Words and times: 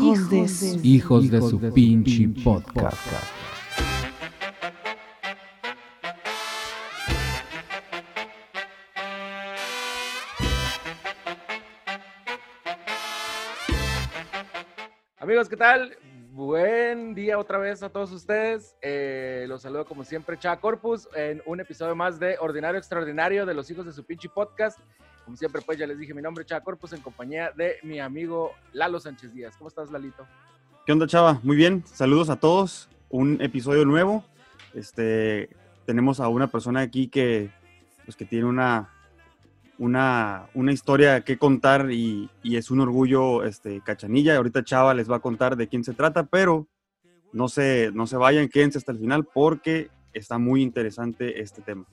Hijos, 0.00 0.30
de 0.30 0.48
su... 0.48 0.80
Hijos 0.82 1.30
de 1.30 1.40
su 1.40 1.60
pinche 1.72 2.28
podcast. 2.44 2.98
Amigos, 15.18 15.48
¿qué 15.48 15.56
tal? 15.56 15.96
Buen 16.36 17.14
día 17.14 17.38
otra 17.38 17.56
vez 17.56 17.82
a 17.82 17.88
todos 17.88 18.12
ustedes. 18.12 18.76
Eh, 18.82 19.46
los 19.48 19.62
saludo 19.62 19.86
como 19.86 20.04
siempre, 20.04 20.38
Chava 20.38 20.60
Corpus, 20.60 21.08
en 21.16 21.42
un 21.46 21.60
episodio 21.60 21.96
más 21.96 22.20
de 22.20 22.36
Ordinario 22.38 22.76
Extraordinario 22.76 23.46
de 23.46 23.54
los 23.54 23.70
hijos 23.70 23.86
de 23.86 23.92
su 23.94 24.04
pinche 24.04 24.28
podcast. 24.28 24.78
Como 25.24 25.38
siempre, 25.38 25.62
pues 25.62 25.78
ya 25.78 25.86
les 25.86 25.98
dije 25.98 26.12
mi 26.12 26.20
nombre, 26.20 26.44
Chava 26.44 26.62
Corpus, 26.62 26.92
en 26.92 27.00
compañía 27.00 27.52
de 27.56 27.76
mi 27.84 28.00
amigo 28.00 28.52
Lalo 28.74 29.00
Sánchez 29.00 29.32
Díaz. 29.32 29.56
¿Cómo 29.56 29.68
estás, 29.68 29.90
Lalito? 29.90 30.26
¿Qué 30.84 30.92
onda, 30.92 31.06
Chava? 31.06 31.40
Muy 31.42 31.56
bien, 31.56 31.82
saludos 31.86 32.28
a 32.28 32.36
todos. 32.36 32.90
Un 33.08 33.40
episodio 33.40 33.86
nuevo. 33.86 34.22
Este, 34.74 35.48
tenemos 35.86 36.20
a 36.20 36.28
una 36.28 36.48
persona 36.48 36.80
aquí 36.80 37.08
que, 37.08 37.50
pues, 38.04 38.14
que 38.14 38.26
tiene 38.26 38.44
una, 38.44 38.90
una, 39.78 40.46
una 40.54 40.72
historia 40.72 41.22
que 41.22 41.38
contar 41.38 41.90
y, 41.90 42.30
y 42.42 42.56
es 42.56 42.70
un 42.70 42.80
orgullo 42.80 43.44
este, 43.44 43.80
cachanilla. 43.80 44.36
Ahorita 44.36 44.64
Chava 44.64 44.94
les 44.94 45.10
va 45.10 45.16
a 45.16 45.20
contar 45.20 45.56
de 45.56 45.68
quién 45.68 45.84
se 45.84 45.94
trata, 45.94 46.24
pero 46.24 46.66
no 47.32 47.48
se, 47.48 47.90
no 47.92 48.06
se 48.06 48.16
vayan, 48.16 48.48
quédense 48.48 48.78
hasta 48.78 48.92
el 48.92 48.98
final 48.98 49.24
porque 49.24 49.90
está 50.12 50.38
muy 50.38 50.62
interesante 50.62 51.40
este 51.40 51.62
tema. 51.62 51.84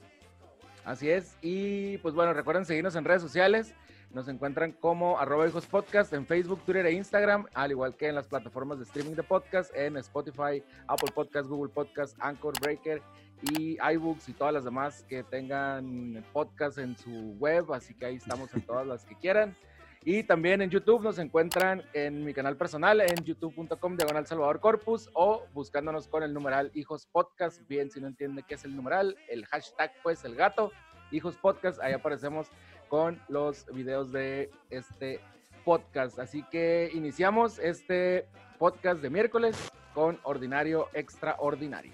Así 0.84 1.08
es. 1.08 1.36
Y 1.42 1.98
pues 1.98 2.14
bueno, 2.14 2.32
recuerden 2.32 2.64
seguirnos 2.64 2.94
en 2.96 3.04
redes 3.04 3.22
sociales. 3.22 3.74
Nos 4.14 4.28
encuentran 4.28 4.70
como 4.70 5.18
arroba 5.18 5.48
hijos 5.48 5.66
podcast 5.66 6.12
en 6.12 6.24
Facebook, 6.24 6.60
Twitter 6.64 6.86
e 6.86 6.92
Instagram, 6.92 7.46
al 7.52 7.72
igual 7.72 7.96
que 7.96 8.06
en 8.06 8.14
las 8.14 8.28
plataformas 8.28 8.78
de 8.78 8.84
streaming 8.84 9.16
de 9.16 9.24
podcast, 9.24 9.74
en 9.74 9.96
Spotify, 9.96 10.62
Apple 10.86 11.10
Podcast, 11.12 11.48
Google 11.48 11.72
Podcast, 11.72 12.16
Anchor, 12.20 12.54
Breaker 12.60 13.02
y 13.42 13.76
iBooks 13.94 14.28
y 14.28 14.32
todas 14.32 14.54
las 14.54 14.62
demás 14.62 15.04
que 15.08 15.24
tengan 15.24 16.24
podcast 16.32 16.78
en 16.78 16.96
su 16.96 17.10
web. 17.40 17.72
Así 17.72 17.92
que 17.92 18.06
ahí 18.06 18.14
estamos 18.14 18.54
en 18.54 18.62
todas 18.62 18.86
las 18.86 19.04
que 19.04 19.16
quieran. 19.16 19.56
Y 20.04 20.22
también 20.22 20.62
en 20.62 20.70
YouTube 20.70 21.02
nos 21.02 21.18
encuentran 21.18 21.82
en 21.92 22.24
mi 22.24 22.32
canal 22.32 22.56
personal, 22.56 23.00
en 23.00 23.24
youtube.com 23.24 23.96
diagonal 23.96 24.28
Salvador 24.28 24.60
Corpus 24.60 25.10
o 25.14 25.44
buscándonos 25.52 26.06
con 26.06 26.22
el 26.22 26.32
numeral 26.32 26.70
Hijos 26.74 27.06
Podcast. 27.06 27.66
Bien, 27.66 27.90
si 27.90 28.00
no 28.00 28.06
entiende 28.06 28.44
qué 28.46 28.54
es 28.54 28.64
el 28.64 28.76
numeral, 28.76 29.16
el 29.28 29.44
hashtag, 29.46 29.90
pues 30.04 30.24
el 30.24 30.36
gato, 30.36 30.70
Hijos 31.10 31.36
Podcast. 31.36 31.80
Ahí 31.80 31.94
aparecemos 31.94 32.48
con 32.88 33.20
los 33.28 33.66
videos 33.72 34.12
de 34.12 34.50
este 34.70 35.20
podcast. 35.64 36.18
Así 36.18 36.42
que 36.50 36.90
iniciamos 36.94 37.58
este 37.58 38.26
podcast 38.58 39.00
de 39.00 39.10
miércoles 39.10 39.56
con 39.94 40.18
Ordinario 40.22 40.88
Extraordinario. 40.92 41.92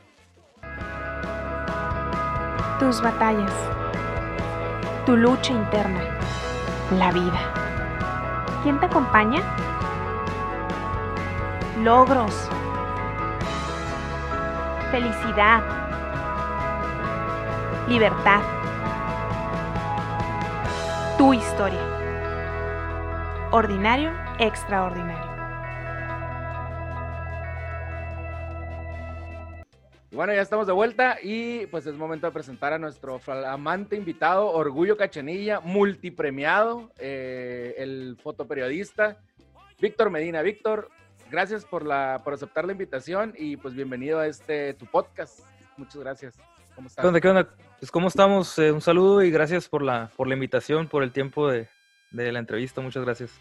Tus 2.79 3.01
batallas. 3.03 3.53
Tu 5.07 5.17
lucha 5.17 5.53
interna. 5.53 6.19
La 6.99 7.13
vida. 7.13 8.61
¿Quién 8.63 8.79
te 8.81 8.87
acompaña? 8.87 9.41
Logros. 11.83 12.49
Felicidad. 14.91 15.63
Libertad. 17.89 18.60
Tu 21.21 21.35
historia. 21.35 21.79
Ordinario, 23.53 24.11
extraordinario. 24.39 25.31
Y 30.11 30.17
bueno, 30.17 30.33
ya 30.33 30.41
estamos 30.41 30.67
de 30.67 30.73
vuelta 30.73 31.19
y 31.23 31.67
pues 31.67 31.85
es 31.85 31.95
momento 31.95 32.27
de 32.27 32.33
presentar 32.33 32.73
a 32.73 32.79
nuestro 32.79 33.19
flamante 33.19 33.97
invitado, 33.97 34.47
Orgullo 34.47 34.97
Cachanilla, 34.97 35.61
multipremiado, 35.61 36.91
eh, 36.99 37.75
el 37.77 38.17
fotoperiodista, 38.23 39.19
Víctor 39.79 40.09
Medina. 40.09 40.41
Víctor, 40.41 40.89
gracias 41.31 41.67
por, 41.67 41.85
la, 41.85 42.23
por 42.25 42.33
aceptar 42.33 42.65
la 42.65 42.73
invitación 42.73 43.35
y 43.37 43.59
pues 43.59 43.75
bienvenido 43.75 44.21
a 44.21 44.27
este 44.27 44.73
tu 44.73 44.87
podcast. 44.87 45.41
Muchas 45.77 46.01
gracias. 46.01 46.39
¿Cómo 46.75 46.87
estás? 46.89 47.03
¿Qué 47.03 47.09
onda? 47.09 47.21
¿Qué 47.21 47.29
onda? 47.29 47.70
Pues 47.81 47.91
cómo 47.91 48.09
estamos, 48.09 48.59
Eh, 48.59 48.73
un 48.73 48.81
saludo 48.81 49.23
y 49.23 49.31
gracias 49.31 49.69
por 49.69 49.83
la, 49.83 50.11
por 50.17 50.29
la 50.29 50.35
invitación, 50.35 50.89
por 50.89 51.03
el 51.03 51.13
tiempo 51.13 51.49
de, 51.49 51.69
de 52.11 52.31
la 52.33 52.39
entrevista, 52.39 52.81
muchas 52.81 53.05
gracias. 53.05 53.33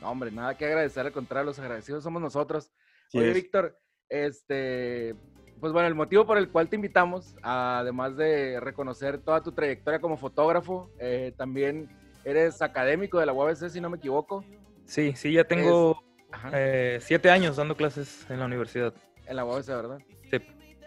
No, 0.00 0.10
hombre, 0.10 0.30
nada 0.30 0.56
que 0.56 0.64
agradecer, 0.66 1.06
al 1.06 1.12
contrario, 1.12 1.46
los 1.46 1.58
agradecidos 1.58 2.02
somos 2.02 2.20
nosotros. 2.22 2.72
Sí 3.08 3.18
Oye, 3.18 3.28
es. 3.30 3.34
Víctor, 3.34 3.78
este, 4.08 5.14
pues 5.60 5.72
bueno, 5.72 5.88
el 5.88 5.94
motivo 5.94 6.26
por 6.26 6.38
el 6.38 6.48
cual 6.48 6.68
te 6.68 6.76
invitamos, 6.76 7.34
además 7.42 8.16
de 8.16 8.60
reconocer 8.60 9.18
toda 9.18 9.42
tu 9.42 9.52
trayectoria 9.52 10.00
como 10.00 10.16
fotógrafo, 10.16 10.90
eh, 10.98 11.32
también 11.36 11.88
eres 12.24 12.62
académico 12.62 13.18
de 13.20 13.26
la 13.26 13.32
UABC, 13.32 13.68
si 13.68 13.80
no 13.80 13.90
me 13.90 13.98
equivoco, 13.98 14.44
Sí, 14.86 15.14
sí, 15.16 15.32
ya 15.32 15.42
tengo 15.42 16.00
Ajá, 16.30 16.50
eh, 16.54 16.98
siete 17.00 17.28
años 17.28 17.56
dando 17.56 17.74
clases 17.76 18.24
en 18.30 18.38
la 18.38 18.46
universidad. 18.46 18.94
en 19.26 19.34
la 19.36 19.44
UABC, 19.44 19.66
¿verdad? 19.68 19.98
Sí. 20.30 20.38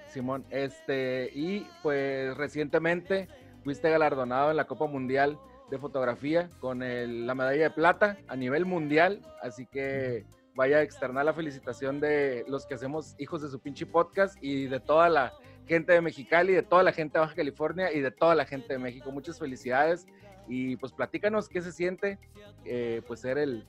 Simón, 0.09 0.45
este, 0.49 1.29
y 1.33 1.67
pues 1.83 2.35
recientemente 2.37 3.27
fuiste 3.63 3.89
galardonado 3.89 4.51
en 4.51 4.57
la 4.57 4.65
Copa 4.65 4.85
Mundial 4.87 5.37
de 5.69 5.77
Fotografía 5.77 6.49
con 6.59 6.81
el- 6.81 7.27
la 7.27 7.35
medalla 7.35 7.63
de 7.63 7.69
plata 7.69 8.17
a 8.27 8.35
nivel 8.35 8.65
mundial, 8.65 9.21
así 9.41 9.65
que 9.67 10.25
vaya 10.55 10.77
a 10.77 10.81
externar 10.81 11.25
la 11.25 11.33
felicitación 11.33 11.99
de 11.99 12.43
los 12.47 12.65
que 12.65 12.73
hacemos 12.73 13.15
Hijos 13.19 13.41
de 13.41 13.49
su 13.49 13.59
pinche 13.59 13.85
podcast 13.85 14.37
y 14.41 14.65
de 14.65 14.79
toda 14.79 15.07
la 15.09 15.33
gente 15.67 15.93
de 15.93 16.01
Mexicali, 16.01 16.53
de 16.53 16.63
toda 16.63 16.81
la 16.83 16.91
gente 16.91 17.13
de 17.17 17.19
Baja 17.21 17.35
California 17.35 17.93
y 17.93 17.99
de 18.01 18.09
toda 18.11 18.33
la 18.33 18.45
gente 18.45 18.73
de 18.73 18.79
México. 18.79 19.11
Muchas 19.11 19.37
felicidades 19.37 20.07
y 20.47 20.75
pues 20.77 20.91
platícanos 20.91 21.47
qué 21.47 21.61
se 21.61 21.71
siente 21.71 22.17
eh, 22.65 23.01
pues 23.07 23.19
ser 23.19 23.37
el, 23.37 23.67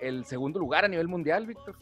el 0.00 0.24
segundo 0.24 0.60
lugar 0.60 0.84
a 0.84 0.88
nivel 0.88 1.08
mundial, 1.08 1.46
Víctor. 1.46 1.76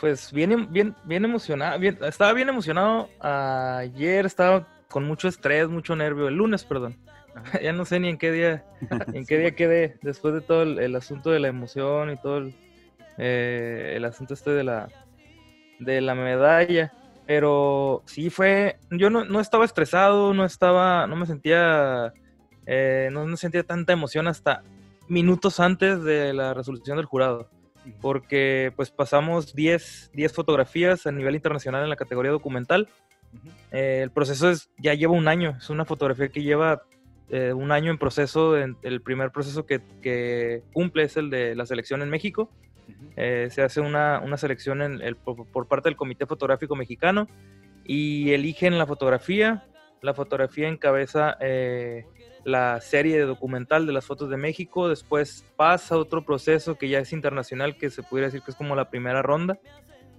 Pues 0.00 0.32
bien, 0.32 0.52
em- 0.52 0.66
bien, 0.70 0.94
bien 1.04 1.24
emocionado, 1.24 1.78
bien, 1.78 1.98
estaba 2.02 2.32
bien 2.32 2.48
emocionado 2.48 3.08
ayer, 3.20 4.26
estaba 4.26 4.66
con 4.88 5.04
mucho 5.04 5.28
estrés, 5.28 5.68
mucho 5.68 5.96
nervio, 5.96 6.28
el 6.28 6.36
lunes, 6.36 6.64
perdón. 6.64 6.96
Ya 7.62 7.72
no 7.72 7.84
sé 7.84 8.00
ni 8.00 8.08
en 8.08 8.18
qué 8.18 8.32
día, 8.32 8.64
en 9.12 9.26
qué 9.26 9.38
día 9.38 9.54
quedé, 9.54 9.98
después 10.02 10.34
de 10.34 10.40
todo 10.40 10.62
el, 10.62 10.78
el 10.78 10.96
asunto 10.96 11.30
de 11.30 11.40
la 11.40 11.48
emoción 11.48 12.10
y 12.10 12.16
todo 12.16 12.38
el, 12.38 12.54
eh, 13.16 13.94
el 13.96 14.04
asunto 14.04 14.34
este 14.34 14.50
de 14.50 14.64
la, 14.64 14.88
de 15.78 16.00
la 16.00 16.14
medalla. 16.14 16.92
Pero 17.26 18.02
sí 18.06 18.30
fue, 18.30 18.78
yo 18.90 19.10
no, 19.10 19.24
no 19.24 19.40
estaba 19.40 19.66
estresado, 19.66 20.32
no 20.32 20.44
estaba, 20.44 21.06
no 21.06 21.14
me 21.14 21.26
sentía, 21.26 22.14
eh, 22.66 23.10
no, 23.12 23.26
no 23.26 23.36
sentía 23.36 23.64
tanta 23.64 23.92
emoción 23.92 24.28
hasta 24.28 24.62
minutos 25.08 25.60
antes 25.60 26.02
de 26.04 26.32
la 26.32 26.54
resolución 26.54 26.96
del 26.96 27.06
jurado 27.06 27.50
porque 28.00 28.72
pues 28.76 28.90
pasamos 28.90 29.54
10, 29.54 30.10
10 30.14 30.32
fotografías 30.32 31.06
a 31.06 31.12
nivel 31.12 31.34
internacional 31.34 31.82
en 31.82 31.88
la 31.90 31.96
categoría 31.96 32.30
documental. 32.32 32.88
Eh, 33.72 34.00
el 34.02 34.10
proceso 34.10 34.50
es, 34.50 34.70
ya 34.78 34.94
lleva 34.94 35.12
un 35.12 35.28
año, 35.28 35.56
es 35.58 35.70
una 35.70 35.84
fotografía 35.84 36.28
que 36.28 36.42
lleva 36.42 36.82
eh, 37.30 37.52
un 37.52 37.72
año 37.72 37.90
en 37.90 37.98
proceso. 37.98 38.56
en- 38.56 38.76
el 38.82 39.02
primer 39.02 39.30
proceso 39.30 39.66
que, 39.66 39.80
que 40.02 40.62
cumple 40.72 41.02
es 41.04 41.16
el 41.16 41.28
de 41.30 41.54
la 41.54 41.66
selección 41.66 42.00
en 42.02 42.08
México. 42.10 42.50
Eh, 43.16 43.48
se 43.50 43.62
hace 43.62 43.80
una, 43.82 44.20
una 44.24 44.38
selección 44.38 44.80
en 44.80 45.02
el- 45.02 45.16
por, 45.16 45.46
por 45.46 45.66
parte 45.66 45.88
del 45.90 45.96
Comité 45.96 46.24
Fotográfico 46.24 46.74
Mexicano 46.74 47.28
y 47.84 48.30
eligen 48.32 48.78
la 48.78 48.86
fotografía. 48.86 49.64
La 50.00 50.14
fotografía 50.14 50.68
encabeza 50.68 51.36
eh, 51.40 52.06
la 52.48 52.80
serie 52.80 53.16
de 53.18 53.24
documental 53.26 53.86
de 53.86 53.92
las 53.92 54.06
fotos 54.06 54.30
de 54.30 54.36
México. 54.36 54.88
Después 54.88 55.44
pasa 55.56 55.96
otro 55.96 56.24
proceso 56.24 56.76
que 56.76 56.88
ya 56.88 56.98
es 56.98 57.12
internacional, 57.12 57.76
que 57.76 57.90
se 57.90 58.02
pudiera 58.02 58.26
decir 58.28 58.42
que 58.42 58.50
es 58.50 58.56
como 58.56 58.74
la 58.74 58.90
primera 58.90 59.22
ronda. 59.22 59.58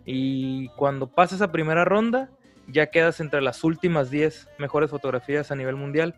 Y 0.05 0.69
cuando 0.69 1.07
pasa 1.07 1.35
esa 1.35 1.51
primera 1.51 1.85
ronda, 1.85 2.29
ya 2.67 2.87
quedas 2.87 3.19
entre 3.19 3.41
las 3.41 3.63
últimas 3.63 4.09
10 4.09 4.47
mejores 4.57 4.89
fotografías 4.89 5.51
a 5.51 5.55
nivel 5.55 5.75
mundial. 5.75 6.15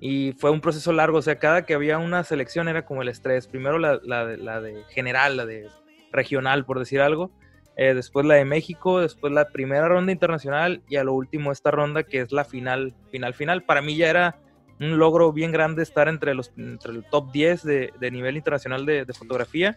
Y 0.00 0.32
fue 0.38 0.50
un 0.50 0.60
proceso 0.62 0.92
largo, 0.92 1.18
o 1.18 1.22
sea, 1.22 1.38
cada 1.38 1.66
que 1.66 1.74
había 1.74 1.98
una 1.98 2.24
selección 2.24 2.68
era 2.68 2.84
como 2.86 3.02
el 3.02 3.08
estrés. 3.08 3.46
Primero 3.46 3.78
la, 3.78 4.00
la 4.02 4.60
de- 4.60 4.82
general, 4.90 5.36
la 5.36 5.44
de 5.46 5.68
regional, 6.12 6.64
por 6.64 6.78
decir 6.78 7.00
algo. 7.00 7.30
eh, 7.76 7.94
después 7.94 8.26
la 8.26 8.34
de 8.34 8.44
México, 8.44 9.00
después 9.00 9.32
la 9.32 9.46
primera 9.48 9.88
ronda 9.88 10.12
internacional 10.12 10.82
y 10.88 10.96
a 10.96 11.04
lo 11.04 11.14
último 11.14 11.50
esta 11.52 11.70
ronda 11.70 12.02
que 12.02 12.20
es 12.20 12.32
la 12.32 12.44
final, 12.44 12.94
final, 13.10 13.32
final. 13.32 13.62
Para 13.62 13.80
mí 13.80 13.96
ya 13.96 14.10
era 14.10 14.36
un 14.80 14.98
logro 14.98 15.32
bien 15.32 15.52
grande 15.52 15.82
estar 15.82 16.08
entre, 16.08 16.34
los, 16.34 16.52
entre 16.56 16.92
el 16.92 17.04
top 17.04 17.30
10 17.32 17.62
de, 17.62 17.92
de 18.00 18.10
nivel 18.10 18.36
internacional 18.36 18.86
de, 18.86 19.04
de 19.04 19.12
fotografía. 19.12 19.76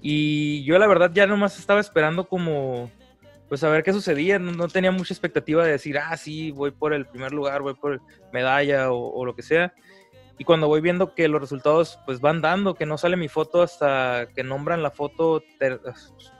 Y 0.00 0.64
yo 0.64 0.78
la 0.78 0.86
verdad 0.86 1.10
ya 1.12 1.26
nomás 1.26 1.58
estaba 1.58 1.80
esperando 1.80 2.28
como, 2.28 2.90
pues 3.48 3.62
a 3.64 3.68
ver 3.68 3.82
qué 3.82 3.92
sucedía. 3.92 4.38
No, 4.38 4.52
no 4.52 4.68
tenía 4.68 4.92
mucha 4.92 5.12
expectativa 5.12 5.64
de 5.64 5.72
decir, 5.72 5.98
ah, 5.98 6.16
sí, 6.16 6.52
voy 6.52 6.70
por 6.70 6.94
el 6.94 7.06
primer 7.06 7.32
lugar, 7.32 7.62
voy 7.62 7.74
por 7.74 8.00
medalla 8.32 8.92
o, 8.92 9.12
o 9.12 9.26
lo 9.26 9.34
que 9.34 9.42
sea. 9.42 9.74
y 10.38 10.44
cuando 10.44 10.68
voy 10.68 10.80
viendo 10.80 11.14
que 11.14 11.28
los 11.28 11.40
resultados 11.40 11.98
pues 12.06 12.20
van 12.20 12.40
dando, 12.40 12.74
que 12.74 12.86
no 12.86 12.96
sale 12.98 13.16
mi 13.16 13.28
foto 13.28 13.62
hasta 13.62 14.28
que 14.34 14.42
nombran 14.42 14.82
la 14.82 14.90
foto, 14.90 15.42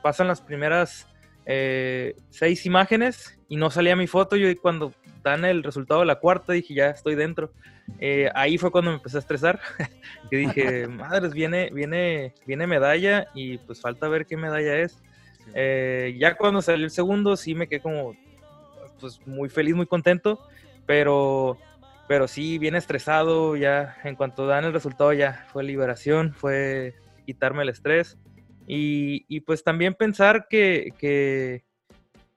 pasan 0.03 0.29
las 0.29 0.41
primeras 0.41 1.07
eh, 1.45 2.15
seis 2.31 2.67
imágenes 2.67 3.39
y 3.49 3.57
no 3.57 3.71
salía 3.71 3.97
mi 3.97 4.07
foto, 4.07 4.37
yo 4.37 4.49
cuando 4.61 4.93
dan 5.23 5.45
el 5.45 5.63
resultado 5.63 6.01
de 6.01 6.07
la 6.07 6.19
cuarta 6.19 6.53
dije 6.53 6.75
ya 6.75 6.91
estoy 6.91 7.15
dentro. 7.15 7.53
Eh, 7.99 8.31
ahí 8.35 8.59
fue 8.59 8.71
cuando 8.71 8.91
me 8.91 8.97
empecé 8.97 9.19
a 9.19 9.21
estresar, 9.21 9.61
que 10.31 10.37
dije, 10.37 10.87
madres, 10.89 11.33
viene, 11.33 11.71
viene, 11.73 12.35
viene 12.47 12.67
medalla 12.67 13.29
y 13.35 13.59
pues 13.59 13.81
falta 13.81 14.09
ver 14.09 14.27
qué 14.27 14.37
medalla 14.37 14.77
es. 14.77 14.99
Eh, 15.55 16.17
ya 16.19 16.37
cuando 16.37 16.63
salió 16.63 16.85
el 16.85 16.91
segundo 16.91 17.37
sí 17.37 17.55
me 17.55 17.67
quedé 17.67 17.81
como 17.81 18.17
pues 19.01 19.21
muy 19.27 19.49
feliz, 19.49 19.75
muy 19.75 19.87
contento, 19.87 20.41
pero 20.87 21.59
pero 22.09 22.29
sí, 22.29 22.59
bien 22.59 22.75
estresado, 22.75 23.57
ya 23.57 23.97
en 24.05 24.17
cuanto 24.17 24.47
dan 24.47 24.65
el 24.65 24.73
resultado 24.73 25.13
ya 25.13 25.47
fue 25.53 25.65
liberación, 25.65 26.35
fue 26.35 26.95
quitarme 27.25 27.63
el 27.63 27.71
estrés 27.71 28.19
y, 28.67 29.41
pues 29.41 29.65
también 29.65 29.95
pensar 29.95 30.47
que, 30.49 30.93
que, 30.99 31.65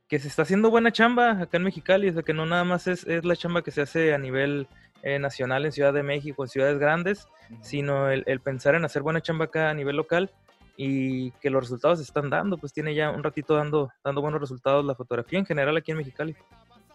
se 0.10 0.28
está 0.28 0.44
haciendo 0.44 0.70
buena 0.70 0.92
chamba 0.92 1.32
acá 1.42 1.58
en 1.58 1.64
Mexicali, 1.64 2.10
o 2.10 2.14
sea 2.14 2.24
que 2.24 2.34
no 2.34 2.46
nada 2.46 2.64
más 2.64 2.88
es, 2.88 3.06
la 3.06 3.36
chamba 3.36 3.64
que 3.64 3.72
se 3.72 3.82
hace 3.82 4.14
a 4.14 4.18
nivel 4.18 4.68
eh, 5.04 5.20
nacional 5.20 5.66
en 5.66 5.72
Ciudad 5.72 5.94
de 5.94 6.04
México, 6.04 6.44
en 6.44 6.50
ciudades 6.50 6.80
grandes, 6.80 7.28
sino 7.62 8.10
el, 8.10 8.24
el, 8.28 8.40
pensar 8.40 8.76
en 8.76 8.86
hacer 8.86 9.02
buena 9.02 9.22
chamba 9.22 9.46
acá 9.46 9.70
a 9.70 9.74
nivel 9.74 9.96
local 9.96 10.32
y 10.78 11.32
que 11.32 11.50
los 11.50 11.64
resultados 11.64 12.00
se 12.00 12.04
están 12.04 12.30
dando, 12.30 12.58
pues 12.58 12.74
tiene 12.74 12.94
ya 12.94 13.12
un 13.12 13.24
ratito 13.24 13.56
dando, 13.56 13.92
dando 14.04 14.22
buenos 14.22 14.42
resultados 14.42 14.86
la 14.86 14.96
fotografía 14.96 15.40
en 15.40 15.46
general 15.46 15.78
aquí 15.78 15.92
en 15.92 15.98
Mexicali. 15.98 16.36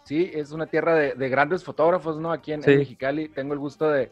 Sí, 0.03 0.31
es 0.33 0.51
una 0.51 0.65
tierra 0.65 0.95
de, 0.95 1.29
grandes 1.29 1.63
fotógrafos, 1.63 2.19
¿no? 2.19 2.31
Aquí 2.31 2.53
en, 2.53 2.61
Mexicali 2.61 3.29
tengo 3.29 3.53
el 3.53 3.59
gusto 3.59 3.89
de, 3.89 4.11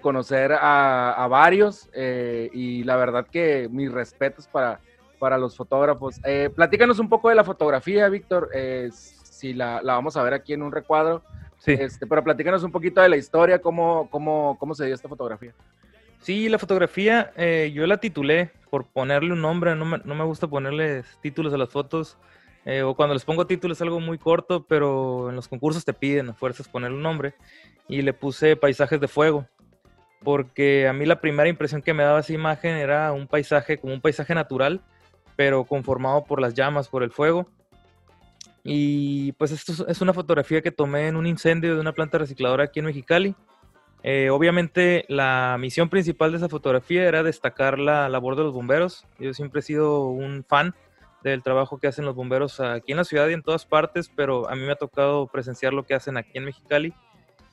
conocer 0.00 0.52
a, 0.52 1.26
varios 1.30 1.88
eh, 1.94 2.50
y 2.52 2.84
la 2.84 2.96
verdad 2.96 3.26
que 3.26 3.68
mis 3.70 3.90
respetos 3.90 4.46
para, 4.46 4.80
para 5.18 5.38
los 5.38 5.56
fotógrafos. 5.56 6.20
Eh, 6.24 6.50
platícanos 6.54 6.98
un 6.98 7.08
poco 7.08 7.28
de 7.28 7.34
la 7.34 7.44
fotografía, 7.44 8.08
Víctor, 8.08 8.50
eh, 8.54 8.90
si 8.92 9.54
la, 9.54 9.80
vamos 9.82 10.16
a 10.16 10.22
ver 10.22 10.34
aquí 10.34 10.52
en 10.52 10.62
un 10.62 10.72
recuadro. 10.72 11.22
Sí. 11.58 11.72
Este, 11.72 12.06
pero 12.06 12.22
platícanos 12.22 12.62
un 12.62 12.70
poquito 12.70 13.00
de 13.00 13.08
la 13.08 13.16
historia, 13.16 13.60
cómo, 13.60 14.08
cómo, 14.10 14.56
cómo 14.58 14.74
se 14.74 14.86
dio 14.86 14.94
esta 14.94 15.08
fotografía. 15.08 15.52
Sí, 16.20 16.48
la 16.48 16.58
fotografía 16.58 17.32
yo 17.72 17.86
la 17.86 17.98
titulé 17.98 18.50
por 18.70 18.86
ponerle 18.86 19.32
un 19.32 19.40
nombre, 19.40 19.74
no 19.74 19.84
me, 19.84 19.98
no 20.04 20.14
me 20.14 20.24
gusta 20.24 20.46
ponerles 20.46 21.06
títulos 21.20 21.52
a 21.52 21.58
las 21.58 21.70
fotos. 21.70 22.16
Eh, 22.64 22.82
o 22.82 22.94
cuando 22.94 23.14
les 23.14 23.24
pongo 23.24 23.46
títulos 23.46 23.78
es 23.78 23.82
algo 23.82 23.98
muy 23.98 24.18
corto, 24.18 24.62
pero 24.68 25.30
en 25.30 25.36
los 25.36 25.48
concursos 25.48 25.86
te 25.86 25.94
piden 25.94 26.28
a 26.28 26.34
fuerzas 26.34 26.68
poner 26.68 26.92
un 26.92 27.02
nombre. 27.02 27.34
Y 27.88 28.02
le 28.02 28.12
puse 28.12 28.56
paisajes 28.56 29.00
de 29.00 29.08
fuego, 29.08 29.46
porque 30.22 30.86
a 30.86 30.92
mí 30.92 31.06
la 31.06 31.22
primera 31.22 31.48
impresión 31.48 31.80
que 31.80 31.94
me 31.94 32.02
daba 32.02 32.20
esa 32.20 32.34
imagen 32.34 32.76
era 32.76 33.12
un 33.12 33.26
paisaje 33.26 33.78
como 33.78 33.94
un 33.94 34.02
paisaje 34.02 34.34
natural, 34.34 34.82
pero 35.38 35.62
conformado 35.62 36.24
por 36.24 36.40
las 36.40 36.52
llamas, 36.52 36.88
por 36.88 37.04
el 37.04 37.12
fuego. 37.12 37.46
Y 38.64 39.30
pues 39.34 39.52
esto 39.52 39.86
es 39.86 40.00
una 40.00 40.12
fotografía 40.12 40.62
que 40.62 40.72
tomé 40.72 41.06
en 41.06 41.14
un 41.14 41.28
incendio 41.28 41.76
de 41.76 41.80
una 41.80 41.92
planta 41.92 42.18
recicladora 42.18 42.64
aquí 42.64 42.80
en 42.80 42.86
Mexicali. 42.86 43.36
Eh, 44.02 44.30
obviamente 44.30 45.04
la 45.08 45.56
misión 45.60 45.88
principal 45.90 46.32
de 46.32 46.38
esa 46.38 46.48
fotografía 46.48 47.04
era 47.04 47.22
destacar 47.22 47.78
la 47.78 48.08
labor 48.08 48.34
de 48.34 48.42
los 48.42 48.52
bomberos. 48.52 49.06
Yo 49.20 49.32
siempre 49.32 49.60
he 49.60 49.62
sido 49.62 50.06
un 50.06 50.44
fan 50.44 50.74
del 51.22 51.44
trabajo 51.44 51.78
que 51.78 51.86
hacen 51.86 52.04
los 52.04 52.16
bomberos 52.16 52.58
aquí 52.58 52.90
en 52.90 52.98
la 52.98 53.04
ciudad 53.04 53.28
y 53.28 53.34
en 53.34 53.44
todas 53.44 53.64
partes, 53.64 54.10
pero 54.12 54.50
a 54.50 54.56
mí 54.56 54.62
me 54.62 54.72
ha 54.72 54.76
tocado 54.76 55.28
presenciar 55.28 55.72
lo 55.72 55.86
que 55.86 55.94
hacen 55.94 56.16
aquí 56.16 56.32
en 56.34 56.46
Mexicali 56.46 56.92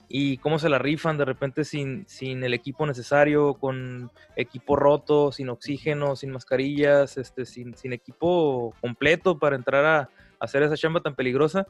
y 0.07 0.37
cómo 0.37 0.59
se 0.59 0.69
la 0.69 0.79
rifan 0.79 1.17
de 1.17 1.25
repente 1.25 1.63
sin, 1.65 2.07
sin 2.07 2.43
el 2.43 2.53
equipo 2.53 2.85
necesario, 2.85 3.55
con 3.55 4.11
equipo 4.35 4.75
roto, 4.75 5.31
sin 5.31 5.49
oxígeno, 5.49 6.15
sin 6.15 6.31
mascarillas, 6.31 7.17
este, 7.17 7.45
sin, 7.45 7.75
sin 7.75 7.93
equipo 7.93 8.73
completo 8.81 9.39
para 9.39 9.55
entrar 9.55 9.85
a, 9.85 10.09
hacer 10.39 10.63
esa 10.63 10.77
chamba 10.77 11.01
tan 11.01 11.15
peligrosa. 11.15 11.65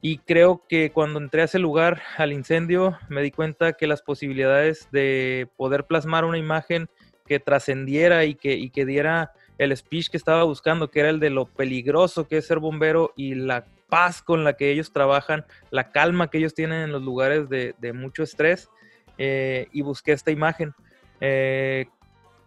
Y 0.00 0.18
creo 0.18 0.62
que 0.68 0.90
cuando 0.90 1.18
entré 1.18 1.42
a 1.42 1.46
ese 1.46 1.58
lugar, 1.58 2.02
al 2.16 2.32
incendio, 2.32 2.98
me 3.08 3.22
di 3.22 3.30
cuenta 3.30 3.72
que 3.72 3.86
las 3.86 4.02
posibilidades 4.02 4.88
de 4.92 5.48
poder 5.56 5.84
plasmar 5.84 6.24
una 6.24 6.38
imagen 6.38 6.88
que 7.26 7.40
trascendiera 7.40 8.24
y 8.24 8.34
que, 8.34 8.54
y 8.54 8.70
que 8.70 8.86
diera 8.86 9.32
el 9.58 9.76
speech 9.76 10.08
que 10.08 10.16
estaba 10.16 10.44
buscando, 10.44 10.90
que 10.90 11.00
era 11.00 11.10
el 11.10 11.18
de 11.18 11.30
lo 11.30 11.46
peligroso 11.46 12.28
que 12.28 12.38
es 12.38 12.46
ser 12.46 12.60
bombero 12.60 13.12
y 13.16 13.34
la 13.34 13.66
paz 13.88 14.22
con 14.22 14.44
la 14.44 14.54
que 14.54 14.70
ellos 14.70 14.92
trabajan, 14.92 15.44
la 15.70 15.90
calma 15.90 16.28
que 16.30 16.38
ellos 16.38 16.54
tienen 16.54 16.82
en 16.82 16.92
los 16.92 17.02
lugares 17.02 17.48
de, 17.48 17.92
mucho 17.92 18.22
estrés, 18.22 18.68
eh, 19.16 19.68
y 19.72 19.82
busqué 19.82 20.12
esta 20.12 20.30
imagen. 20.30 20.74
Eh, 21.20 21.86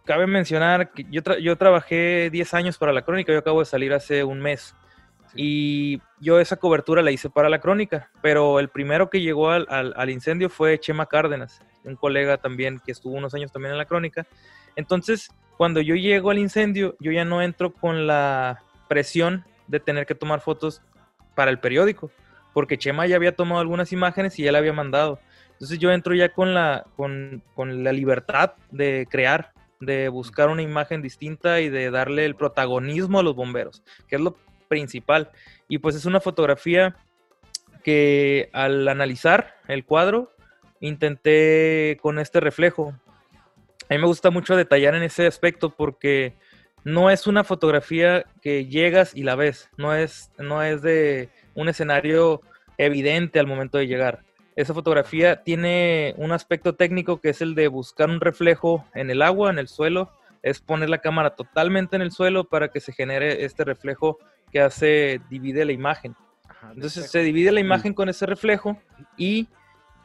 cabe 0.04 0.26
mencionar 0.26 0.92
que 0.92 1.04
yo, 1.10 1.20
yo 1.38 1.56
trabajé 1.56 2.30
10 2.30 2.54
años 2.54 2.78
para 2.78 2.92
la 2.92 3.02
crónica, 3.02 3.32
yo 3.32 3.38
acabo 3.38 3.60
de 3.60 3.66
salir 3.66 3.92
hace 3.92 4.24
un 4.24 4.40
mes. 4.40 4.74
Y 5.34 6.00
yo 6.20 6.40
esa 6.40 6.56
cobertura 6.56 7.00
la 7.02 7.10
hice 7.10 7.30
para 7.30 7.48
la 7.48 7.58
crónica, 7.58 8.10
pero 8.20 8.60
el 8.60 8.68
primero 8.68 9.08
que 9.08 9.20
llegó 9.20 9.50
al, 9.50 9.66
al, 9.68 10.10
incendio 10.10 10.50
fue 10.50 10.78
Chema 10.78 11.06
Cárdenas, 11.06 11.62
un 11.84 11.96
colega 11.96 12.36
también 12.36 12.80
que 12.84 12.92
estuvo 12.92 13.14
unos 13.14 13.32
años 13.34 13.50
también 13.50 13.72
en 13.72 13.78
la 13.78 13.86
crónica. 13.86 14.26
Entonces, 14.76 15.30
cuando 15.56 15.80
yo 15.80 15.94
llego 15.94 16.30
al 16.30 16.38
incendio, 16.38 16.96
yo 17.00 17.12
ya 17.12 17.24
no 17.24 17.40
entro 17.40 17.72
con 17.72 18.06
la 18.06 18.62
presión 18.88 19.44
de 19.68 19.80
tener 19.80 20.04
que 20.04 20.14
tomar 20.14 20.40
fotos 20.40 20.82
para 21.34 21.50
el 21.50 21.58
periódico, 21.58 22.10
porque 22.52 22.78
Chema 22.78 23.06
ya 23.06 23.16
había 23.16 23.34
tomado 23.34 23.60
algunas 23.60 23.92
imágenes 23.92 24.38
y 24.38 24.44
ya 24.44 24.52
la 24.52 24.58
había 24.58 24.72
mandado. 24.72 25.20
Entonces 25.52 25.78
yo 25.78 25.92
entro 25.92 26.14
ya 26.14 26.30
con 26.30 26.54
la, 26.54 26.84
con, 26.96 27.42
con 27.54 27.84
la 27.84 27.92
libertad 27.92 28.54
de 28.70 29.06
crear, 29.10 29.52
de 29.80 30.08
buscar 30.08 30.48
una 30.48 30.62
imagen 30.62 31.02
distinta 31.02 31.60
y 31.60 31.68
de 31.68 31.90
darle 31.90 32.24
el 32.24 32.34
protagonismo 32.34 33.20
a 33.20 33.22
los 33.22 33.34
bomberos, 33.34 33.82
que 34.08 34.16
es 34.16 34.22
lo 34.22 34.36
principal. 34.68 35.30
Y 35.68 35.78
pues 35.78 35.94
es 35.94 36.04
una 36.04 36.20
fotografía 36.20 36.96
que 37.82 38.48
al 38.52 38.88
analizar 38.88 39.56
el 39.68 39.84
cuadro, 39.84 40.32
intenté 40.80 41.98
con 42.00 42.18
este 42.18 42.40
reflejo, 42.40 42.94
a 43.88 43.94
mí 43.94 43.98
me 43.98 44.06
gusta 44.06 44.30
mucho 44.30 44.56
detallar 44.56 44.94
en 44.94 45.02
ese 45.02 45.26
aspecto 45.26 45.70
porque 45.70 46.34
no 46.84 47.10
es 47.10 47.26
una 47.26 47.44
fotografía 47.44 48.24
que 48.40 48.66
llegas 48.66 49.14
y 49.14 49.22
la 49.22 49.36
ves, 49.36 49.70
no 49.76 49.94
es, 49.94 50.30
no 50.38 50.62
es 50.62 50.82
de 50.82 51.28
un 51.54 51.68
escenario 51.68 52.40
evidente 52.78 53.38
al 53.38 53.46
momento 53.46 53.78
de 53.78 53.86
llegar. 53.86 54.20
Esa 54.56 54.74
fotografía 54.74 55.42
tiene 55.42 56.14
un 56.18 56.32
aspecto 56.32 56.74
técnico 56.74 57.20
que 57.20 57.30
es 57.30 57.40
el 57.40 57.54
de 57.54 57.68
buscar 57.68 58.10
un 58.10 58.20
reflejo 58.20 58.84
en 58.94 59.10
el 59.10 59.22
agua, 59.22 59.50
en 59.50 59.58
el 59.58 59.68
suelo, 59.68 60.10
es 60.42 60.60
poner 60.60 60.90
la 60.90 60.98
cámara 60.98 61.30
totalmente 61.30 61.96
en 61.96 62.02
el 62.02 62.10
suelo 62.10 62.44
para 62.44 62.68
que 62.68 62.80
se 62.80 62.92
genere 62.92 63.44
este 63.44 63.64
reflejo 63.64 64.18
que 64.50 64.60
hace, 64.60 65.20
divide 65.30 65.64
la 65.64 65.72
imagen. 65.72 66.14
Entonces 66.74 67.10
se 67.10 67.20
divide 67.20 67.52
la 67.52 67.60
imagen 67.60 67.94
con 67.94 68.08
ese 68.08 68.26
reflejo 68.26 68.78
y 69.16 69.48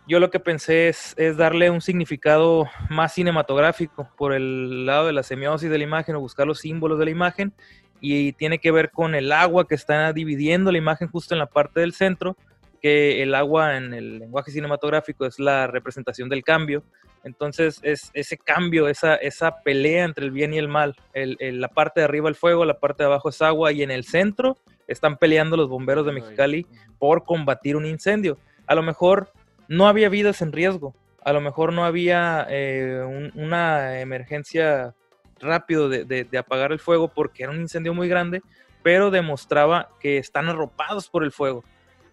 yo 0.08 0.20
lo 0.20 0.30
que 0.30 0.40
pensé 0.40 0.88
es, 0.88 1.16
darle 1.36 1.70
un 1.70 1.82
significado 1.82 2.66
más 2.90 3.14
cinematográfico 3.14 4.10
por 4.18 4.34
el 4.34 4.86
lado 4.86 5.08
de 5.08 5.14
la 5.14 5.24
semiosis 5.24 5.70
de 5.70 5.78
la 5.78 5.84
imagen 5.84 6.16
o 6.16 6.22
buscar 6.22 6.48
los 6.48 6.60
símbolos 6.60 6.98
de 6.98 7.06
la 7.06 7.12
imagen 7.12 7.54
y 8.00 8.32
tiene 8.34 8.60
que 8.60 8.72
ver 8.72 8.92
con 8.92 9.16
el 9.16 9.32
agua 9.32 9.68
que 9.68 9.76
está 9.76 10.14
dividiendo 10.14 10.72
la 10.72 10.78
imagen 10.78 11.10
justo 11.10 11.34
en 11.34 11.40
la 11.40 11.48
parte 11.48 11.82
del 11.82 11.94
centro, 11.94 12.38
que 12.82 13.22
el 13.22 13.36
agua 13.36 13.76
en 13.76 13.94
el 13.94 14.20
lenguaje 14.20 14.52
cinematográfico 14.52 15.26
es 15.26 15.40
la 15.40 15.68
representación 15.68 16.30
del 16.30 16.44
cambio. 16.44 16.84
Entonces 17.24 17.80
es 17.84 18.12
ese 18.14 18.38
cambio, 18.38 18.88
esa, 18.88 19.16
esa 19.16 19.62
pelea 19.64 20.06
entre 20.06 20.24
el 20.24 20.32
bien 20.32 20.54
y 20.54 20.58
el 20.58 20.70
mal. 20.70 20.96
la 21.14 21.68
parte 21.68 22.00
de 22.00 22.06
arriba 22.06 22.30
el 22.30 22.36
fuego, 22.36 22.64
la 22.64 22.80
parte 22.80 23.04
de 23.04 23.08
abajo 23.08 23.30
es 23.30 23.42
agua 23.42 23.74
y 23.74 23.84
en 23.84 23.92
el 23.92 24.06
centro 24.06 24.58
están 24.88 25.18
peleando 25.18 25.58
los 25.58 25.68
bomberos 25.68 26.06
de 26.06 26.14
Mexicali 26.14 26.66
por 26.98 27.26
combatir 27.26 27.76
un 27.76 27.86
incendio. 27.86 28.38
A 28.68 28.76
lo 28.76 28.84
mejor 28.84 29.32
no 29.68 29.88
había 29.88 30.10
vidas 30.10 30.42
en 30.42 30.52
riesgo. 30.52 30.96
A 31.24 31.34
lo 31.34 31.42
mejor 31.42 31.74
no 31.74 31.86
había 31.86 32.48
eh, 32.50 33.32
una 33.36 34.00
emergencia 34.00 34.96
rápido 35.40 35.90
de, 35.90 36.28
apagar 36.38 36.72
el 36.72 36.80
fuego 36.80 37.10
porque 37.10 37.44
era 37.44 37.52
un 37.52 37.62
incendio 37.62 37.94
muy 37.94 38.08
grande, 38.08 38.42
pero 38.84 39.12
demostraba 39.12 39.90
que 40.00 40.18
están 40.18 40.48
arropados 40.48 41.10
por 41.10 41.24
el 41.24 41.32
fuego. 41.32 41.64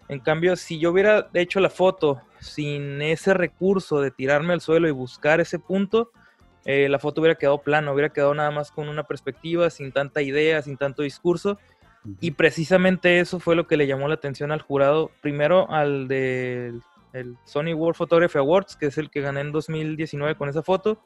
En 0.07 0.19
cambio, 0.19 0.55
si 0.55 0.79
yo 0.79 0.91
hubiera 0.91 1.29
hecho 1.33 1.59
la 1.59 1.69
foto 1.69 2.21
sin 2.39 3.01
ese 3.01 3.33
recurso 3.33 4.01
de 4.01 4.11
tirarme 4.11 4.53
al 4.53 4.61
suelo 4.61 4.87
y 4.87 4.91
buscar 4.91 5.39
ese 5.39 5.57
punto, 5.57 6.11
eh, 6.65 6.89
la 6.89 6.99
foto 6.99 7.21
hubiera 7.21 7.37
quedado 7.37 7.61
plana, 7.61 7.91
hubiera 7.91 8.09
quedado 8.09 8.33
nada 8.33 8.51
más 8.51 8.71
con 8.71 8.89
una 8.89 9.03
perspectiva, 9.03 9.69
sin 9.69 9.91
tanta 9.91 10.21
idea, 10.21 10.61
sin 10.61 10.77
tanto 10.77 11.01
discurso. 11.01 11.57
Y 12.19 12.31
precisamente 12.31 13.19
eso 13.19 13.39
fue 13.39 13.55
lo 13.55 13.65
que 13.65 13.77
le 13.77 13.87
llamó 13.87 14.07
la 14.07 14.15
atención 14.15 14.51
al 14.51 14.61
jurado, 14.61 15.09
primero 15.21 15.71
al 15.71 16.07
del 16.07 16.81
el 17.15 17.37
Sony 17.45 17.73
World 17.73 17.95
Photography 17.95 18.37
Awards, 18.37 18.75
que 18.75 18.87
es 18.87 18.97
el 18.97 19.09
que 19.09 19.21
gané 19.21 19.41
en 19.41 19.51
2019 19.51 20.35
con 20.35 20.49
esa 20.49 20.61
foto, 20.61 21.01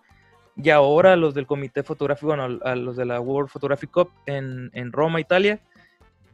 y 0.56 0.70
ahora 0.72 1.16
los 1.16 1.34
del 1.34 1.46
Comité 1.46 1.84
Fotográfico, 1.84 2.28
bueno, 2.28 2.60
a 2.64 2.76
los 2.76 2.98
de 2.98 3.06
la 3.06 3.20
World 3.22 3.50
Photography 3.50 3.88
Cup 3.88 4.12
en, 4.26 4.92
Roma, 4.92 5.22
Italia, 5.22 5.62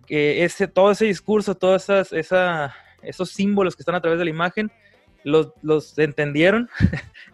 que 0.07 0.43
ese, 0.43 0.67
todo 0.67 0.91
ese 0.91 1.05
discurso, 1.05 1.55
todos 1.55 1.83
esas, 1.83 2.13
esa, 2.13 2.73
esos 3.03 3.29
símbolos 3.29 3.75
que 3.75 3.81
están 3.81 3.95
a 3.95 4.01
través 4.01 4.17
de 4.17 4.25
la 4.25 4.31
imagen, 4.31 4.71
los, 5.23 5.51
los 5.63 5.97
entendieron, 5.97 6.69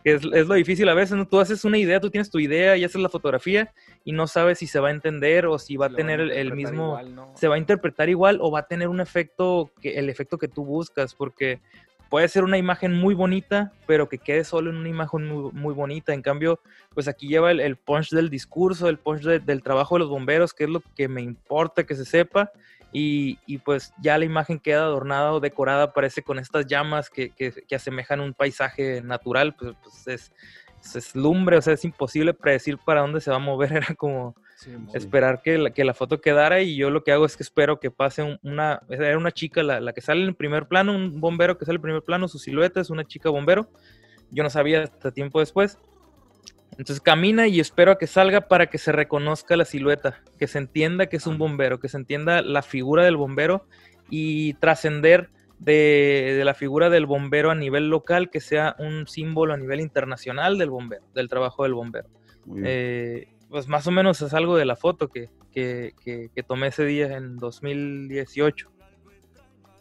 que 0.04 0.14
es, 0.16 0.24
es, 0.34 0.48
lo 0.48 0.56
difícil 0.56 0.88
a 0.90 0.94
veces, 0.94 1.18
¿no? 1.18 1.28
Tú 1.28 1.40
haces 1.40 1.64
una 1.66 1.78
idea, 1.78 2.00
tú 2.00 2.10
tienes 2.10 2.30
tu 2.30 2.40
idea 2.40 2.76
y 2.78 2.84
haces 2.84 3.02
la 3.02 3.10
fotografía 3.10 3.74
y 4.04 4.14
no 4.14 4.28
sabes 4.28 4.60
si 4.60 4.68
se 4.68 4.80
va 4.80 4.88
a 4.88 4.92
entender 4.92 5.46
o 5.46 5.60
si 5.60 5.78
va 5.78 5.88
a 5.88 5.90
tener 5.90 6.22
el, 6.22 6.32
el, 6.32 6.54
mismo, 6.54 6.88
igual, 6.88 7.16
¿no? 7.16 7.34
se 7.36 7.50
va 7.50 7.56
a 7.56 7.58
interpretar 7.58 8.10
igual 8.10 8.40
o 8.42 8.50
va 8.50 8.60
a 8.60 8.68
tener 8.68 8.88
un 8.88 9.02
efecto, 9.02 9.72
que, 9.82 10.00
el 10.00 10.10
efecto 10.10 10.38
que 10.38 10.48
tú 10.48 10.66
buscas, 10.66 11.14
porque 11.16 11.60
puede 12.12 12.28
ser 12.28 12.44
una 12.44 12.58
imagen 12.58 12.94
muy 12.94 13.16
bonita, 13.16 13.72
pero 13.88 14.10
que 14.10 14.18
quede 14.18 14.44
solo 14.44 14.70
en 14.70 14.76
una 14.76 14.90
imagen 14.90 15.28
muy, 15.28 15.50
muy 15.54 15.74
bonita. 15.74 16.14
En 16.14 16.22
cambio, 16.22 16.60
pues 16.94 17.08
aquí 17.08 17.30
lleva 17.30 17.52
el, 17.52 17.62
el 17.62 17.78
punch 17.78 18.10
del 18.10 18.30
discurso, 18.30 18.90
el 18.90 19.00
punch 19.00 19.22
de, 19.22 19.40
del 19.40 19.64
trabajo 19.64 19.96
de 19.96 20.00
los 20.00 20.10
bomberos, 20.10 20.54
que 20.54 20.66
es 20.66 20.70
lo 20.70 20.82
que 20.94 21.08
me 21.08 21.22
importa 21.22 21.86
que 21.86 21.96
se 21.96 22.04
sepa. 22.04 22.52
Y, 22.92 23.40
y, 23.46 23.60
pues 23.60 23.94
ya 24.02 24.18
la 24.18 24.26
imagen 24.26 24.60
queda 24.60 24.82
adornada 24.82 25.32
o 25.32 25.40
decorada, 25.40 25.94
parece 25.94 26.22
con 26.22 26.38
estas 26.38 26.68
llamas 26.68 27.10
que, 27.10 27.30
que, 27.30 27.54
que 27.66 27.76
asemejan 27.76 28.20
un 28.20 28.34
paisaje 28.34 29.02
natural, 29.02 29.56
pues, 29.56 29.74
pues 29.82 30.08
es, 30.10 30.34
es, 30.94 31.16
lumbre, 31.16 31.56
o 31.56 31.62
sea, 31.62 31.76
es 31.76 31.86
imposible 31.86 32.34
predecir 32.34 32.78
para 32.78 33.00
dónde 33.00 33.22
se 33.22 33.32
va 33.32 33.38
a 33.38 33.40
mover, 33.40 33.72
era 33.72 33.96
como 33.96 34.36
sí, 34.62 34.72
esperar 34.94 35.42
que 35.42 35.58
la, 35.58 35.72
que 35.72 35.84
la, 35.84 35.94
foto 35.94 36.22
quedara 36.22 36.62
y 36.62 36.76
yo 36.76 36.90
lo 36.90 37.04
que 37.04 37.12
hago 37.12 37.26
es 37.26 37.36
que 37.36 37.44
espero 37.44 37.80
que 37.80 37.92
pase 37.92 38.24
un, 38.24 38.40
una, 38.44 38.82
era 38.90 39.18
una 39.18 39.32
chica 39.32 39.64
la, 39.64 39.80
la, 39.80 39.94
que 39.94 40.02
sale 40.02 40.24
en 40.24 40.36
primer 40.36 40.68
plano, 40.68 40.96
un 40.96 41.20
bombero 41.20 41.58
que 41.58 41.66
sale 41.66 41.78
en 41.78 41.82
primer 41.82 42.04
plano, 42.04 42.28
su 42.28 42.40
silueta 42.40 42.80
es 42.80 42.90
una 42.90 43.06
chica 43.06 43.30
bombero, 43.30 43.70
yo 44.30 44.44
no 44.44 44.50
sabía 44.50 44.84
hasta 44.84 45.12
tiempo 45.12 45.40
después, 45.40 45.80
entonces 46.72 47.02
camina 47.02 47.48
y 47.48 47.60
espero 47.60 47.92
a 47.92 47.98
que 47.98 48.08
salga 48.08 48.42
para 48.42 48.68
que 48.68 48.78
se 48.78 48.92
reconozca 48.92 49.58
la 49.58 49.66
silueta, 49.66 50.22
que 50.38 50.48
se 50.48 50.58
entienda 50.58 51.08
que 51.08 51.18
es 51.18 51.28
un 51.28 51.38
bombero, 51.38 51.80
que 51.80 51.90
se 51.90 51.98
entienda 51.98 52.42
la 52.42 52.62
figura 52.62 53.04
del 53.04 53.18
bombero 53.18 53.66
y 54.10 54.54
trascender 54.56 55.30
de, 55.60 56.36
de, 56.38 56.46
la 56.46 56.54
figura 56.54 56.90
del 56.90 57.06
bombero 57.06 57.52
a 57.52 57.56
nivel 57.56 57.90
local, 57.90 58.30
que 58.30 58.40
sea 58.40 58.76
un 58.80 59.08
símbolo 59.08 59.54
a 59.54 59.58
nivel 59.58 59.80
internacional 59.80 60.58
del 60.58 60.70
bombero, 60.70 61.04
del 61.14 61.30
trabajo 61.30 61.64
del 61.64 61.74
bombero. 61.74 62.08
Eh, 62.64 63.28
pues 63.52 63.68
más 63.68 63.86
o 63.86 63.92
menos 63.92 64.22
es 64.22 64.34
algo 64.34 64.56
de 64.56 64.64
la 64.64 64.78
foto 64.78 65.10
que, 65.10 65.30
que, 65.52 65.94
que, 66.02 66.32
que, 66.34 66.42
tomé 66.42 66.68
ese 66.68 66.86
día 66.86 67.18
en 67.18 67.36
2018. 67.36 68.72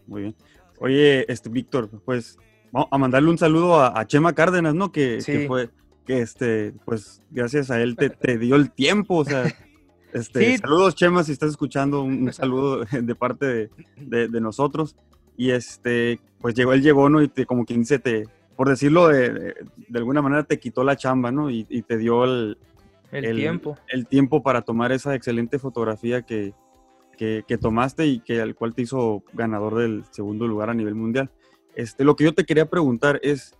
Muy 0.08 0.22
bien. 0.22 0.34
Oye, 0.80 1.24
este 1.32 1.48
Víctor, 1.48 1.88
pues 2.04 2.36
vamos 2.72 2.88
a 2.90 2.98
mandarle 2.98 3.30
un 3.30 3.38
saludo 3.38 3.80
a, 3.80 3.98
a 3.98 4.06
Chema 4.08 4.34
Cárdenas, 4.34 4.74
¿no? 4.74 4.90
Que, 4.90 5.20
sí. 5.20 5.32
que 5.32 5.46
fue 5.46 5.70
que 6.04 6.20
este, 6.20 6.72
pues 6.84 7.22
gracias 7.30 7.70
a 7.70 7.80
él 7.80 7.94
te, 7.94 8.10
te 8.10 8.38
dio 8.38 8.56
el 8.56 8.72
tiempo, 8.72 9.18
o 9.18 9.24
sea, 9.24 9.44
este, 10.12 10.52
sí. 10.52 10.58
saludos 10.58 10.96
Chema, 10.96 11.22
si 11.22 11.30
estás 11.30 11.50
escuchando, 11.50 12.02
un, 12.02 12.32
saludo 12.32 12.84
de 12.90 13.14
parte 13.14 13.46
de, 13.46 13.70
de, 13.98 14.28
de, 14.28 14.40
nosotros. 14.40 14.96
Y 15.36 15.52
este, 15.52 16.18
pues 16.40 16.56
llegó, 16.56 16.72
él 16.72 16.82
llegó, 16.82 17.08
¿no? 17.08 17.22
Y 17.22 17.28
te, 17.28 17.46
como 17.46 17.64
quien 17.64 17.80
dice, 17.80 18.00
te, 18.00 18.24
por 18.56 18.68
decirlo 18.68 19.06
de, 19.06 19.54
de, 19.76 19.98
alguna 19.98 20.22
manera, 20.22 20.42
te 20.42 20.58
quitó 20.58 20.82
la 20.82 20.96
chamba, 20.96 21.30
¿no? 21.30 21.50
Y, 21.50 21.66
y 21.68 21.82
te 21.82 21.98
dio 21.98 22.24
el, 22.24 22.58
el, 23.12 23.24
el, 23.24 23.36
tiempo. 23.36 23.78
El 23.88 24.06
tiempo 24.06 24.42
para 24.42 24.62
tomar 24.62 24.92
esa 24.92 25.14
excelente 25.14 25.58
fotografía 25.58 26.22
que, 26.22 26.54
que, 27.16 27.44
que, 27.46 27.58
tomaste 27.58 28.06
y 28.06 28.20
que 28.20 28.40
al 28.40 28.54
cual 28.54 28.74
te 28.74 28.82
hizo 28.82 29.22
ganador 29.32 29.76
del 29.78 30.04
segundo 30.10 30.46
lugar 30.46 30.70
a 30.70 30.74
nivel 30.74 30.94
mundial. 30.94 31.30
Este, 31.74 32.04
lo 32.04 32.16
que 32.16 32.24
yo 32.24 32.34
te 32.34 32.44
quería 32.44 32.66
preguntar 32.68 33.20
es, 33.22 33.56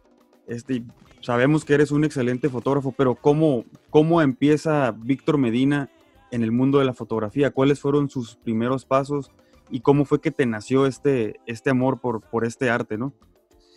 este, 0.46 0.82
sabemos 1.20 1.64
que 1.64 1.74
eres 1.74 1.90
un 1.90 2.04
excelente 2.04 2.48
fotógrafo, 2.48 2.92
pero 2.92 3.14
¿cómo, 3.14 3.64
cómo 3.90 4.22
empieza 4.22 4.92
Víctor 4.92 5.38
Medina 5.38 5.90
en 6.30 6.42
el 6.42 6.52
mundo 6.52 6.78
de 6.78 6.84
la 6.84 6.94
fotografía? 6.94 7.50
¿Cuáles 7.50 7.80
fueron 7.80 8.10
sus 8.10 8.36
primeros 8.36 8.84
pasos 8.84 9.30
y 9.70 9.80
cómo 9.80 10.04
fue 10.04 10.20
que 10.20 10.30
te 10.30 10.46
nació 10.46 10.86
este, 10.86 11.40
este 11.46 11.70
amor 11.70 12.00
por, 12.00 12.20
por 12.20 12.44
este 12.44 12.70
arte, 12.70 12.98
no? 12.98 13.12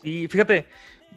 Sí, 0.02 0.28
fíjate, 0.28 0.66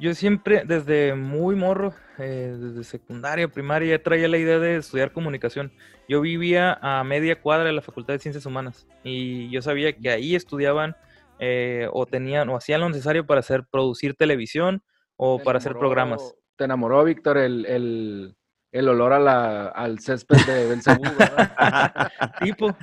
yo 0.01 0.15
siempre, 0.15 0.63
desde 0.65 1.15
muy 1.15 1.55
morro, 1.55 1.95
eh, 2.19 2.57
desde 2.59 2.85
secundaria, 2.85 3.49
primaria, 3.49 4.03
traía 4.03 4.29
la 4.29 4.39
idea 4.39 4.59
de 4.59 4.77
estudiar 4.77 5.13
comunicación. 5.13 5.73
Yo 6.09 6.21
vivía 6.21 6.79
a 6.81 7.03
media 7.05 7.41
cuadra 7.41 7.65
de 7.65 7.73
la 7.73 7.83
Facultad 7.83 8.15
de 8.15 8.21
Ciencias 8.21 8.47
Humanas 8.47 8.87
y 9.03 9.51
yo 9.51 9.63
sabía 9.63 9.93
que 9.93 10.11
ahí 10.11 10.35
estudiaban 10.35 10.97
eh, 11.39 11.89
o 11.93 12.07
tenían 12.07 12.49
o 12.49 12.57
hacían 12.57 12.81
lo 12.81 12.89
necesario 12.89 13.27
para 13.27 13.41
hacer 13.41 13.65
producir 13.71 14.15
televisión 14.15 14.83
o 15.17 15.39
para 15.39 15.59
hacer 15.59 15.73
programas. 15.77 16.35
¿Te 16.57 16.65
enamoró, 16.65 17.05
Víctor, 17.05 17.39
el, 17.39 17.67
el, 17.67 18.37
el 18.73 18.89
olor 18.89 19.13
a 19.13 19.19
la, 19.19 19.67
al 19.69 19.99
césped 20.01 20.39
de 20.47 20.69
Belcebú, 20.69 21.03
tipo. 22.41 22.77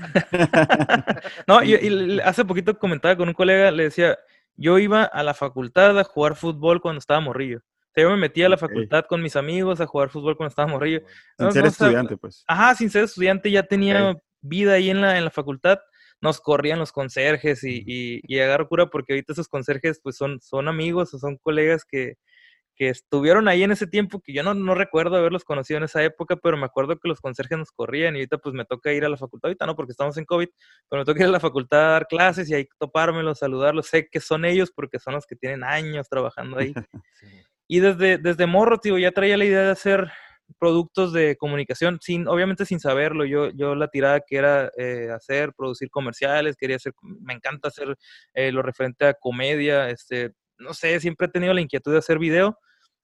no, 1.47 1.63
yo, 1.63 1.77
y 1.77 2.19
hace 2.19 2.45
poquito 2.45 2.77
comentaba 2.77 3.15
con 3.15 3.27
un 3.27 3.33
colega, 3.33 3.71
le 3.71 3.83
decía, 3.83 4.17
yo 4.55 4.79
iba 4.79 5.03
a 5.03 5.23
la 5.23 5.33
facultad 5.33 5.97
a 5.99 6.03
jugar 6.03 6.35
fútbol 6.35 6.81
cuando 6.81 6.99
estaba 6.99 7.19
morrillo. 7.19 7.59
O 7.59 7.93
sea, 7.93 8.03
yo 8.03 8.09
me 8.09 8.17
metía 8.17 8.47
a 8.47 8.49
la 8.49 8.57
facultad 8.57 9.05
con 9.05 9.21
mis 9.21 9.35
amigos 9.35 9.79
a 9.79 9.85
jugar 9.85 10.09
fútbol 10.09 10.35
cuando 10.35 10.49
estaba 10.49 10.67
morrillo. 10.67 11.01
Sin 11.37 11.45
no, 11.45 11.51
ser 11.51 11.63
no, 11.63 11.69
estudiante, 11.69 12.17
pues. 12.17 12.43
Ajá, 12.47 12.73
sin 12.75 12.89
ser 12.89 13.03
estudiante, 13.03 13.51
ya 13.51 13.63
tenía 13.63 14.11
okay. 14.11 14.21
vida 14.41 14.73
ahí 14.73 14.89
en 14.89 15.01
la, 15.01 15.17
en 15.17 15.25
la 15.25 15.31
facultad. 15.31 15.79
Nos 16.21 16.39
corrían 16.39 16.79
los 16.79 16.91
conserjes 16.91 17.63
y, 17.63 17.83
y, 17.85 18.21
y 18.23 18.39
agarro 18.39 18.67
cura 18.67 18.87
porque 18.87 19.13
ahorita 19.13 19.33
esos 19.33 19.47
conserjes 19.47 19.99
pues 20.01 20.15
son, 20.15 20.39
son 20.41 20.67
amigos 20.67 21.13
o 21.13 21.19
son 21.19 21.37
colegas 21.37 21.85
que, 21.85 22.15
que 22.83 22.89
estuvieron 22.89 23.47
ahí 23.47 23.63
en 23.63 23.71
ese 23.71 23.87
tiempo, 23.87 24.19
que 24.19 24.33
yo 24.33 24.43
no, 24.43 24.53
no 24.53 24.75
recuerdo 24.75 25.15
haberlos 25.15 25.45
conocido 25.45 25.77
en 25.77 25.85
esa 25.85 26.03
época, 26.03 26.35
pero 26.35 26.57
me 26.57 26.65
acuerdo 26.65 26.97
que 26.99 27.07
los 27.07 27.21
conserjes 27.21 27.57
nos 27.57 27.71
corrían 27.71 28.15
y 28.15 28.19
ahorita 28.19 28.39
pues 28.39 28.53
me 28.53 28.65
toca 28.65 28.91
ir 28.91 29.05
a 29.05 29.09
la 29.09 29.15
facultad, 29.15 29.47
ahorita 29.47 29.65
no 29.65 29.75
porque 29.77 29.91
estamos 29.91 30.17
en 30.17 30.25
COVID, 30.25 30.49
pero 30.89 31.01
me 31.01 31.05
toca 31.05 31.21
ir 31.21 31.29
a 31.29 31.31
la 31.31 31.39
facultad 31.39 31.79
a 31.79 31.91
dar 31.91 32.07
clases 32.07 32.49
y 32.49 32.55
ahí 32.55 32.67
topármelos, 32.77 33.39
saludarlos, 33.39 33.87
sé 33.87 34.09
que 34.11 34.19
son 34.19 34.43
ellos 34.43 34.69
porque 34.75 34.99
son 34.99 35.13
los 35.13 35.25
que 35.25 35.37
tienen 35.37 35.63
años 35.63 36.09
trabajando 36.09 36.57
ahí. 36.57 36.73
sí. 37.13 37.27
Y 37.69 37.79
desde, 37.79 38.17
desde 38.17 38.45
morro, 38.47 38.77
tío, 38.77 38.97
ya 38.97 39.11
traía 39.11 39.37
la 39.37 39.45
idea 39.45 39.61
de 39.63 39.71
hacer 39.71 40.11
productos 40.59 41.13
de 41.13 41.37
comunicación, 41.37 41.99
sin, 42.01 42.27
obviamente 42.27 42.65
sin 42.65 42.81
saberlo, 42.81 43.23
yo, 43.23 43.49
yo 43.51 43.75
la 43.75 43.87
tirada 43.87 44.19
que 44.19 44.35
era 44.35 44.69
eh, 44.77 45.09
hacer, 45.15 45.53
producir 45.53 45.89
comerciales, 45.89 46.57
quería 46.57 46.75
hacer, 46.75 46.93
me 47.01 47.33
encanta 47.33 47.69
hacer 47.69 47.95
eh, 48.33 48.51
lo 48.51 48.61
referente 48.61 49.05
a 49.05 49.13
comedia, 49.13 49.89
este, 49.89 50.33
no 50.57 50.73
sé, 50.73 50.99
siempre 50.99 51.27
he 51.27 51.31
tenido 51.31 51.53
la 51.53 51.61
inquietud 51.61 51.93
de 51.93 51.99
hacer 51.99 52.19
video 52.19 52.59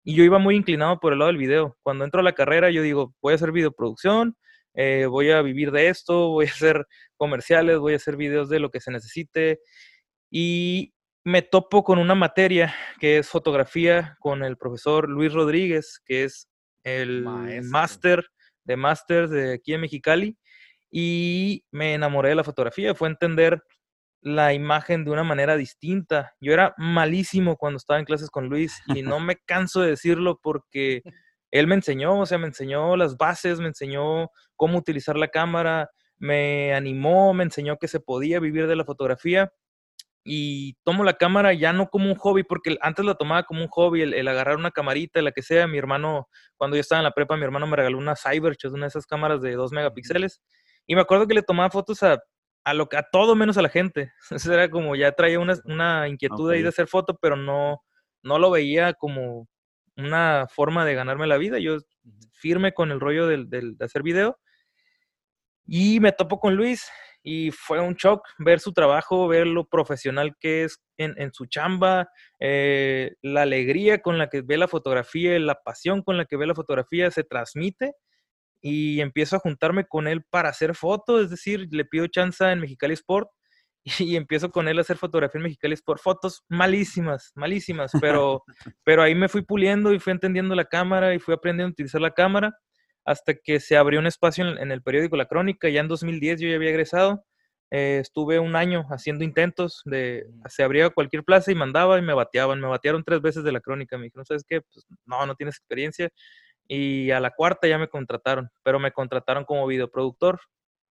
y 0.10 0.16
yo 0.16 0.24
iba 0.24 0.40
muy 0.40 0.56
inclinado 0.56 1.00
por 1.00 1.14
el 1.14 1.20
lado 1.20 1.28
del 1.28 1.38
video. 1.38 1.78
Cuando 1.84 2.04
entro 2.04 2.22
a 2.22 2.24
la 2.24 2.34
carrera, 2.34 2.72
yo 2.72 2.82
digo, 2.82 3.14
voy 3.22 3.34
a 3.34 3.36
hacer 3.36 3.52
videoproducción, 3.52 4.36
eh, 4.74 5.06
voy 5.06 5.30
a 5.30 5.44
vivir 5.44 5.70
de 5.70 5.90
esto, 5.90 6.30
voy 6.30 6.48
a 6.48 6.50
hacer 6.50 6.88
comerciales, 7.16 7.78
voy 7.78 7.94
a 7.94 7.98
hacer 7.98 8.18
videos 8.18 8.50
de 8.50 8.60
lo 8.60 8.72
que 8.72 8.80
se 8.80 8.90
necesite. 8.90 9.60
Y 10.32 10.96
me 11.24 11.44
topo 11.44 11.84
con 11.84 12.00
una 12.00 12.16
materia 12.16 12.74
que 13.00 13.20
es 13.20 13.30
fotografía 13.30 14.18
con 14.20 14.44
el 14.44 14.58
profesor 14.58 15.08
Luis 15.08 15.32
Rodríguez, 15.32 16.02
que 16.04 16.24
es 16.24 16.50
el 16.84 17.24
máster 17.66 18.26
de 18.64 18.78
máster 18.78 19.30
de 19.30 19.54
aquí 19.54 19.76
en 19.76 19.82
Mexicali. 19.82 20.40
Y 20.90 21.66
me 21.70 21.94
enamoré 21.94 22.30
de 22.30 22.36
la 22.36 22.44
fotografía, 22.44 22.96
fue 22.96 23.10
entender 23.10 23.62
la 24.22 24.54
imagen 24.54 25.06
de 25.06 25.12
una 25.12 25.24
manera 25.24 25.56
distinta. 25.56 26.34
Yo 26.42 26.54
era 26.54 26.74
malísimo 26.78 27.58
cuando 27.58 27.78
estaba 27.78 28.00
en 28.00 28.06
clases 28.06 28.30
con 28.30 28.50
Luis 28.50 28.82
y 28.88 29.02
no 29.02 29.20
me 29.20 29.38
canso 29.38 29.82
de 29.82 29.92
decirlo 29.92 30.40
porque 30.42 31.02
él 31.52 31.68
me 31.68 31.76
enseñó, 31.76 32.20
o 32.20 32.26
sea, 32.26 32.38
me 32.38 32.48
enseñó 32.48 32.96
las 32.96 33.18
bases, 33.18 33.60
me 33.60 33.68
enseñó 33.68 34.30
cómo 34.56 34.78
utilizar 34.78 35.18
la 35.18 35.30
cámara, 35.30 35.90
me 36.18 36.74
animó, 36.74 37.34
me 37.34 37.44
enseñó 37.44 37.78
que 37.78 37.88
se 37.88 38.00
podía 38.00 38.40
vivir 38.40 38.68
de 38.68 38.76
la 38.76 38.86
fotografía 38.86 39.52
y 40.24 40.76
tomo 40.84 41.04
la 41.04 41.14
cámara 41.14 41.54
ya 41.54 41.74
no 41.74 41.90
como 41.90 42.08
un 42.08 42.16
hobby, 42.16 42.44
porque 42.44 42.78
antes 42.82 43.06
la 43.06 43.16
tomaba 43.16 43.44
como 43.44 43.64
un 43.64 43.70
hobby, 43.70 44.02
el, 44.02 44.14
el 44.14 44.28
agarrar 44.28 44.58
una 44.58 44.72
camarita, 44.72 45.22
la 45.22 45.32
que 45.32 45.42
sea. 45.42 45.66
Mi 45.68 45.78
hermano, 45.78 46.28
cuando 46.58 46.76
yo 46.76 46.82
estaba 46.82 47.00
en 47.00 47.06
la 47.06 47.12
prepa, 47.12 47.38
mi 47.38 47.44
hermano 47.44 47.68
me 47.68 47.78
regaló 47.78 47.98
una 47.98 48.16
Cybershot, 48.16 48.74
una 48.74 48.86
de 48.86 48.90
esas 48.90 49.06
cámaras 49.06 49.42
de 49.42 49.54
2 49.54 49.72
megapíxeles. 49.72 50.42
Y 50.86 50.96
me 50.96 51.02
acuerdo 51.02 51.26
que 51.26 51.34
le 51.34 51.42
tomaba 51.42 51.70
fotos 51.70 52.04
a 52.04 52.20
a 52.64 52.74
lo 52.74 52.88
a 52.92 53.04
todo 53.04 53.36
menos 53.36 53.58
a 53.58 53.62
la 53.62 53.70
gente. 53.70 54.12
Eso 54.32 54.54
era 54.54 54.70
como 54.70 54.96
ya 54.96 55.12
traía 55.12 55.40
una, 55.40 55.56
una 55.66 56.08
inquietud 56.08 56.48
okay. 56.48 56.58
ahí 56.58 56.64
de 56.64 56.70
hacer 56.70 56.88
foto, 56.88 57.18
pero 57.22 57.36
no, 57.36 57.82
no 58.24 58.40
lo 58.40 58.52
veía 58.52 58.94
como 58.94 59.48
una 59.98 60.48
forma 60.50 60.86
de 60.86 60.96
ganarme 60.96 61.28
la 61.28 61.38
vida. 61.38 61.60
Yo 61.60 61.78
firme 62.34 62.74
con 62.74 62.92
el 62.92 63.00
rollo 63.00 63.28
del, 63.28 63.50
del, 63.50 63.78
de 63.78 63.86
hacer 63.86 64.04
video. 64.04 64.40
Y 65.66 66.00
me 66.00 66.12
topo 66.12 66.40
con 66.40 66.56
Luis 66.56 66.90
y 67.22 67.52
fue 67.52 67.80
un 67.80 67.94
shock 67.94 68.28
ver 68.40 68.60
su 68.60 68.74
trabajo, 68.74 69.28
ver 69.28 69.46
lo 69.46 69.68
profesional 69.68 70.36
que 70.40 70.64
es 70.64 70.82
en, 70.98 71.14
en 71.18 71.34
su 71.34 71.46
chamba, 71.46 72.10
eh, 72.40 73.14
la 73.22 73.44
alegría 73.44 74.02
con 74.02 74.18
la 74.18 74.30
que 74.30 74.42
ve 74.42 74.58
la 74.58 74.68
fotografía, 74.68 75.38
la 75.38 75.62
pasión 75.62 76.02
con 76.02 76.18
la 76.18 76.26
que 76.26 76.38
ve 76.38 76.48
la 76.48 76.56
fotografía 76.56 77.12
se 77.12 77.24
transmite 77.24 77.94
y 78.62 79.02
empiezo 79.02 79.36
a 79.36 79.40
juntarme 79.40 79.86
con 79.86 80.08
él 80.08 80.24
para 80.30 80.50
hacer 80.50 80.76
fotos, 80.76 81.24
es 81.24 81.30
decir, 81.30 81.68
le 81.72 81.86
pido 81.86 82.08
chance 82.08 82.44
en 82.44 82.60
Mexicali 82.60 82.94
Sport 82.94 83.30
y 84.00 84.16
empiezo 84.16 84.52
con 84.52 84.68
él 84.68 84.78
a 84.78 84.82
hacer 84.82 84.98
fotografía 84.98 85.40
en 85.40 85.44
Mexicali 85.44 85.74
Sport, 85.74 86.02
fotos 86.02 86.44
malísimas, 86.50 87.32
malísimas, 87.36 87.92
pero, 88.02 88.44
pero 88.84 89.02
ahí 89.02 89.16
me 89.16 89.30
fui 89.30 89.42
puliendo 89.42 89.94
y 89.94 90.00
fui 90.00 90.12
entendiendo 90.12 90.56
la 90.56 90.66
cámara 90.66 91.14
y 91.14 91.20
fui 91.20 91.34
aprendiendo 91.34 91.70
a 91.70 91.74
utilizar 91.74 92.02
la 92.02 92.12
cámara 92.12 92.54
hasta 93.06 93.34
que 93.34 93.60
se 93.60 93.78
abrió 93.78 94.00
un 94.00 94.08
espacio 94.08 94.48
en, 94.48 94.58
en, 94.58 94.72
el 94.72 94.84
periódico 94.84 95.16
La 95.16 95.26
Crónica, 95.26 95.70
ya 95.70 95.82
en 95.82 95.88
2010 95.88 96.42
yo 96.42 96.50
ya 96.50 96.56
había 96.56 96.70
egresado, 96.70 97.26
eh, 97.72 98.00
estuve 98.02 98.40
un 98.40 98.56
año 98.56 98.88
haciendo 98.90 99.24
intentos 99.24 99.84
de, 99.86 100.26
se 100.48 100.64
abría 100.64 100.90
cualquier 100.90 101.24
plaza 101.24 101.52
y 101.52 101.56
mandaba 101.56 102.00
y 102.00 102.02
me 102.02 102.14
bateaban, 102.14 102.60
me 102.60 102.68
batearon 102.68 103.04
tres 103.04 103.22
veces 103.22 103.44
de 103.44 103.52
la 103.52 103.62
crónica, 103.62 103.98
me 103.98 104.06
dijeron, 104.06 104.26
¿sabes 104.26 104.44
qué? 104.48 104.62
Pues, 104.62 104.88
no, 105.06 105.24
no 105.26 105.36
tienes 105.36 105.58
experiencia. 105.58 106.10
Y 106.72 107.10
a 107.10 107.20
la 107.20 107.32
cuarta 107.32 107.68
ya 107.68 107.80
me 107.80 107.90
contrataron, 107.90 108.50
pero 108.64 108.80
me 108.80 108.92
contrataron 108.92 109.44
como 109.44 109.66
videoproductor. 109.66 110.40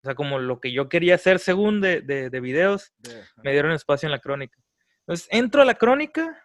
O 0.03 0.07
sea, 0.07 0.15
como 0.15 0.39
lo 0.39 0.59
que 0.59 0.73
yo 0.73 0.89
quería 0.89 1.17
hacer 1.17 1.39
según 1.39 1.83
de, 1.83 2.01
de, 2.01 2.31
de 2.31 2.41
videos, 2.41 2.95
me 3.43 3.53
dieron 3.53 3.73
espacio 3.73 4.07
en 4.07 4.13
la 4.13 4.21
crónica. 4.21 4.59
Entonces 5.01 5.29
entro 5.31 5.61
a 5.61 5.67
la 5.67 5.75
crónica 5.75 6.43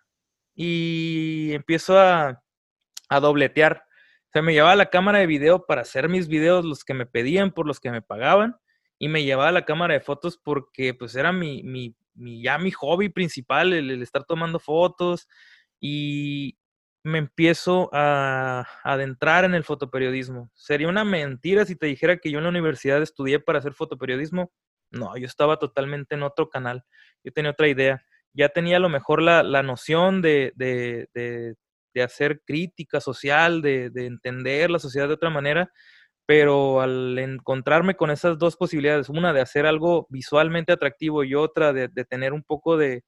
y 0.54 1.54
empiezo 1.54 1.98
a, 1.98 2.44
a 3.08 3.20
dobletear. 3.20 3.84
O 4.28 4.32
sea, 4.34 4.42
me 4.42 4.54
llevaba 4.54 4.76
la 4.76 4.90
cámara 4.90 5.20
de 5.20 5.28
video 5.28 5.66
para 5.66 5.82
hacer 5.82 6.10
mis 6.10 6.28
videos, 6.28 6.66
los 6.66 6.84
que 6.84 6.94
me 6.94 7.06
pedían, 7.06 7.52
por 7.52 7.66
los 7.66 7.80
que 7.80 7.92
me 7.92 8.02
pagaban, 8.02 8.58
y 9.00 9.08
me 9.08 9.24
llevaba 9.24 9.52
la 9.52 9.66
cámara 9.66 9.94
de 9.94 10.02
fotos 10.02 10.38
porque 10.38 10.94
pues 10.94 11.16
era 11.16 11.32
mi, 11.32 11.64
mi, 11.64 11.96
mi 12.14 12.42
ya 12.42 12.58
mi 12.58 12.72
hobby 12.72 13.10
principal, 13.10 13.74
el, 13.74 13.92
el, 13.92 14.02
estar 14.02 14.26
tomando 14.26 14.60
fotos, 14.60 15.28
y 15.80 16.58
me 17.04 17.18
empiezo 17.18 17.90
a, 17.94 18.68
adentrar 18.84 19.46
en 19.46 19.54
el 19.54 19.64
fotoperiodismo. 19.64 20.52
Sería 20.54 20.88
una 20.88 21.04
mentira 21.04 21.66
si 21.66 21.76
te 21.76 21.88
dijera 21.88 22.18
que 22.18 22.32
yo 22.32 22.38
en 22.38 22.44
la 22.44 22.50
universidad 22.50 23.02
estudié 23.02 23.40
para 23.40 23.60
hacer 23.60 23.74
fotoperiodismo. 23.74 24.52
No, 24.92 25.16
yo 25.18 25.26
estaba 25.26 25.58
totalmente 25.58 26.16
en 26.16 26.24
otro 26.24 26.50
canal, 26.50 26.84
yo 27.24 27.32
tenía 27.32 27.52
otra 27.52 27.68
idea 27.68 28.06
ya 28.34 28.50
tenía 28.50 28.78
a 28.78 28.80
lo 28.80 28.90
mejor 28.90 29.22
la, 29.22 29.44
la 29.44 29.64
noción 29.64 30.22
de, 30.22 30.54
de, 30.56 31.08
de, 31.14 31.56
de, 31.94 32.04
hacer 32.04 32.42
crítica 32.46 33.02
social, 33.02 33.62
de, 33.62 33.92
entender 33.96 34.72
la 34.72 34.80
sociedad 34.80 35.08
de 35.08 35.16
otra 35.16 35.30
manera, 35.30 35.72
pero 36.26 36.82
al 36.82 37.18
encontrarme 37.20 37.96
con 37.96 38.12
esas 38.12 38.38
dos 38.38 38.56
posibilidades, 38.56 39.10
una 39.10 39.34
de 39.34 39.42
hacer 39.42 39.66
algo 39.66 40.08
visualmente 40.10 40.72
atractivo 40.72 41.24
y 41.24 41.36
otra 41.36 41.74
de, 41.74 41.90
tener 42.06 42.34
un 42.34 42.44
poco 42.44 42.78
de, 42.78 43.04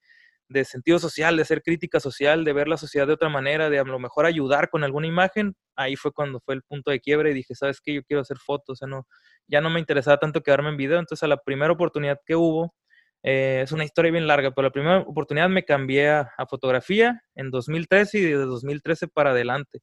sentido 0.65 0.99
social, 0.99 1.35
de 1.35 1.41
hacer 1.41 1.61
crítica 1.61 1.99
social, 1.99 2.43
de 2.43 2.53
ver 2.53 2.67
la 2.67 2.77
sociedad 2.77 3.07
de 3.07 3.13
otra 3.13 3.29
manera, 3.29 3.69
de 3.69 3.79
a 3.79 3.83
lo 3.83 3.99
mejor 3.99 4.25
ayudar 4.25 4.69
con 4.69 4.83
alguna 4.83 5.07
imagen, 5.07 5.55
ahí 5.75 5.95
fue 5.95 6.11
cuando 6.11 6.39
fue 6.39 6.55
el 6.55 6.63
punto 6.63 6.91
de 6.91 6.99
quiebre 6.99 7.31
y 7.31 7.33
dije, 7.33 7.55
¿sabes 7.55 7.81
qué? 7.81 7.93
Yo 7.93 8.03
quiero 8.03 8.21
hacer 8.21 8.37
fotos, 8.37 8.73
o 8.73 8.75
sea, 8.75 8.87
no, 8.87 9.07
ya 9.47 9.61
no 9.61 9.69
me 9.69 9.79
interesaba 9.79 10.17
tanto 10.17 10.41
quedarme 10.41 10.69
en 10.69 10.77
video, 10.77 10.99
entonces 10.99 11.23
a 11.23 11.27
la 11.27 11.37
primera 11.37 11.73
oportunidad 11.73 12.19
que 12.25 12.35
hubo, 12.35 12.75
eh, 13.23 13.61
es 13.63 13.71
una 13.71 13.85
historia 13.85 14.11
bien 14.11 14.27
larga, 14.27 14.51
pero 14.51 14.67
la 14.67 14.71
primera 14.71 14.99
oportunidad 14.99 15.49
me 15.49 15.63
cambié 15.63 16.09
a, 16.09 16.29
fotografía 16.49 17.21
en 17.35 17.51
2013 17.51 18.17
y 18.17 18.21
de 18.21 18.33
2013 18.33 19.07
para 19.07 19.31
adelante, 19.31 19.79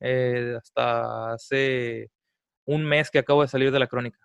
eh, 0.00 0.56
hasta 0.58 1.32
hace 1.32 2.10
un 2.64 2.84
mes 2.84 3.10
que 3.10 3.18
acabo 3.18 3.42
de 3.42 3.48
salir 3.48 3.70
de 3.70 3.78
la 3.78 3.86
crónica. 3.86 4.18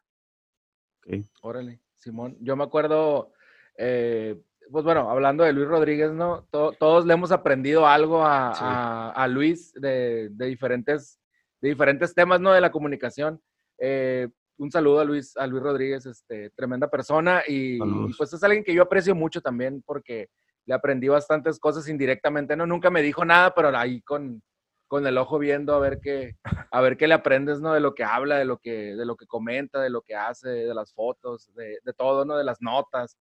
Okay. 0.99 1.23
Órale, 1.41 1.79
Simón. 1.93 2.37
Yo 2.41 2.55
me 2.55 2.63
acuerdo, 2.63 3.33
eh, 3.77 4.41
pues 4.71 4.83
bueno, 4.83 5.09
hablando 5.09 5.43
de 5.43 5.53
Luis 5.53 5.67
Rodríguez, 5.67 6.11
¿no? 6.11 6.47
todos 6.51 7.05
le 7.05 7.13
hemos 7.13 7.31
aprendido 7.31 7.87
algo 7.87 8.25
a, 8.25 8.53
sí. 8.55 8.61
a, 8.63 9.11
a 9.11 9.27
Luis 9.27 9.73
de, 9.73 10.29
de, 10.31 10.45
diferentes, 10.47 11.19
de 11.61 11.69
diferentes 11.69 12.13
temas, 12.13 12.39
¿no? 12.39 12.51
De 12.51 12.61
la 12.61 12.71
comunicación. 12.71 13.41
Eh, 13.77 14.27
un 14.57 14.71
saludo 14.71 15.01
a 15.01 15.05
Luis, 15.05 15.35
a 15.37 15.47
Luis 15.47 15.63
Rodríguez, 15.63 16.05
este, 16.05 16.49
tremenda 16.51 16.89
persona 16.89 17.43
y, 17.47 17.75
y, 17.75 18.13
pues 18.17 18.31
es 18.33 18.43
alguien 18.43 18.63
que 18.63 18.73
yo 18.73 18.83
aprecio 18.83 19.13
mucho 19.13 19.41
también 19.41 19.83
porque 19.85 20.29
le 20.65 20.73
aprendí 20.73 21.07
bastantes 21.07 21.59
cosas 21.59 21.87
indirectamente, 21.89 22.55
no, 22.55 22.65
nunca 22.65 22.89
me 22.89 23.01
dijo 23.01 23.25
nada, 23.25 23.53
pero 23.53 23.75
ahí 23.77 24.01
con, 24.01 24.41
con 24.87 25.05
el 25.05 25.17
ojo 25.17 25.37
viendo 25.39 25.73
a 25.75 25.79
ver 25.79 25.99
qué, 26.01 26.37
a 26.71 26.81
ver 26.81 26.97
qué 26.97 27.07
le 27.07 27.13
aprendes, 27.13 27.59
¿no? 27.59 27.73
De 27.73 27.79
lo 27.79 27.93
que 27.93 28.03
habla, 28.03 28.37
de 28.37 28.45
lo 28.45 28.57
que, 28.57 28.95
de 28.95 29.05
lo 29.05 29.15
que 29.15 29.27
comenta, 29.27 29.81
de 29.81 29.89
lo 29.89 30.01
que 30.01 30.15
hace, 30.15 30.49
de 30.49 30.73
las 30.73 30.93
fotos, 30.93 31.53
de, 31.53 31.79
de 31.83 31.93
todo, 31.93 32.25
¿no? 32.25 32.37
De 32.37 32.43
las 32.43 32.61
notas. 32.61 33.17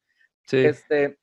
Sí. 0.47 0.59
Este, 0.59 1.19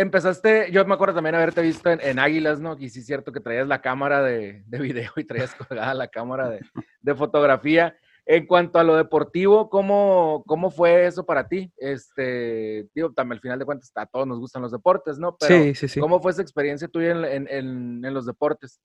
empezaste, 0.00 0.70
yo 0.72 0.84
me 0.84 0.94
acuerdo 0.94 1.14
también 1.14 1.34
haberte 1.34 1.62
visto 1.62 1.90
en, 1.90 2.00
en, 2.02 2.18
Águilas, 2.18 2.60
¿no? 2.60 2.76
Y 2.78 2.88
sí 2.90 3.00
es 3.00 3.06
cierto 3.06 3.32
que 3.32 3.40
traías 3.40 3.68
la 3.68 3.80
cámara 3.80 4.22
de, 4.22 4.62
de 4.66 4.78
video 4.78 5.12
y 5.16 5.24
traías 5.24 5.54
colgada 5.54 5.94
la 5.94 6.08
cámara 6.08 6.48
de, 6.48 6.60
de, 7.00 7.14
fotografía. 7.14 7.96
En 8.26 8.46
cuanto 8.46 8.78
a 8.78 8.84
lo 8.84 8.96
deportivo, 8.96 9.68
¿cómo, 9.70 10.44
cómo 10.46 10.70
fue 10.70 11.06
eso 11.06 11.24
para 11.24 11.48
ti? 11.48 11.72
Este, 11.76 12.86
digo, 12.94 13.12
también 13.12 13.38
al 13.38 13.40
final 13.40 13.58
de 13.58 13.64
cuentas 13.64 13.90
a 13.94 14.06
todos 14.06 14.26
nos 14.26 14.38
gustan 14.38 14.62
los 14.62 14.72
deportes, 14.72 15.18
¿no? 15.18 15.36
Pero, 15.38 15.62
sí, 15.62 15.74
sí, 15.74 15.88
sí. 15.88 16.00
¿cómo 16.00 16.20
fue 16.20 16.32
esa 16.32 16.42
experiencia 16.42 16.86
tuya 16.86 17.10
en, 17.10 17.24
en, 17.24 17.48
en, 17.48 18.04
en 18.04 18.14
los 18.14 18.26
deportes? 18.26 18.80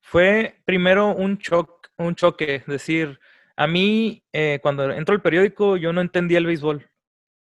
Fue 0.00 0.56
primero 0.64 1.14
un, 1.14 1.38
choque, 1.38 1.88
un 1.98 2.14
choque, 2.14 2.56
es 2.56 2.66
decir, 2.66 3.18
a 3.56 3.66
mí 3.66 4.24
eh, 4.32 4.58
cuando 4.62 4.90
entró 4.90 5.14
el 5.14 5.22
periódico 5.22 5.76
yo 5.76 5.92
no 5.92 6.00
entendía 6.00 6.38
el 6.38 6.46
béisbol. 6.46 6.88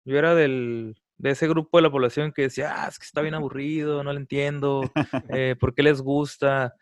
Yo 0.05 0.17
era 0.17 0.33
del, 0.33 0.95
de 1.19 1.31
ese 1.31 1.47
grupo 1.47 1.77
de 1.77 1.83
la 1.83 1.91
población 1.91 2.31
que 2.31 2.43
decía, 2.43 2.73
ah, 2.75 2.87
es 2.87 2.97
que 2.97 3.05
está 3.05 3.21
bien 3.21 3.33
aburrido, 3.35 4.03
no 4.03 4.11
lo 4.11 4.19
entiendo, 4.19 4.91
eh, 5.29 5.55
¿por 5.59 5.75
qué 5.75 5.83
les 5.83 6.01
gusta? 6.01 6.73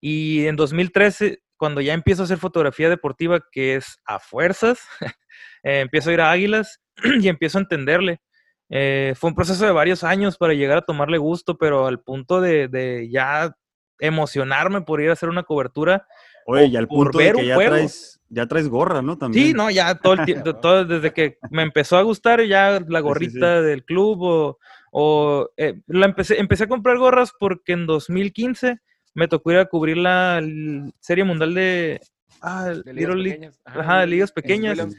Y 0.00 0.46
en 0.46 0.56
2013 0.56 1.40
cuando 1.58 1.80
ya 1.80 1.92
empiezo 1.92 2.22
a 2.22 2.24
hacer 2.24 2.38
fotografía 2.38 2.88
deportiva, 2.88 3.40
que 3.52 3.74
es 3.74 3.98
a 4.06 4.18
fuerzas, 4.18 4.80
eh, 5.62 5.80
empiezo 5.80 6.08
a 6.08 6.12
ir 6.14 6.20
a 6.22 6.30
Águilas 6.30 6.80
y 7.20 7.28
empiezo 7.28 7.58
a 7.58 7.62
entenderle. 7.62 8.22
Eh, 8.70 9.14
fue 9.16 9.30
un 9.30 9.36
proceso 9.36 9.66
de 9.66 9.72
varios 9.72 10.04
años 10.04 10.38
para 10.38 10.54
llegar 10.54 10.78
a 10.78 10.82
tomarle 10.82 11.18
gusto, 11.18 11.58
pero 11.58 11.86
al 11.86 12.00
punto 12.00 12.40
de, 12.40 12.68
de 12.68 13.08
ya 13.10 13.54
emocionarme 13.98 14.82
por 14.82 15.00
ir 15.00 15.10
a 15.10 15.14
hacer 15.14 15.28
una 15.28 15.42
cobertura. 15.42 16.06
Oye, 16.50 16.64
y 16.64 16.76
al 16.76 16.88
punto 16.88 17.18
de 17.18 17.30
que 17.34 17.46
ya 17.46 17.56
traes, 17.56 18.20
ya 18.30 18.46
traes, 18.46 18.68
gorra, 18.68 19.02
¿no? 19.02 19.18
También. 19.18 19.48
Sí, 19.48 19.52
no, 19.52 19.70
ya 19.70 19.94
todo 19.96 20.14
el 20.14 20.24
tiempo, 20.24 20.56
todo, 20.62 20.82
desde 20.86 21.12
que 21.12 21.36
me 21.50 21.60
empezó 21.60 21.98
a 21.98 22.02
gustar 22.02 22.42
ya 22.42 22.82
la 22.88 23.00
gorrita 23.00 23.32
sí, 23.32 23.58
sí, 23.58 23.64
sí. 23.64 23.68
del 23.68 23.84
club 23.84 24.22
o, 24.22 24.58
o 24.90 25.50
eh, 25.58 25.78
la 25.88 26.06
empecé, 26.06 26.40
empecé 26.40 26.64
a 26.64 26.68
comprar 26.68 26.96
gorras 26.96 27.34
porque 27.38 27.74
en 27.74 27.84
2015 27.84 28.78
me 29.12 29.28
tocó 29.28 29.52
ir 29.52 29.58
a 29.58 29.66
cubrir 29.66 29.98
la 29.98 30.42
Serie 31.00 31.24
Mundial 31.24 31.52
de, 31.52 32.00
ah, 32.40 32.72
de 32.82 32.94
ligas 32.94 33.14
pequeñas. 33.14 33.60
Ajá, 33.66 33.80
ajá, 33.80 34.00
de 34.00 34.06
ligas 34.06 34.32
pequeñas. 34.32 34.78
En 34.78 34.94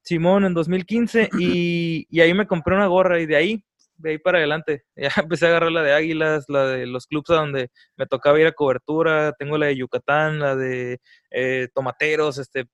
Simón 0.00 0.46
en 0.46 0.54
2015 0.54 1.28
y, 1.38 2.06
y, 2.08 2.20
ahí 2.22 2.32
me 2.32 2.46
compré 2.46 2.74
una 2.74 2.86
gorra 2.86 3.20
y 3.20 3.26
de 3.26 3.36
ahí, 3.36 3.64
de 3.96 4.10
ahí 4.10 4.18
para 4.18 4.38
adelante, 4.38 4.84
ya 4.96 5.10
empecé 5.16 5.46
a 5.46 5.48
agarrar 5.50 5.72
la 5.72 5.82
de 5.82 5.92
Águilas, 5.92 6.46
la 6.48 6.66
de 6.66 6.86
los 6.86 7.06
clubes 7.06 7.30
a 7.30 7.34
donde 7.34 7.70
me 7.96 8.06
tocaba 8.06 8.40
ir 8.40 8.46
a 8.46 8.52
cobertura, 8.52 9.32
tengo 9.38 9.58
la 9.58 9.66
de 9.66 9.76
Yucatán, 9.76 10.38
la 10.38 10.56
de 10.56 11.00
eh, 11.30 11.68
Tomateros, 11.74 12.38
este, 12.38 12.66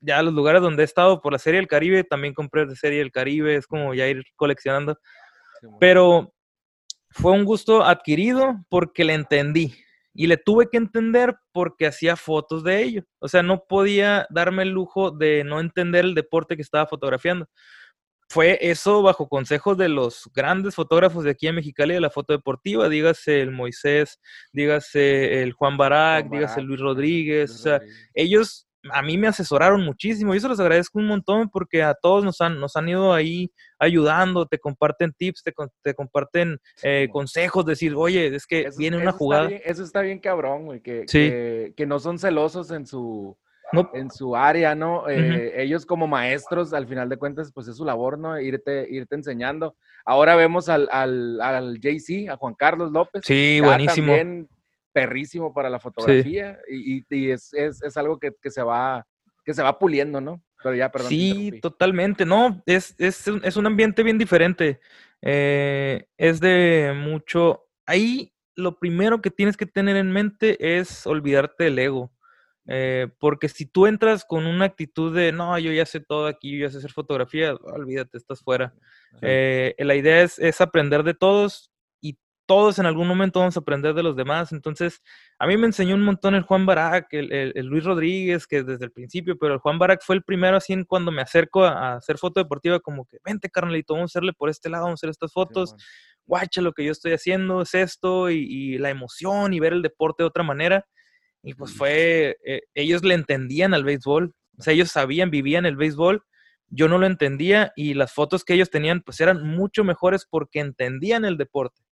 ya 0.00 0.22
los 0.22 0.34
lugares 0.34 0.62
donde 0.62 0.82
he 0.82 0.84
estado 0.84 1.20
por 1.20 1.32
la 1.32 1.38
Serie 1.38 1.60
del 1.60 1.68
Caribe, 1.68 2.04
también 2.04 2.34
compré 2.34 2.66
de 2.66 2.76
Serie 2.76 2.98
del 2.98 3.12
Caribe, 3.12 3.56
es 3.56 3.66
como 3.66 3.94
ya 3.94 4.06
ir 4.08 4.22
coleccionando. 4.36 4.98
Sí, 5.60 5.68
Pero 5.80 6.32
fue 7.10 7.32
un 7.32 7.44
gusto 7.44 7.82
adquirido 7.84 8.56
porque 8.68 9.04
le 9.04 9.14
entendí 9.14 9.74
y 10.16 10.26
le 10.26 10.36
tuve 10.38 10.68
que 10.70 10.78
entender 10.78 11.36
porque 11.52 11.86
hacía 11.86 12.16
fotos 12.16 12.64
de 12.64 12.82
ello. 12.82 13.02
O 13.18 13.28
sea, 13.28 13.42
no 13.42 13.64
podía 13.68 14.26
darme 14.30 14.62
el 14.62 14.70
lujo 14.70 15.10
de 15.10 15.44
no 15.44 15.60
entender 15.60 16.04
el 16.04 16.14
deporte 16.14 16.56
que 16.56 16.62
estaba 16.62 16.86
fotografiando. 16.86 17.46
Fue 18.28 18.58
eso 18.60 19.02
bajo 19.02 19.28
consejos 19.28 19.78
de 19.78 19.88
los 19.88 20.28
grandes 20.34 20.74
fotógrafos 20.74 21.24
de 21.24 21.30
aquí 21.30 21.46
en 21.46 21.54
Mexicali 21.54 21.94
de 21.94 22.00
la 22.00 22.10
foto 22.10 22.32
deportiva, 22.32 22.88
dígase 22.88 23.40
el 23.40 23.52
Moisés, 23.52 24.20
dígase 24.52 25.42
el 25.42 25.52
Juan 25.52 25.76
Barak, 25.76 26.22
Juan 26.26 26.30
Barak 26.30 26.40
dígase 26.40 26.62
Luis 26.62 26.80
Rodríguez, 26.80 27.50
Luis 27.50 27.50
Rodríguez. 27.50 27.50
o 27.50 27.58
sea, 27.58 27.80
ellos 28.14 28.66
a 28.92 29.02
mí 29.02 29.18
me 29.18 29.28
asesoraron 29.28 29.84
muchísimo 29.84 30.34
y 30.34 30.38
eso 30.38 30.48
les 30.48 30.60
agradezco 30.60 30.98
un 30.98 31.06
montón 31.06 31.48
porque 31.48 31.82
a 31.82 31.94
todos 31.94 32.24
nos 32.24 32.40
han, 32.40 32.60
nos 32.60 32.76
han 32.76 32.88
ido 32.88 33.12
ahí 33.12 33.50
ayudando, 33.78 34.46
te 34.46 34.58
comparten 34.58 35.12
tips, 35.12 35.42
te, 35.42 35.52
te 35.82 35.94
comparten 35.94 36.58
eh, 36.82 37.08
consejos, 37.10 37.64
decir, 37.64 37.94
oye, 37.96 38.34
es 38.34 38.46
que 38.46 38.62
eso, 38.62 38.78
viene 38.78 38.96
eso 38.96 39.02
una 39.02 39.12
jugada. 39.12 39.44
Está 39.44 39.56
bien, 39.56 39.62
eso 39.64 39.82
está 39.82 40.00
bien 40.02 40.18
cabrón, 40.18 40.66
güey, 40.66 40.80
que, 40.80 41.00
sí. 41.06 41.18
que, 41.18 41.74
que, 41.76 41.86
no 41.86 41.98
son 41.98 42.18
celosos 42.18 42.70
en 42.70 42.86
su, 42.86 43.36
no. 43.72 43.90
en 43.94 44.10
su 44.10 44.36
área, 44.36 44.74
¿no? 44.74 45.08
Eh, 45.08 45.18
uh 45.18 45.22
-huh. 45.22 45.52
Ellos 45.56 45.86
como 45.86 46.06
maestros, 46.06 46.72
al 46.72 46.86
final 46.86 47.08
de 47.08 47.16
cuentas, 47.16 47.52
pues 47.52 47.68
es 47.68 47.76
su 47.76 47.84
labor, 47.84 48.18
¿no? 48.18 48.38
Irte, 48.40 48.86
irte 48.90 49.14
enseñando. 49.14 49.76
Ahora 50.04 50.36
vemos 50.36 50.68
al, 50.68 50.88
al, 50.90 51.40
al 51.40 51.78
JC, 51.80 52.28
a 52.30 52.36
Juan 52.36 52.54
Carlos 52.54 52.92
López. 52.92 53.22
Sí, 53.24 53.60
buenísimo. 53.62 54.14
También 54.14 54.48
perrísimo 54.92 55.52
para 55.52 55.68
la 55.68 55.78
fotografía 55.78 56.58
sí. 56.66 57.04
y, 57.10 57.16
y 57.16 57.30
es, 57.30 57.52
es, 57.52 57.82
es, 57.82 57.96
algo 57.98 58.18
que, 58.18 58.32
que, 58.40 58.50
se 58.50 58.62
va, 58.62 59.06
que 59.44 59.52
se 59.52 59.62
va 59.62 59.78
puliendo, 59.78 60.22
¿no? 60.22 60.42
Pero 60.62 60.74
ya, 60.74 60.90
perdón. 60.90 61.10
Sí, 61.10 61.58
totalmente, 61.60 62.24
no, 62.24 62.62
es, 62.64 62.94
es, 62.96 63.28
es, 63.28 63.56
un 63.56 63.66
ambiente 63.66 64.02
bien 64.02 64.16
diferente. 64.16 64.80
Eh, 65.20 66.06
es 66.16 66.40
de 66.40 66.94
mucho... 66.96 67.66
Ahí 67.84 68.32
lo 68.54 68.78
primero 68.78 69.20
que 69.20 69.30
tienes 69.30 69.58
que 69.58 69.66
tener 69.66 69.96
en 69.96 70.10
mente 70.10 70.78
es 70.78 71.06
olvidarte 71.06 71.64
del 71.64 71.78
ego. 71.78 72.10
Eh, 72.68 73.08
porque 73.18 73.48
si 73.48 73.66
tú 73.66 73.86
entras 73.86 74.24
con 74.24 74.46
una 74.46 74.64
actitud 74.64 75.14
de, 75.14 75.32
no, 75.32 75.58
yo 75.58 75.72
ya 75.72 75.86
sé 75.86 76.00
todo 76.00 76.26
aquí, 76.26 76.58
yo 76.58 76.66
ya 76.66 76.70
sé 76.70 76.78
hacer 76.78 76.92
fotografía, 76.92 77.54
olvídate, 77.54 78.18
estás 78.18 78.40
fuera. 78.40 78.74
Sí. 79.12 79.18
Eh, 79.22 79.74
la 79.78 79.94
idea 79.94 80.22
es, 80.22 80.38
es 80.38 80.60
aprender 80.60 81.02
de 81.02 81.14
todos, 81.14 81.70
todos 82.46 82.78
en 82.78 82.86
algún 82.86 83.08
momento 83.08 83.40
vamos 83.40 83.56
a 83.56 83.60
aprender 83.60 83.92
de 83.92 84.02
los 84.02 84.16
demás. 84.16 84.52
Entonces, 84.52 85.02
a 85.38 85.46
mí 85.46 85.56
me 85.56 85.66
enseñó 85.66 85.94
un 85.94 86.04
montón 86.04 86.34
el 86.34 86.42
Juan 86.42 86.64
Barak, 86.64 87.12
el, 87.12 87.32
el, 87.32 87.66
Luis 87.66 87.84
Rodríguez, 87.84 88.46
que 88.46 88.62
desde 88.62 88.84
el 88.84 88.92
principio, 88.92 89.36
pero 89.36 89.54
el 89.54 89.60
Juan 89.60 89.78
Barak 89.78 90.00
fue 90.02 90.16
el 90.16 90.22
primero 90.22 90.56
así 90.56 90.72
en 90.72 90.84
cuando 90.84 91.10
me 91.10 91.22
acerco 91.22 91.64
a, 91.64 91.96
hacer 91.96 92.18
foto 92.18 92.40
deportiva, 92.40 92.80
como 92.80 93.04
que, 93.04 93.18
vente 93.24 93.50
carnalito, 93.50 93.94
vamos 93.94 94.10
a 94.10 94.12
hacerle 94.12 94.32
por 94.32 94.48
este 94.48 94.70
lado, 94.70 94.84
vamos 94.84 94.98
a 94.98 95.00
hacer 95.00 95.10
estas 95.10 95.32
fotos, 95.32 95.74
guacha, 96.24 96.62
lo 96.62 96.72
que 96.72 96.84
yo 96.84 96.92
estoy 96.92 97.12
haciendo 97.12 97.62
es 97.62 97.74
esto, 97.74 98.30
y, 98.30 98.78
la 98.78 98.90
emoción 98.90 99.52
y 99.52 99.60
ver 99.60 99.72
el 99.72 99.82
deporte 99.82 100.22
de 100.22 100.28
otra 100.28 100.44
manera. 100.44 100.86
Y 101.46 101.54
pues 101.54 101.72
fue, 101.72 102.38
eh, 102.44 102.62
ellos 102.74 103.04
le 103.04 103.14
entendían 103.14 103.72
al 103.72 103.84
béisbol, 103.84 104.34
o 104.58 104.62
sea, 104.62 104.72
ellos 104.72 104.90
sabían, 104.90 105.30
vivían 105.30 105.64
el 105.64 105.76
béisbol, 105.76 106.24
yo 106.68 106.88
no 106.88 106.98
lo 106.98 107.06
entendía 107.06 107.72
y 107.76 107.94
las 107.94 108.12
fotos 108.12 108.42
que 108.44 108.54
ellos 108.54 108.68
tenían 108.68 109.00
pues 109.00 109.20
eran 109.20 109.46
mucho 109.46 109.84
mejores 109.84 110.26
porque 110.28 110.58
entendían 110.58 111.24
el 111.24 111.36
deporte. 111.36 111.86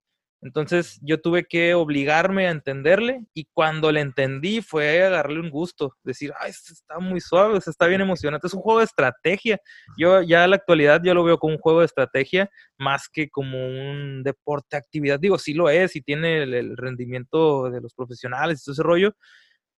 Entonces 0.43 0.99
yo 1.01 1.21
tuve 1.21 1.45
que 1.45 1.73
obligarme 1.73 2.47
a 2.47 2.51
entenderle 2.51 3.25
y 3.33 3.45
cuando 3.53 3.91
le 3.91 4.01
entendí 4.01 4.61
fue 4.61 5.03
agarrarle 5.03 5.39
un 5.39 5.49
gusto, 5.49 5.95
decir, 6.03 6.33
ay, 6.37 6.49
está 6.49 6.99
muy 6.99 7.21
suave, 7.21 7.59
está 7.59 7.87
bien 7.87 8.01
emocionante, 8.01 8.47
es 8.47 8.53
un 8.53 8.61
juego 8.61 8.79
de 8.79 8.85
estrategia. 8.85 9.57
Yo 9.97 10.21
ya 10.21 10.43
en 10.43 10.49
la 10.49 10.55
actualidad 10.57 11.01
yo 11.01 11.13
lo 11.13 11.23
veo 11.23 11.37
como 11.37 11.53
un 11.53 11.59
juego 11.59 11.79
de 11.79 11.85
estrategia 11.85 12.49
más 12.77 13.07
que 13.07 13.29
como 13.29 13.57
un 13.57 14.23
deporte 14.23 14.75
actividad. 14.75 15.17
Digo, 15.17 15.37
sí 15.37 15.53
lo 15.53 15.69
es 15.69 15.95
y 15.95 16.01
tiene 16.01 16.43
el, 16.43 16.75
rendimiento 16.75 17.69
de 17.69 17.79
los 17.79 17.93
profesionales 17.93 18.59
y 18.59 18.65
todo 18.65 18.73
ese 18.73 18.83
rollo, 18.83 19.15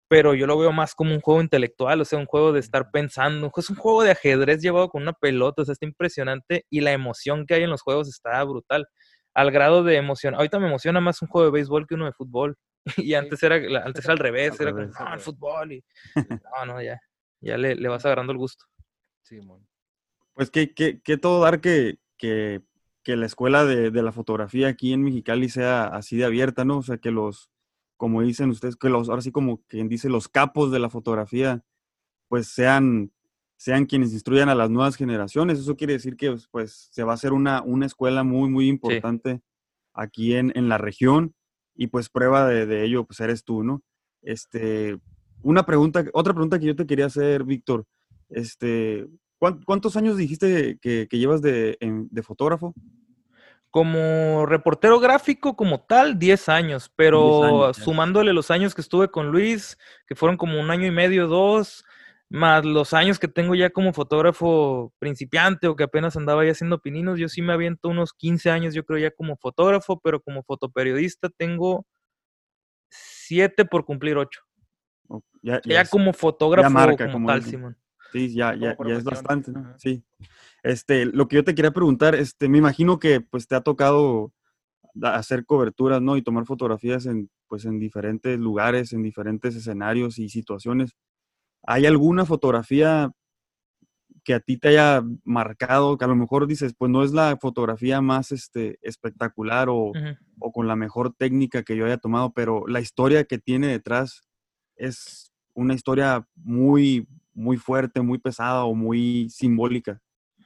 pero 0.08 0.34
yo 0.34 0.48
lo 0.48 0.58
veo 0.58 0.72
más 0.72 0.94
como 0.94 1.14
un 1.14 1.22
juego 1.22 1.42
intelectual, 1.42 2.02
o 2.02 2.06
sea, 2.06 2.20
un 2.20 2.26
juego 2.26 2.52
de 2.54 2.60
estar 2.60 2.92
pensando, 2.92 3.52
es 3.56 3.70
un 3.70 3.76
juego 3.76 4.04
de 4.04 4.12
ajedrez 4.12 4.62
llevado 4.62 4.90
con 4.90 5.02
una 5.02 5.14
pelota, 5.14 5.64
o 5.64 5.66
sea, 5.66 5.74
está 5.74 5.86
impresionante 5.86 6.66
y 6.70 6.82
la 6.82 6.92
emoción 6.92 7.46
que 7.46 7.56
hay 7.56 7.64
en 7.64 7.72
los 7.72 7.82
juegos 7.82 8.08
está 8.08 8.44
brutal 8.44 8.88
al 9.36 9.52
grado 9.52 9.84
de 9.84 9.98
emoción. 9.98 10.34
Ahorita 10.34 10.60
me 10.60 10.68
emociona 10.68 11.02
más 11.02 11.22
un 11.22 11.28
juego 11.28 11.46
de 11.46 11.52
béisbol 11.52 11.86
que 11.86 11.96
uno 11.96 12.06
de 12.06 12.14
fútbol. 12.14 12.58
Y 12.98 13.16
antes 13.16 13.42
era, 13.42 13.56
antes 13.84 14.06
era 14.06 14.14
al 14.14 14.20
revés, 14.20 14.60
era 14.60 14.72
como, 14.72 14.86
no, 14.86 15.14
el 15.14 15.20
fútbol. 15.20 15.72
Y, 15.74 15.84
no, 16.56 16.66
no, 16.66 16.82
ya, 16.82 17.00
ya 17.42 17.58
le, 17.58 17.76
le, 17.76 17.90
vas 17.90 18.06
agarrando 18.06 18.32
el 18.32 18.38
gusto. 18.38 18.66
Sí, 19.24 19.40
Pues 20.34 20.52
que, 20.52 20.74
que, 20.74 21.02
que, 21.02 21.18
todo 21.18 21.42
dar 21.42 21.62
que, 21.62 21.98
que, 22.18 22.62
que 23.04 23.16
la 23.16 23.26
escuela 23.26 23.66
de, 23.66 23.90
de, 23.90 24.04
la 24.04 24.12
fotografía 24.12 24.68
aquí 24.68 24.94
en 24.94 25.02
Mexicali 25.02 25.50
sea 25.50 25.86
así 25.86 26.16
de 26.16 26.26
abierta, 26.26 26.64
¿no? 26.64 26.78
O 26.78 26.84
sea, 26.84 27.00
que 27.00 27.10
los, 27.10 27.50
como 27.98 28.22
dicen 28.22 28.50
ustedes, 28.50 28.76
que 28.76 28.90
los, 28.90 29.10
ahora 29.10 29.22
sí 29.22 29.32
como 29.32 29.62
quien 29.68 29.90
dice, 29.90 30.10
los 30.10 30.28
capos 30.28 30.72
de 30.72 30.80
la 30.80 30.90
fotografía, 30.90 31.64
pues 32.28 32.48
sean 32.48 33.12
sean 33.58 33.86
quienes 33.86 34.14
instruyan 34.14 34.50
a 34.50 34.56
las 34.56 34.70
nuevas 34.70 34.96
generaciones. 34.96 35.60
Eso 35.60 35.76
quiere 35.76 35.94
decir 35.94 36.18
que 36.18 36.36
pues, 36.52 36.90
se 36.92 37.04
va 37.04 37.12
a 37.12 37.16
hacer 37.16 37.34
una, 37.34 37.62
una 37.62 37.86
escuela 37.86 38.24
muy, 38.24 38.50
muy 38.50 38.68
importante 38.68 39.42
aquí 39.94 40.36
en, 40.36 40.52
en, 40.56 40.68
la 40.68 40.78
región 40.78 41.34
y 41.74 41.88
pues 41.88 42.10
prueba 42.10 42.48
de, 42.48 42.66
de, 42.66 42.84
ello 42.84 43.06
pues 43.06 43.20
eres 43.22 43.44
tú, 43.44 43.64
¿no? 43.64 43.82
Este, 44.22 45.00
una 45.42 45.66
pregunta, 45.66 46.04
otra 46.14 46.34
pregunta 46.34 46.60
que 46.60 46.66
yo 46.66 46.76
te 46.76 46.86
quería 46.86 47.06
hacer, 47.06 47.44
Víctor, 47.44 47.86
este, 48.30 49.08
¿cuántos 49.38 49.96
años 49.96 50.18
dijiste 50.18 50.78
que, 50.82 51.08
que 51.10 51.18
llevas 51.18 51.42
de, 51.42 51.78
de, 51.80 52.24
fotógrafo? 52.24 52.74
Como 53.76 54.46
reportero 54.46 55.02
gráfico 55.02 55.58
como 55.58 55.82
tal, 55.82 56.18
10 56.18 56.48
años, 56.48 56.90
pero 56.96 57.74
sumándole 57.74 58.32
los 58.32 58.50
años 58.50 58.74
que 58.74 58.80
estuve 58.80 59.10
con 59.12 59.32
Luis, 59.32 59.78
que 60.08 60.16
fueron 60.16 60.38
como 60.38 60.62
un 60.62 60.72
año 60.72 60.88
y 60.88 60.92
medio, 60.92 61.28
dos, 61.28 61.84
más 62.30 62.64
los 62.64 62.94
años 62.94 63.20
que 63.20 63.28
tengo 63.28 63.54
ya 63.54 63.72
como 63.72 63.92
fotógrafo 63.92 64.94
principiante 64.98 65.68
o 65.68 65.76
que 65.76 65.84
apenas 65.84 66.16
andaba 66.16 66.46
ya 66.46 66.54
haciendo 66.54 66.80
pininos, 66.80 67.20
yo 67.20 67.28
sí 67.28 67.42
me 67.42 67.52
aviento 67.52 67.90
unos 67.90 68.14
15 68.14 68.50
años, 68.50 68.74
yo 68.74 68.86
creo 68.86 68.98
ya 68.98 69.12
como 69.12 69.36
fotógrafo, 69.36 70.00
pero 70.00 70.22
como 70.22 70.42
fotoperiodista 70.44 71.28
tengo 71.28 71.86
7 72.88 73.66
por 73.66 73.84
cumplir 73.84 74.16
8. 74.16 74.40
ya, 75.42 75.84
como 75.84 76.14
fotógrafo 76.14 76.96
como, 77.12 77.28
tal, 77.28 77.44
Simón. 77.44 77.78
Sí, 78.14 78.34
ya, 78.34 78.56
ya, 78.56 78.78
ya 78.88 78.96
es 78.96 79.04
bastante, 79.04 79.52
¿no? 79.52 79.78
Sí. 79.78 80.02
Este, 80.66 81.06
lo 81.06 81.28
que 81.28 81.36
yo 81.36 81.44
te 81.44 81.54
quería 81.54 81.70
preguntar, 81.70 82.16
este, 82.16 82.50
me 82.50 82.58
imagino 82.58 82.98
que 82.98 83.22
pues 83.22 83.48
te 83.48 83.54
ha 83.56 83.62
tocado 83.62 84.34
hacer 85.04 85.46
coberturas, 85.46 86.02
¿no? 86.02 86.18
Y 86.18 86.24
tomar 86.24 86.46
fotografías 86.46 87.06
en, 87.06 87.30
pues, 87.48 87.66
en 87.66 87.78
diferentes 87.80 88.40
lugares, 88.40 88.92
en 88.92 89.04
diferentes 89.04 89.56
escenarios 89.56 90.18
y 90.18 90.28
situaciones. 90.28 90.94
¿Hay 91.64 91.86
alguna 91.86 92.26
fotografía 92.26 93.12
que 94.24 94.34
a 94.34 94.40
ti 94.40 94.58
te 94.58 94.70
haya 94.70 95.04
marcado, 95.24 96.00
que 96.00 96.06
a 96.06 96.08
lo 96.08 96.16
mejor 96.16 96.48
dices, 96.48 96.74
pues 96.76 96.90
no 96.90 97.04
es 97.04 97.12
la 97.12 97.38
fotografía 97.38 98.02
más 98.02 98.32
este, 98.32 98.80
espectacular 98.82 99.70
o, 99.70 99.92
o, 100.40 100.52
con 100.52 100.68
la 100.68 100.76
mejor 100.76 101.14
técnica 101.14 101.62
que 101.62 101.78
yo 101.78 101.86
haya 101.86 101.98
tomado, 101.98 102.34
pero 102.34 102.66
la 102.68 102.82
historia 102.82 103.26
que 103.26 103.38
tiene 103.38 103.68
detrás 103.68 104.24
es 104.78 105.32
una 105.54 105.76
historia 105.76 106.28
muy, 106.34 107.08
muy 107.36 107.58
fuerte, 107.58 108.02
muy 108.02 108.18
pesada 108.18 108.66
o 108.66 108.74
muy 108.74 109.30
simbólica? 109.30 110.02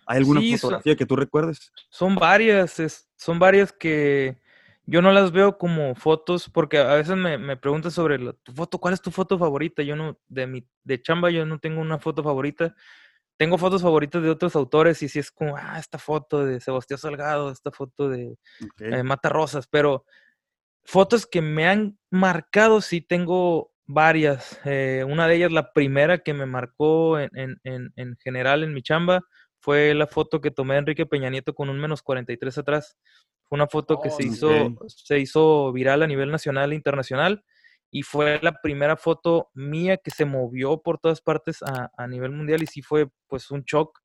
¿Hay 0.09 0.17
alguna 0.17 0.41
fotografía 0.57 0.95
que 0.95 1.05
tú 1.05 1.15
recuerdes? 1.15 1.71
Son 1.89 2.15
varias, 2.15 3.07
son 3.15 3.37
varias 3.37 3.71
que 3.71 4.41
yo 4.87 5.03
no 5.03 5.11
las 5.11 5.31
veo 5.31 5.59
como 5.59 5.93
fotos 5.93 6.49
porque 6.49 6.79
a 6.79 6.95
veces 6.95 7.15
me, 7.15 7.37
me 7.37 7.55
preguntan 7.55 7.91
sobre 7.91 8.17
tu 8.41 8.51
foto, 8.53 8.79
¿cuál 8.79 8.95
es 8.95 9.01
tu 9.01 9.11
foto 9.11 9.37
favorita? 9.37 9.83
Yo 9.83 9.95
no, 9.95 10.17
de 10.27 10.47
mi, 10.47 10.67
de 10.83 10.99
chamba 10.99 11.29
yo 11.29 11.45
no 11.45 11.59
tengo 11.59 11.79
una 11.79 11.99
foto 11.99 12.23
favorita. 12.23 12.75
Tengo 13.37 13.59
fotos 13.59 13.83
favoritas 13.83 14.23
de 14.23 14.31
otros 14.31 14.55
autores 14.55 15.01
y 15.03 15.09
si 15.09 15.19
es 15.19 15.29
como, 15.29 15.55
ah, 15.55 15.77
esta 15.77 15.99
foto 15.99 16.43
de 16.43 16.59
Sebastián 16.59 16.97
Salgado, 16.97 17.51
esta 17.51 17.69
foto 17.71 18.09
de 18.09 18.35
eh, 18.79 19.03
Mata 19.03 19.29
Rosas, 19.29 19.67
pero 19.67 20.05
fotos 20.83 21.27
que 21.27 21.43
me 21.43 21.67
han 21.67 21.99
marcado 22.09 22.81
sí 22.81 22.99
tengo 22.99 23.71
varias. 23.85 24.59
Eh, 24.65 25.05
una 25.07 25.27
de 25.27 25.35
ellas, 25.35 25.51
la 25.51 25.71
primera 25.71 26.17
que 26.17 26.33
me 26.33 26.47
marcó 26.47 27.19
en, 27.19 27.59
en, 27.63 27.93
en, 27.95 28.17
general 28.17 28.63
en 28.63 28.73
mi 28.73 28.81
chamba, 28.81 29.21
fue 29.59 29.93
la 29.93 30.07
foto 30.07 30.41
que 30.41 30.51
tomé 30.51 30.75
de 30.75 30.79
Enrique 30.79 31.05
Peña 31.05 31.29
Nieto 31.29 31.53
con 31.53 31.69
un 31.69 31.79
menos 31.79 32.01
43 32.01 32.57
atrás. 32.57 32.97
Fue 33.47 33.57
una 33.57 33.67
foto 33.67 33.99
que 33.99 34.09
se, 34.09 34.23
hizo, 34.23 34.75
se 34.87 35.19
hizo 35.19 35.71
viral 35.73 36.03
a 36.03 36.07
nivel 36.07 36.31
nacional 36.31 36.71
e 36.71 36.75
internacional 36.75 37.43
y 37.91 38.03
fue 38.03 38.39
la 38.41 38.53
primera 38.61 38.95
foto 38.95 39.49
mía 39.53 39.97
que 39.97 40.11
se 40.11 40.25
movió 40.25 40.81
por 40.81 40.99
todas 40.99 41.21
partes 41.21 41.59
a, 41.63 42.07
nivel 42.07 42.31
mundial 42.31 42.63
y 42.63 42.67
sí 42.67 42.81
fue 42.81 43.09
pues 43.27 43.49
un 43.51 43.63
shock. 43.63 43.99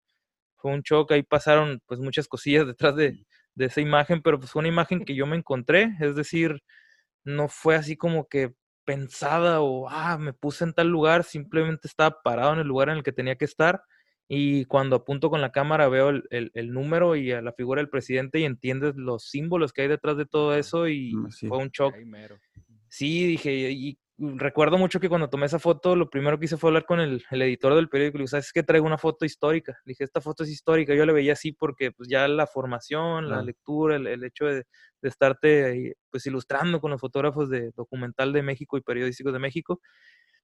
Fue 0.57 0.73
un 0.73 0.81
shock, 0.81 1.13
ahí 1.13 1.23
pasaron 1.23 1.81
pues 1.87 2.01
muchas 2.01 2.27
cosillas 2.27 2.67
detrás 2.67 2.97
de, 2.97 3.27
de 3.55 3.65
esa 3.67 3.81
imagen, 3.83 4.23
pero 4.23 4.39
pues 4.39 4.51
fue 4.51 4.61
una 4.61 4.69
imagen 4.69 5.05
que 5.05 5.15
yo 5.15 5.27
me 5.27 5.37
encontré, 5.37 5.95
es 6.01 6.17
decir, 6.17 6.63
no 7.23 7.49
fue 7.49 7.77
así 7.77 7.97
como 7.97 8.29
que 8.29 8.55
pensada 8.87 9.61
o, 9.61 9.89
ah, 9.91 10.17
me 10.19 10.33
puse 10.33 10.65
en 10.65 10.73
tal 10.73 10.89
lugar, 10.89 11.25
simplemente 11.25 11.87
estaba 11.87 12.23
parado 12.23 12.55
en 12.55 12.61
el 12.61 12.67
lugar 12.67 12.89
en 12.89 12.97
el 12.97 13.03
que 13.03 13.13
tenía 13.13 13.37
que 13.37 13.45
estar 13.45 13.83
y 14.29 14.65
cuando 14.65 14.97
apunto 14.97 15.29
con 15.29 15.41
la 15.41 15.53
cámara 15.53 15.89
veo 15.89 16.09
el, 16.09 16.51
el, 16.55 16.73
número 16.73 17.15
y 17.15 17.33
a 17.33 17.43
la 17.43 17.53
figura 17.53 17.81
del 17.81 17.91
presidente 17.91 18.41
y 18.41 18.45
entiendes 18.45 18.97
los 18.97 19.29
símbolos 19.29 19.73
que 19.73 19.83
hay 19.83 19.89
detrás 19.89 20.17
de 20.17 20.25
todo 20.25 20.55
eso 20.55 20.89
y 20.89 21.15
mm, 21.15 21.29
fue 21.49 21.59
un 21.59 21.69
shock. 21.69 21.95
Sí, 22.89 23.27
dije, 23.27 23.71
y, 23.71 23.99
recuerdo 24.17 24.79
mucho 24.79 25.01
que 25.01 25.09
cuando 25.09 25.29
tomé 25.29 25.47
esa 25.47 25.59
foto, 25.59 25.97
lo 25.97 26.09
primero 26.09 26.39
que 26.39 26.45
hice 26.47 26.57
fue 26.57 26.71
hablar 26.71 26.87
con 26.87 27.01
el, 27.01 27.23
el 27.31 27.43
editor 27.43 27.75
del 27.75 27.89
periódico. 27.89 28.19
Le 28.19 28.23
dije, 28.23 28.31
¿sabes 28.31 28.53
qué? 28.53 28.63
Traigo 28.63 28.87
una 28.87 28.97
foto 28.97 29.25
histórica. 29.25 29.73
Le 29.85 29.91
dije, 29.91 30.05
esta 30.05 30.21
foto 30.21 30.45
es 30.45 30.51
histórica. 30.51 30.95
Yo 30.95 31.05
le 31.05 31.13
veía 31.13 31.33
así 31.33 31.53
porque 31.53 31.91
pues 31.91 32.09
ya 32.09 32.29
la 32.29 32.47
formación, 32.47 33.29
la 33.29 33.43
lectura, 33.43 33.97
el, 33.97 34.07
el 34.07 34.23
hecho 34.25 34.47
de, 34.47 34.65
de, 35.03 35.09
estarte 35.09 35.97
pues 36.11 36.25
ilustrando 36.27 36.81
con 36.81 36.93
los 36.93 37.01
fotógrafos 37.01 37.51
de 37.51 37.73
documental 37.73 38.33
de 38.33 38.43
México 38.43 38.79
y 38.79 38.83
periodísticos 38.83 39.33
de 39.33 39.41
México, 39.41 39.81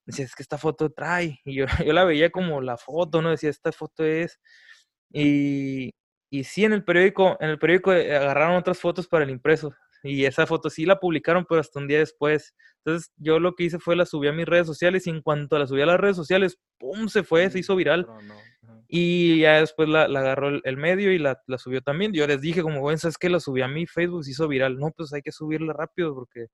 decía, 0.06 0.24
es 0.24 0.34
que 0.34 0.42
esta 0.42 0.58
foto 0.58 0.90
trae. 0.90 1.40
Y 1.44 1.54
yo, 1.54 1.66
yo 1.86 1.92
la 1.92 2.04
veía 2.04 2.30
como 2.30 2.60
la 2.60 2.76
foto, 2.76 3.22
¿no? 3.22 3.30
Decía, 3.30 3.50
esta 3.50 3.72
foto 3.72 4.04
es. 4.04 4.40
Y, 5.12 5.92
y 6.30 6.44
sí, 6.44 6.64
en 6.64 6.72
el 6.72 6.84
periódico, 6.84 7.36
en 7.40 7.50
el 7.50 7.58
periódico 7.58 7.92
eh, 7.92 8.16
agarraron 8.16 8.56
otras 8.56 8.78
fotos 8.78 9.08
para 9.08 9.24
el 9.24 9.30
impreso. 9.30 9.74
Y 10.02 10.24
esa 10.24 10.46
foto 10.46 10.70
sí 10.70 10.86
la 10.86 10.98
publicaron, 10.98 11.44
pero 11.48 11.60
hasta 11.60 11.78
un 11.78 11.88
día 11.88 11.98
después. 11.98 12.54
Entonces, 12.84 13.12
yo 13.16 13.38
lo 13.38 13.54
que 13.54 13.64
hice 13.64 13.78
fue 13.78 13.96
la 13.96 14.06
subí 14.06 14.28
a 14.28 14.32
mis 14.32 14.46
redes 14.46 14.66
sociales 14.66 15.06
y 15.06 15.10
en 15.10 15.20
cuanto 15.20 15.58
la 15.58 15.66
subí 15.66 15.82
a 15.82 15.86
las 15.86 16.00
redes 16.00 16.16
sociales, 16.16 16.58
¡pum! 16.78 17.08
se 17.08 17.22
fue, 17.22 17.50
se 17.50 17.58
hizo 17.58 17.76
viral. 17.76 18.06
Y 18.88 19.40
ya 19.40 19.60
después 19.60 19.88
la, 19.88 20.04
agarró 20.04 20.48
el, 20.48 20.76
medio 20.76 21.12
y 21.12 21.18
la, 21.18 21.40
la, 21.46 21.58
subió 21.58 21.82
también. 21.82 22.12
Yo 22.12 22.26
les 22.26 22.40
dije, 22.40 22.62
como, 22.62 22.80
bueno, 22.80 22.98
¿sabes 22.98 23.18
qué? 23.18 23.28
La 23.28 23.40
subí 23.40 23.60
a 23.62 23.68
mi 23.68 23.86
Facebook, 23.86 24.24
se 24.24 24.30
hizo 24.30 24.48
viral. 24.48 24.78
No, 24.78 24.90
pues 24.96 25.12
hay 25.12 25.22
que 25.22 25.32
subirla 25.32 25.72
rápido 25.72 26.14
porque 26.14 26.46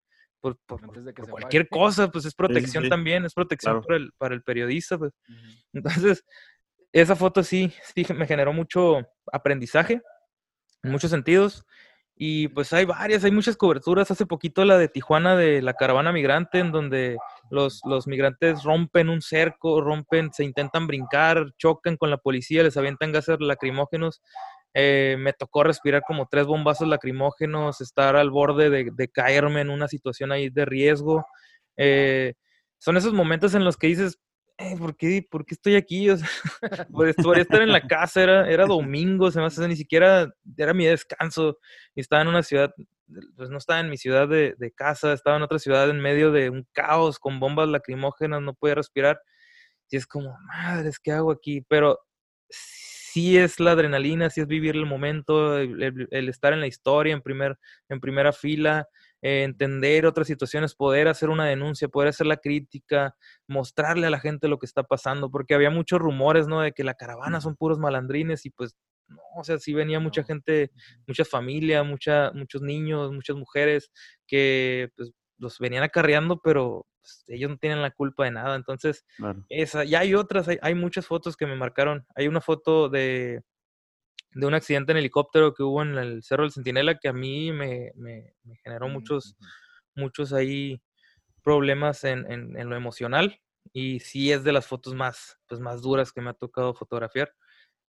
por, 0.67 0.81
cualquier 1.29 1.69
cosa, 1.69 2.11
pues 2.11 2.25
es 2.25 2.35
protección 2.35 2.89
también, 2.89 3.25
es 3.25 3.35
protección 3.35 3.83
para, 3.83 3.97
el, 3.97 4.13
para, 4.17 4.35
el, 4.35 4.43
periodista. 4.43 4.99
Pues. 4.99 5.13
Entonces, 5.73 6.25
esa 6.93 7.17
foto 7.17 7.43
sí, 7.43 7.73
sí 7.95 8.07
me 8.15 8.27
generó 8.27 8.53
mucho 8.53 9.01
aprendizaje 9.33 10.01
en 10.83 10.91
muchos 10.91 11.11
sentidos. 11.11 11.65
Y 12.19 12.49
pues 12.49 12.73
hay 12.73 12.87
varias, 12.87 13.25
hay 13.25 13.31
muchas 13.31 13.59
coberturas. 13.59 14.11
Hace 14.11 14.25
poquito 14.25 14.65
la 14.65 14.79
de 14.79 14.89
Tijuana 14.89 15.37
de 15.37 15.61
la 15.61 15.75
caravana 15.75 16.13
migrante, 16.13 16.61
en 16.61 16.73
donde 16.73 17.19
los, 17.51 17.83
los 17.85 18.07
migrantes 18.07 18.63
rompen 18.63 19.11
un 19.11 19.21
cerco, 19.21 19.83
rompen, 19.83 20.33
se 20.33 20.43
intentan 20.43 20.87
brincar, 20.87 21.53
chocan 21.59 21.99
con 21.99 22.09
la 22.09 22.17
policía, 22.17 22.63
les 22.63 22.79
avientan 22.79 23.13
gases 23.13 23.37
lacrimógenos 23.41 24.23
Eh, 24.79 25.17
me 25.19 25.33
tocó 25.33 25.65
respirar 25.65 26.03
como 26.07 26.29
tres 26.31 26.45
bombazos 26.45 26.87
lacrimógenos, 26.87 27.81
estar 27.81 28.15
al 28.15 28.31
borde 28.31 28.69
de, 28.69 29.09
caerme 29.09 29.63
en 29.63 29.71
una 29.71 29.89
situación 29.89 30.33
ahí 30.33 30.51
de 30.51 30.67
riesgo. 30.67 31.25
Eh, 31.79 32.35
son 32.77 32.99
esos 32.99 33.15
momentos 33.15 33.55
en 33.55 33.65
los 33.65 33.79
que 33.79 33.87
dices, 33.87 34.19
eh, 34.59 34.77
¿por, 34.77 34.95
qué, 34.95 35.27
¿por 35.31 35.47
qué 35.47 35.55
estoy 35.55 35.77
aquí? 35.77 36.11
O 36.11 36.19
sea, 36.19 36.29
pues, 36.93 37.17
podría 37.17 37.45
estar 37.45 37.63
en 37.63 37.73
la 37.73 37.81
casa, 37.81 38.23
era, 38.23 38.51
era 38.51 38.67
domingo, 38.67 39.31
se 39.31 39.41
me 39.41 39.47
hace, 39.47 39.67
ni 39.67 39.77
siquiera 39.77 40.31
era 40.59 40.75
mi 40.75 40.85
descanso. 40.85 41.57
Y 41.95 42.03
estaba 42.03 42.21
en 42.21 42.29
una 42.29 42.43
ciudad, 42.43 42.71
pues 43.35 43.49
no 43.49 43.57
estaba 43.57 43.81
en 43.81 43.89
mi 43.89 43.97
ciudad 43.97 44.29
de, 44.29 44.57
de 44.59 44.73
casa, 44.73 45.15
estaba 45.15 45.39
en 45.39 45.43
otra 45.43 45.59
ciudad 45.59 45.89
en 45.89 46.01
medio 46.01 46.33
de 46.33 46.51
un 46.51 46.69
caos 46.73 47.19
con 47.19 47.41
bombas 47.41 47.69
lacrimógenas, 47.71 48.43
no 48.43 48.53
podía 48.53 48.75
respirar. 48.75 49.19
Y 49.89 49.97
es 49.97 50.07
como, 50.07 50.37
madres, 50.49 50.99
¿qué 50.99 51.13
hago 51.13 51.31
aquí? 51.31 51.63
Pero 51.67 51.99
sí 53.17 53.37
es 53.39 53.61
la 53.61 53.73
adrenalina, 53.73 54.31
sí 54.31 54.41
es 54.43 54.47
vivir 54.47 54.77
el 54.77 54.87
momento, 54.87 55.59
el, 55.59 55.83
el- 55.83 56.09
el 56.11 56.29
estar 56.29 56.53
en 56.53 56.61
la 56.61 56.67
historia 56.67 57.15
en, 57.15 57.23
primer, 57.23 57.59
en 57.89 58.01
primera 58.01 58.33
fila, 58.33 58.89
eh, 59.23 59.43
entender 59.45 60.07
otras 60.07 60.27
situaciones, 60.27 60.75
poder 60.75 61.09
hacer 61.09 61.31
una 61.31 61.47
denuncia, 61.47 61.89
poder 61.89 62.09
hacer 62.11 62.27
la 62.27 62.37
crítica, 62.37 63.15
mostrarle 63.49 64.07
a 64.07 64.11
la 64.11 64.21
gente 64.21 64.49
lo 64.49 64.59
que 64.59 64.67
está 64.67 64.83
pasando, 64.85 65.31
porque 65.31 65.55
había 65.55 65.71
muchos 65.71 65.99
rumores, 66.01 66.47
¿no? 66.49 66.61
De 66.61 66.73
que 66.73 66.85
la 66.85 66.95
caravana 66.95 67.41
son 67.41 67.57
puros 67.57 67.79
malandrines 67.79 68.45
y 68.47 68.51
pues, 68.51 68.77
no, 69.09 69.19
o 69.37 69.45
sea, 69.45 69.59
sí 69.59 69.73
venía 69.75 70.01
mucha 70.01 70.25
gente, 70.25 70.71
muchas 71.07 71.29
familias, 71.29 71.87
mucha, 71.87 72.33
muchos 72.33 72.63
niños, 72.63 73.13
muchas 73.13 73.37
mujeres 73.37 73.91
que 74.27 74.91
pues 74.97 75.13
los 75.39 75.59
venían 75.59 75.83
acarreando, 75.85 76.41
pero 76.43 76.87
pues, 77.07 77.25
ellos 77.29 77.51
no 77.51 77.57
tienen 77.57 77.81
la 77.83 77.93
culpa 77.93 78.25
de 78.25 78.33
nada. 78.33 78.57
Entonces, 78.57 79.05
Claro. 79.17 79.45
esa, 79.49 79.85
y 79.85 79.95
hay 79.95 80.15
otras, 80.15 80.49
hay, 80.49 80.59
hay 80.61 80.75
muchas 80.75 81.07
fotos 81.07 81.37
que 81.37 81.47
me 81.47 81.55
marcaron. 81.55 82.05
Hay 82.17 82.27
una 82.27 82.41
foto 82.41 82.89
de, 82.89 83.43
de 84.33 84.47
un 84.47 84.55
accidente 84.55 84.93
en 84.93 84.99
helicóptero 84.99 85.55
que 85.55 85.63
hubo 85.63 85.83
en 85.83 85.97
el 85.97 86.23
Cerro 86.23 86.43
del 86.43 86.53
Centinela 86.53 86.99
que 86.99 87.09
a 87.09 87.13
mí 87.13 87.53
me, 87.53 87.93
me- 87.95 88.35
me 88.43 88.57
generó 88.57 88.89
Mm, 88.89 88.93
muchos, 88.93 89.37
ujú. 89.39 89.49
muchos 89.95 90.33
ahí 90.33 90.83
problemas 91.43 92.03
en, 92.05 92.31
en- 92.31 92.59
en 92.59 92.69
lo 92.69 92.77
emocional. 92.77 93.41
Y 93.73 94.01
sí 94.01 94.33
es 94.33 94.43
de 94.45 94.53
las 94.53 94.67
fotos 94.67 94.95
más, 94.95 95.39
pues, 95.49 95.61
más 95.61 95.83
duras 95.83 96.13
que 96.13 96.21
me 96.21 96.31
ha 96.31 96.35
tocado 96.35 96.75
fotografiar. 96.75 97.33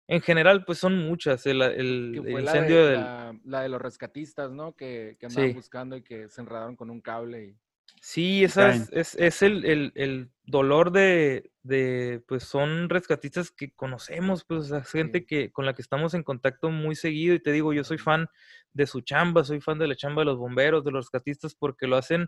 En 0.08 0.22
general, 0.22 0.64
pues 0.66 0.78
son 0.78 0.98
muchas. 1.00 1.46
El, 1.48 1.62
el- 1.64 2.14
el 2.16 2.32
fue 2.32 2.42
la 2.42 2.52
incendio 2.52 2.84
de, 2.86 2.92
del... 2.92 3.00
la, 3.02 3.40
la 3.44 3.62
de 3.62 3.70
los 3.70 3.82
rescatistas, 3.82 4.52
¿no? 4.52 4.76
Que, 4.76 5.18
que 5.20 5.26
andaban 5.26 5.50
Sí. 5.50 5.56
buscando 5.56 5.98
y 5.98 6.04
que 6.04 6.30
se 6.30 6.42
enredaron 6.42 6.76
con 6.76 6.90
un 6.92 7.02
cable. 7.02 7.44
Y... 7.46 7.58
Sí, 8.08 8.44
esa 8.44 8.70
es, 8.70 8.90
es, 8.92 9.16
es 9.16 9.42
el, 9.42 9.66
el, 9.66 9.92
el 9.96 10.30
dolor 10.44 10.92
de, 10.92 11.50
de, 11.64 12.24
pues 12.28 12.44
son 12.44 12.88
rescatistas 12.88 13.50
que 13.50 13.72
conocemos, 13.72 14.46
pues, 14.46 14.62
o 14.62 14.64
sea, 14.66 14.84
gente 14.84 15.22
Sí. 15.22 15.26
que, 15.26 15.52
con 15.52 15.66
la 15.66 15.74
que 15.74 15.82
estamos 15.82 16.14
en 16.14 16.22
contacto 16.22 16.70
muy 16.70 16.96
seguido. 16.96 17.34
Y 17.34 17.42
te 17.42 17.52
digo, 17.52 17.74
yo 17.74 17.84
soy 17.84 17.98
fan 17.98 18.28
de 18.74 18.86
su 18.86 19.02
chamba, 19.02 19.44
soy 19.44 19.60
fan 19.60 19.80
de 19.80 19.88
la 19.88 19.96
chamba 19.96 20.22
de 20.22 20.28
los 20.28 20.38
bomberos, 20.38 20.84
de 20.84 20.92
los 20.92 21.06
rescatistas, 21.06 21.56
porque 21.56 21.88
lo 21.88 21.98
hacen 21.98 22.28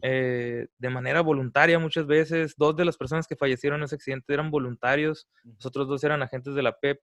eh, 0.00 0.68
de 0.78 0.88
manera 0.88 1.20
voluntaria 1.20 1.78
muchas 1.78 2.06
veces. 2.06 2.54
Dos 2.56 2.74
de 2.76 2.86
las 2.86 2.96
personas 2.96 3.26
que 3.26 3.36
fallecieron 3.36 3.80
en 3.80 3.84
ese 3.84 3.96
accidente 3.96 4.32
eran 4.32 4.50
voluntarios, 4.50 5.28
los 5.44 5.66
otros 5.66 5.86
dos 5.86 6.02
eran 6.02 6.22
agentes 6.22 6.54
de 6.54 6.62
la 6.62 6.78
PEP. 6.78 6.98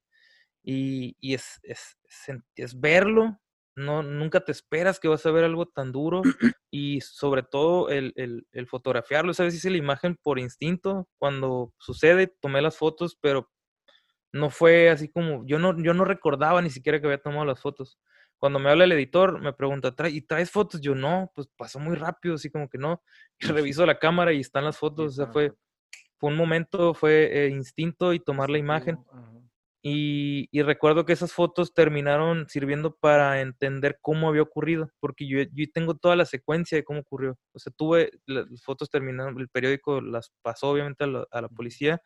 Y, 0.63 1.15
y 1.19 1.35
es, 1.35 1.59
es, 1.61 1.97
es 2.27 2.35
es 2.55 2.79
verlo, 2.79 3.39
no, 3.77 4.03
nunca 4.03 4.41
te 4.41 4.51
esperas 4.53 4.99
que 4.99 5.09
vas 5.09 5.25
a 5.27 5.31
ver 5.31 5.45
algo 5.45 5.67
tan 5.67 5.93
duro 5.93 6.33
y 6.71 7.01
sobre 7.01 7.43
todo 7.43 7.89
el, 7.89 8.13
el, 8.17 8.47
el 8.53 8.67
fotografiarlo, 8.67 9.33
¿sabes? 9.35 9.55
Hice 9.55 9.71
la 9.71 9.77
imagen 9.77 10.17
por 10.21 10.39
instinto, 10.39 11.09
cuando 11.19 11.73
sucede, 11.79 12.27
tomé 12.41 12.61
las 12.63 12.77
fotos, 12.77 13.17
pero 13.21 13.51
no 14.31 14.49
fue 14.49 14.89
así 14.89 15.09
como, 15.09 15.45
yo 15.45 15.59
no, 15.59 15.81
yo 15.81 15.93
no 15.93 16.05
recordaba 16.05 16.61
ni 16.61 16.69
siquiera 16.69 16.99
que 16.99 17.07
había 17.07 17.21
tomado 17.21 17.45
las 17.45 17.61
fotos. 17.61 17.99
Cuando 18.37 18.59
me 18.59 18.69
habla 18.69 18.83
el 18.83 18.91
editor, 18.91 19.41
me 19.41 19.53
pregunta, 19.53 19.95
"¿Trae- 19.95 20.11
¿y 20.13 20.21
traes 20.21 20.51
fotos? 20.51 20.81
Yo 20.81 20.93
no, 20.95 21.31
pues 21.35 21.47
pasó 21.57 21.79
muy 21.79 21.95
rápido, 21.95 22.35
así 22.35 22.49
como 22.51 22.69
que 22.69 22.77
no. 22.77 23.03
Y 23.39 23.47
reviso 23.47 23.85
la 23.85 23.97
cámara 23.99 24.33
y 24.33 24.41
están 24.41 24.65
las 24.65 24.77
fotos, 24.77 25.13
o 25.13 25.15
sea, 25.15 25.27
fue, 25.27 25.53
fue 26.19 26.31
un 26.31 26.37
momento, 26.37 26.93
fue 26.95 27.47
eh, 27.47 27.49
instinto 27.49 28.13
y 28.13 28.19
tomar 28.21 28.49
la 28.51 28.59
imagen. 28.59 28.99
Y, 29.83 30.49
y 30.51 30.63
recuerdo 30.63 31.05
que 31.05 31.13
esas 31.13 31.31
fotos 31.33 31.73
terminaron 31.73 32.47
sirviendo 32.49 32.95
para 32.97 33.41
entender 33.41 33.99
cómo 34.01 34.27
había 34.27 34.41
ocurrido, 34.41 34.89
porque 34.99 35.27
yo, 35.27 35.39
yo 35.53 35.65
tengo 35.73 35.95
toda 35.95 36.15
la 36.15 36.25
secuencia 36.25 36.77
de 36.77 36.83
cómo 36.83 37.01
ocurrió. 37.01 37.37
O 37.53 37.59
sea, 37.59 37.71
tuve 37.75 38.11
la- 38.25 38.45
las 38.49 38.63
fotos 38.63 38.89
terminaron, 38.89 39.39
el 39.39 39.49
periódico 39.49 40.01
las 40.01 40.31
pasó 40.41 40.69
obviamente 40.69 41.03
a 41.05 41.07
la, 41.07 41.25
a 41.31 41.41
la 41.41 41.47
Ujú. 41.47 41.55
policía 41.55 42.01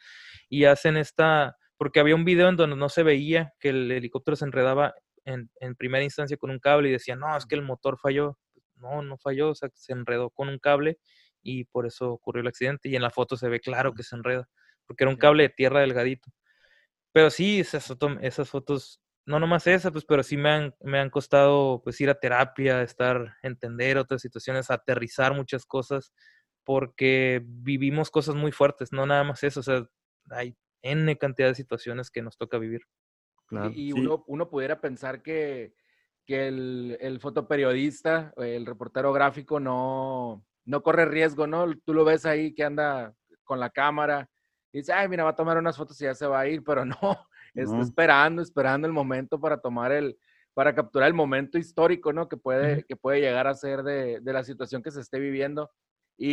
y 0.50 0.66
hacen 0.66 0.98
esta, 0.98 1.58
porque 1.78 2.00
había 2.00 2.16
un 2.16 2.26
video 2.26 2.50
en 2.50 2.58
donde 2.58 2.76
no 2.76 2.90
se 2.90 3.04
veía 3.04 3.54
que 3.60 3.70
el 3.70 3.92
helicóptero 3.92 4.36
se 4.36 4.46
enredaba 4.46 4.94
en, 5.26 5.50
en 5.60 5.76
primera 5.76 6.04
instancia 6.04 6.38
con 6.38 6.52
un 6.52 6.60
cable 6.60 6.90
y 6.90 6.92
decía, 6.94 7.16
no, 7.16 7.36
es 7.38 7.46
que 7.46 7.56
el 7.56 7.62
motor 7.64 7.98
falló. 8.00 8.38
No, 8.76 9.02
no 9.04 9.18
falló, 9.18 9.50
o 9.52 9.56
sea, 9.56 9.70
se 9.76 9.94
enredó 9.94 10.32
con 10.32 10.50
un 10.50 10.58
cable 10.60 10.98
y 11.44 11.66
por 11.66 11.86
eso 11.86 12.12
ocurrió 12.12 12.42
el 12.42 12.48
accidente. 12.48 12.90
Y 12.90 12.96
en 12.96 13.02
la 13.04 13.12
foto 13.12 13.38
se 13.38 13.48
ve 13.50 13.60
claro 13.60 13.94
que 13.94 14.04
se 14.04 14.16
enreda, 14.16 14.50
porque 14.88 15.04
era 15.04 15.12
un 15.12 15.18
cable 15.18 15.44
de 15.44 15.50
tierra 15.50 15.82
delgadito. 15.82 16.32
Pero 17.14 17.30
sí, 17.30 17.60
esas, 17.60 17.86
foto- 17.88 18.20
esas 18.22 18.50
fotos, 18.50 19.02
no 19.26 19.40
nomás 19.40 19.68
esa, 19.68 19.92
pues, 19.92 20.06
pero 20.06 20.24
sí 20.24 20.38
me 20.38 20.50
han, 20.50 20.76
me 20.82 21.00
han 21.00 21.10
costado 21.10 21.82
pues 21.84 22.00
ir 22.02 22.10
a 22.10 22.20
terapia, 22.20 22.82
estar, 22.82 23.36
entender 23.44 23.98
otras 23.98 24.22
situaciones, 24.22 24.72
aterrizar 24.72 25.36
muchas 25.36 25.66
cosas, 25.66 26.14
porque 26.64 27.42
vivimos 27.46 28.10
cosas 28.10 28.36
muy 28.36 28.52
fuertes, 28.52 28.92
no 28.92 29.06
nada 29.06 29.24
más 29.24 29.44
eso, 29.44 29.60
o 29.60 29.64
sea, 29.64 29.86
hay 30.30 30.56
N 30.84 31.18
cantidad 31.18 31.50
de 31.50 31.56
situaciones 31.56 32.10
que 32.10 32.22
nos 32.22 32.38
toca 32.38 32.58
vivir. 32.58 32.82
Claro. 33.48 33.72
Y, 33.76 33.90
y 33.90 33.92
sí. 33.92 34.00
uno, 34.00 34.24
uno 34.28 34.50
pudiera 34.50 34.80
pensar 34.80 35.22
que, 35.22 35.74
que 36.26 36.48
el, 36.48 36.98
el 37.02 37.20
fotoperiodista, 37.20 38.34
el 38.38 38.66
reportero 38.66 39.12
gráfico 39.12 39.60
no, 39.60 40.46
no 40.66 40.82
corre 40.82 41.06
riesgo, 41.06 41.46
¿no? 41.46 41.72
Tú 41.84 41.94
lo 41.94 42.06
ves 42.06 42.26
ahí 42.26 42.54
que 42.56 42.64
anda 42.64 43.14
con 43.44 43.60
la 43.60 43.70
cámara 43.70 44.30
y 44.72 44.80
dice, 44.80 44.94
ay, 44.94 45.08
mira, 45.10 45.24
va 45.24 45.32
a 45.32 45.36
tomar 45.36 45.58
unas 45.58 45.76
fotos 45.78 46.00
y 46.02 46.06
ya 46.06 46.16
se 46.16 46.26
va 46.28 46.40
a 46.40 46.48
ir, 46.48 46.64
pero 46.64 46.86
no, 46.86 46.96
está 47.54 47.76
No. 47.78 47.82
esperando, 47.84 48.42
esperando 48.42 48.88
el 48.88 48.94
momento 48.94 49.40
para 49.40 49.60
tomar 49.60 49.92
el, 49.92 50.18
para 50.54 50.74
capturar 50.76 51.08
el 51.08 51.14
momento 51.14 51.58
histórico, 51.58 52.14
¿no? 52.14 52.28
Que 52.30 52.38
puede, 52.38 52.74
Ujú. 52.80 52.86
que 52.88 52.96
puede 52.96 53.20
llegar 53.22 53.48
a 53.48 53.54
ser 53.54 53.84
de, 53.84 54.20
de 54.22 54.34
la 54.34 54.44
situación 54.44 54.82
que 54.84 54.92
se 54.92 55.02
esté 55.02 55.20
viviendo. 55.20 55.70
Y, 56.18 56.30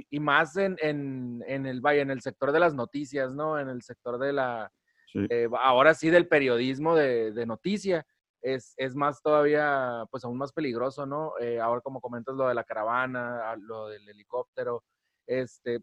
y- 0.00 0.06
y 0.10 0.20
más 0.20 0.56
en, 0.56 0.76
en, 0.82 1.42
en 1.46 1.64
el, 1.66 1.80
en 1.86 2.10
el 2.10 2.20
sector 2.20 2.52
de 2.52 2.58
las 2.60 2.74
noticias, 2.74 3.32
¿no? 3.32 3.58
En 3.58 3.68
el 3.68 3.82
sector 3.82 4.18
de 4.18 4.32
la, 4.32 4.70
Sí. 5.06 5.26
eh, 5.30 5.48
ahora 5.60 5.94
sí 5.94 6.10
del 6.10 6.26
periodismo 6.28 6.94
de, 6.96 7.30
de 7.32 7.46
noticia, 7.46 8.04
es, 8.42 8.74
es 8.76 8.94
más 8.94 9.22
todavía, 9.22 10.04
pues 10.10 10.24
aún 10.24 10.36
más 10.36 10.52
peligroso, 10.52 11.06
¿no? 11.06 11.32
Eh, 11.40 11.60
ahora 11.60 11.80
como 11.80 12.00
comentas 12.00 12.34
lo 12.34 12.48
de 12.48 12.54
la 12.54 12.64
caravana, 12.64 13.54
lo 13.56 13.88
del 13.88 14.06
helicóptero, 14.08 14.82
este, 15.26 15.80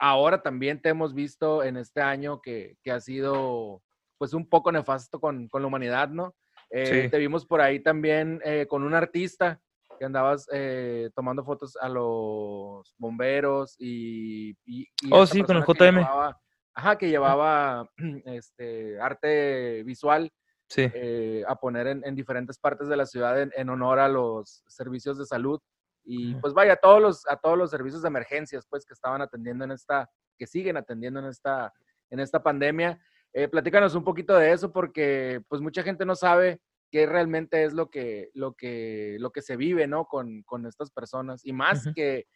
ahora 0.00 0.42
también 0.42 0.80
te 0.80 0.88
hemos 0.88 1.14
visto 1.14 1.62
en 1.62 1.76
este 1.76 2.00
año 2.00 2.40
que, 2.40 2.76
que 2.82 2.90
ha 2.90 3.00
sido 3.00 3.82
pues 4.18 4.34
un 4.34 4.48
poco 4.48 4.72
nefasto 4.72 5.20
con, 5.20 5.48
con 5.48 5.62
la 5.62 5.68
humanidad, 5.68 6.08
¿no? 6.08 6.34
Eh, 6.70 7.04
Sí. 7.04 7.10
Te 7.10 7.18
vimos 7.18 7.46
por 7.46 7.60
ahí 7.60 7.80
también 7.80 8.40
eh, 8.44 8.66
con 8.68 8.82
un 8.82 8.94
artista 8.94 9.60
que 9.98 10.04
andabas 10.06 10.46
eh, 10.52 11.10
tomando 11.14 11.44
fotos 11.44 11.76
a 11.80 11.88
los 11.88 12.94
bomberos 12.98 13.76
y... 13.78 14.50
y- 14.64 14.86
y 15.02 15.10
Oh, 15.12 15.26
sí, 15.26 15.42
con 15.42 15.56
el 15.58 15.64
que 15.64 15.72
JM. 15.74 15.96
llevaba- 16.00 16.40
ajá, 16.74 16.96
que 16.98 17.08
llevaba 17.08 17.90
este, 18.24 18.98
arte 19.00 19.82
visual 19.84 20.30
Sí, 20.68 20.88
eh, 20.94 21.42
a 21.48 21.56
poner 21.56 21.88
en, 21.88 22.02
en 22.04 22.14
diferentes 22.14 22.58
partes 22.58 22.88
de 22.88 22.96
la 22.96 23.04
ciudad 23.04 23.42
en, 23.42 23.50
en 23.56 23.68
honor 23.70 23.98
a 23.98 24.08
los 24.08 24.62
servicios 24.68 25.18
de 25.18 25.26
salud 25.26 25.60
y 26.04 26.34
pues 26.36 26.54
vaya 26.54 26.74
a 26.74 26.76
todos 26.76 27.00
los 27.00 27.26
a 27.28 27.36
todos 27.36 27.56
los 27.56 27.70
servicios 27.70 28.02
de 28.02 28.08
emergencias 28.08 28.66
pues 28.68 28.84
que 28.84 28.94
estaban 28.94 29.22
atendiendo 29.22 29.64
en 29.64 29.72
esta 29.72 30.10
que 30.38 30.46
siguen 30.46 30.76
atendiendo 30.76 31.20
en 31.20 31.26
esta 31.26 31.72
en 32.10 32.20
esta 32.20 32.42
pandemia. 32.42 33.00
Eh, 33.32 33.46
platícanos 33.46 33.94
un 33.94 34.02
poquito 34.02 34.34
de 34.36 34.52
eso 34.52 34.72
porque 34.72 35.42
pues 35.48 35.60
mucha 35.60 35.82
gente 35.82 36.04
no 36.04 36.16
sabe 36.16 36.60
qué 36.90 37.06
realmente 37.06 37.64
es 37.64 37.72
lo 37.72 37.90
que 37.90 38.30
lo 38.34 38.54
que 38.54 39.16
lo 39.20 39.30
que 39.30 39.42
se 39.42 39.56
vive 39.56 39.86
no 39.86 40.06
con, 40.06 40.42
con 40.42 40.66
estas 40.66 40.90
personas 40.90 41.44
y 41.44 41.52
más 41.52 41.88
que 41.94 42.26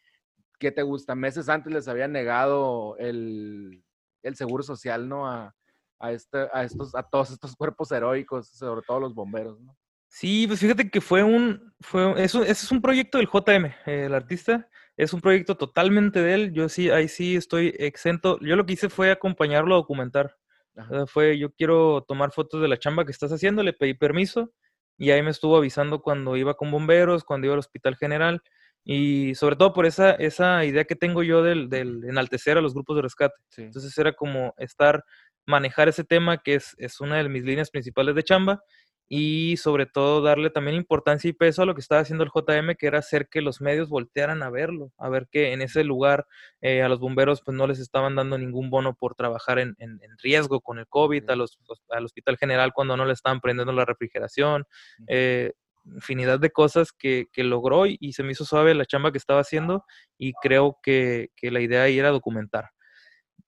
que 0.57 0.71
te 0.71 0.83
gusta 0.83 1.15
meses 1.15 1.49
antes 1.49 1.73
les 1.73 1.89
habían 1.89 2.13
negado 2.13 2.95
el, 2.97 3.83
el 4.23 4.35
seguro 4.35 4.63
social 4.63 5.09
no 5.09 5.27
a 5.27 5.53
a, 5.99 6.11
este, 6.11 6.49
a, 6.51 6.63
estos, 6.63 6.95
a 6.95 7.03
todos 7.03 7.31
estos 7.31 7.55
cuerpos 7.55 7.91
heroicos, 7.91 8.47
sobre 8.49 8.81
todo 8.85 8.99
los 8.99 9.13
bomberos, 9.13 9.59
¿no? 9.61 9.75
Sí, 10.07 10.47
pues 10.47 10.59
fíjate 10.59 10.89
que 10.89 11.01
fue 11.01 11.23
un, 11.23 11.73
fue, 11.81 12.23
eso, 12.23 12.43
es 12.43 12.71
un 12.71 12.81
proyecto 12.81 13.17
del 13.17 13.27
JM, 13.27 13.65
eh, 13.85 14.05
el 14.05 14.13
artista, 14.13 14.69
es 14.95 15.11
un 15.13 15.19
proyecto 15.19 15.57
totalmente 15.57 16.21
de 16.21 16.33
él, 16.33 16.53
yo 16.53 16.69
sí, 16.69 16.89
ahí 16.89 17.09
sí 17.09 17.35
estoy 17.35 17.73
exento, 17.79 18.39
yo 18.39 18.55
lo 18.55 18.65
que 18.65 18.73
hice 18.73 18.87
fue 18.89 19.11
acompañarlo 19.11 19.75
a 19.75 19.79
documentar, 19.79 20.37
Ajá. 20.77 20.89
Sea, 20.89 21.05
fue, 21.07 21.37
yo 21.37 21.51
quiero 21.51 22.03
tomar 22.07 22.31
fotos 22.31 22.61
de 22.61 22.67
la 22.67 22.77
chamba 22.77 23.05
que 23.05 23.11
estás 23.11 23.31
haciendo, 23.31 23.63
le 23.63 23.73
pedí 23.73 23.93
permiso 23.93 24.51
y 24.97 25.11
ahí 25.11 25.21
me 25.21 25.31
estuvo 25.31 25.57
avisando 25.57 26.01
cuando 26.01 26.35
iba 26.37 26.55
con 26.55 26.71
bomberos, 26.71 27.23
cuando 27.23 27.47
iba 27.47 27.53
al 27.53 27.59
hospital 27.59 27.95
general 27.95 28.41
y 28.83 29.35
sobre 29.35 29.55
todo 29.55 29.73
por 29.73 29.85
esa, 29.85 30.11
esa 30.11 30.63
idea 30.65 30.85
que 30.85 30.95
tengo 30.95 31.23
yo 31.23 31.43
del, 31.43 31.69
del 31.69 32.03
enaltecer 32.05 32.57
a 32.57 32.61
los 32.61 32.73
grupos 32.73 32.97
de 32.97 33.01
rescate. 33.03 33.35
Sí. 33.49 33.63
Entonces 33.63 33.97
era 33.97 34.13
como 34.13 34.53
estar 34.57 35.03
manejar 35.47 35.87
ese 35.89 36.03
tema 36.03 36.37
que 36.39 36.55
es, 36.55 36.75
es 36.77 36.99
una 36.99 37.17
de 37.17 37.29
mis 37.29 37.43
líneas 37.43 37.69
principales 37.69 38.15
de 38.15 38.23
chamba 38.23 38.61
y 39.07 39.57
sobre 39.57 39.85
todo 39.85 40.21
darle 40.21 40.49
también 40.49 40.75
importancia 40.75 41.29
y 41.29 41.33
peso 41.33 41.61
a 41.61 41.65
lo 41.65 41.75
que 41.75 41.81
estaba 41.81 42.01
haciendo 42.01 42.23
el 42.23 42.31
JM, 42.33 42.75
que 42.75 42.87
era 42.87 42.99
hacer 42.99 43.27
que 43.29 43.41
los 43.41 43.61
medios 43.61 43.89
voltearan 43.89 44.41
a 44.41 44.49
verlo, 44.49 44.91
a 44.97 45.09
ver 45.09 45.27
que 45.29 45.53
en 45.53 45.61
ese 45.61 45.83
lugar 45.83 46.25
eh, 46.61 46.81
a 46.81 46.89
los 46.89 46.99
bomberos 46.99 47.41
pues 47.43 47.55
no 47.55 47.67
les 47.67 47.79
estaban 47.79 48.15
dando 48.15 48.37
ningún 48.37 48.69
bono 48.69 48.95
por 48.95 49.15
trabajar 49.15 49.59
en, 49.59 49.75
en, 49.79 49.99
riesgo 50.23 50.61
con 50.61 50.79
el 50.79 50.87
COVID, 50.87 51.29
a 51.29 51.35
los, 51.35 51.59
al 51.89 52.05
Hospital 52.05 52.37
General 52.37 52.71
cuando 52.73 52.97
no 52.97 53.05
le 53.05 53.13
estaban 53.13 53.41
prendiendo 53.41 53.73
la 53.73 53.85
refrigeración, 53.85 54.65
eh, 55.07 55.53
infinidad 55.85 56.39
de 56.39 56.49
cosas 56.49 56.91
que, 56.91 57.27
que, 57.31 57.43
logró 57.43 57.85
y, 57.85 58.13
se 58.13 58.23
me 58.23 58.31
hizo 58.31 58.45
suave 58.45 58.73
la 58.73 58.85
chamba 58.85 59.11
que 59.11 59.17
estaba 59.19 59.41
haciendo 59.41 59.85
y 60.17 60.33
creo 60.41 60.79
que, 60.81 61.29
que 61.35 61.51
la 61.51 61.61
idea 61.61 61.83
ahí 61.83 61.99
era 61.99 62.09
documentar. 62.09 62.71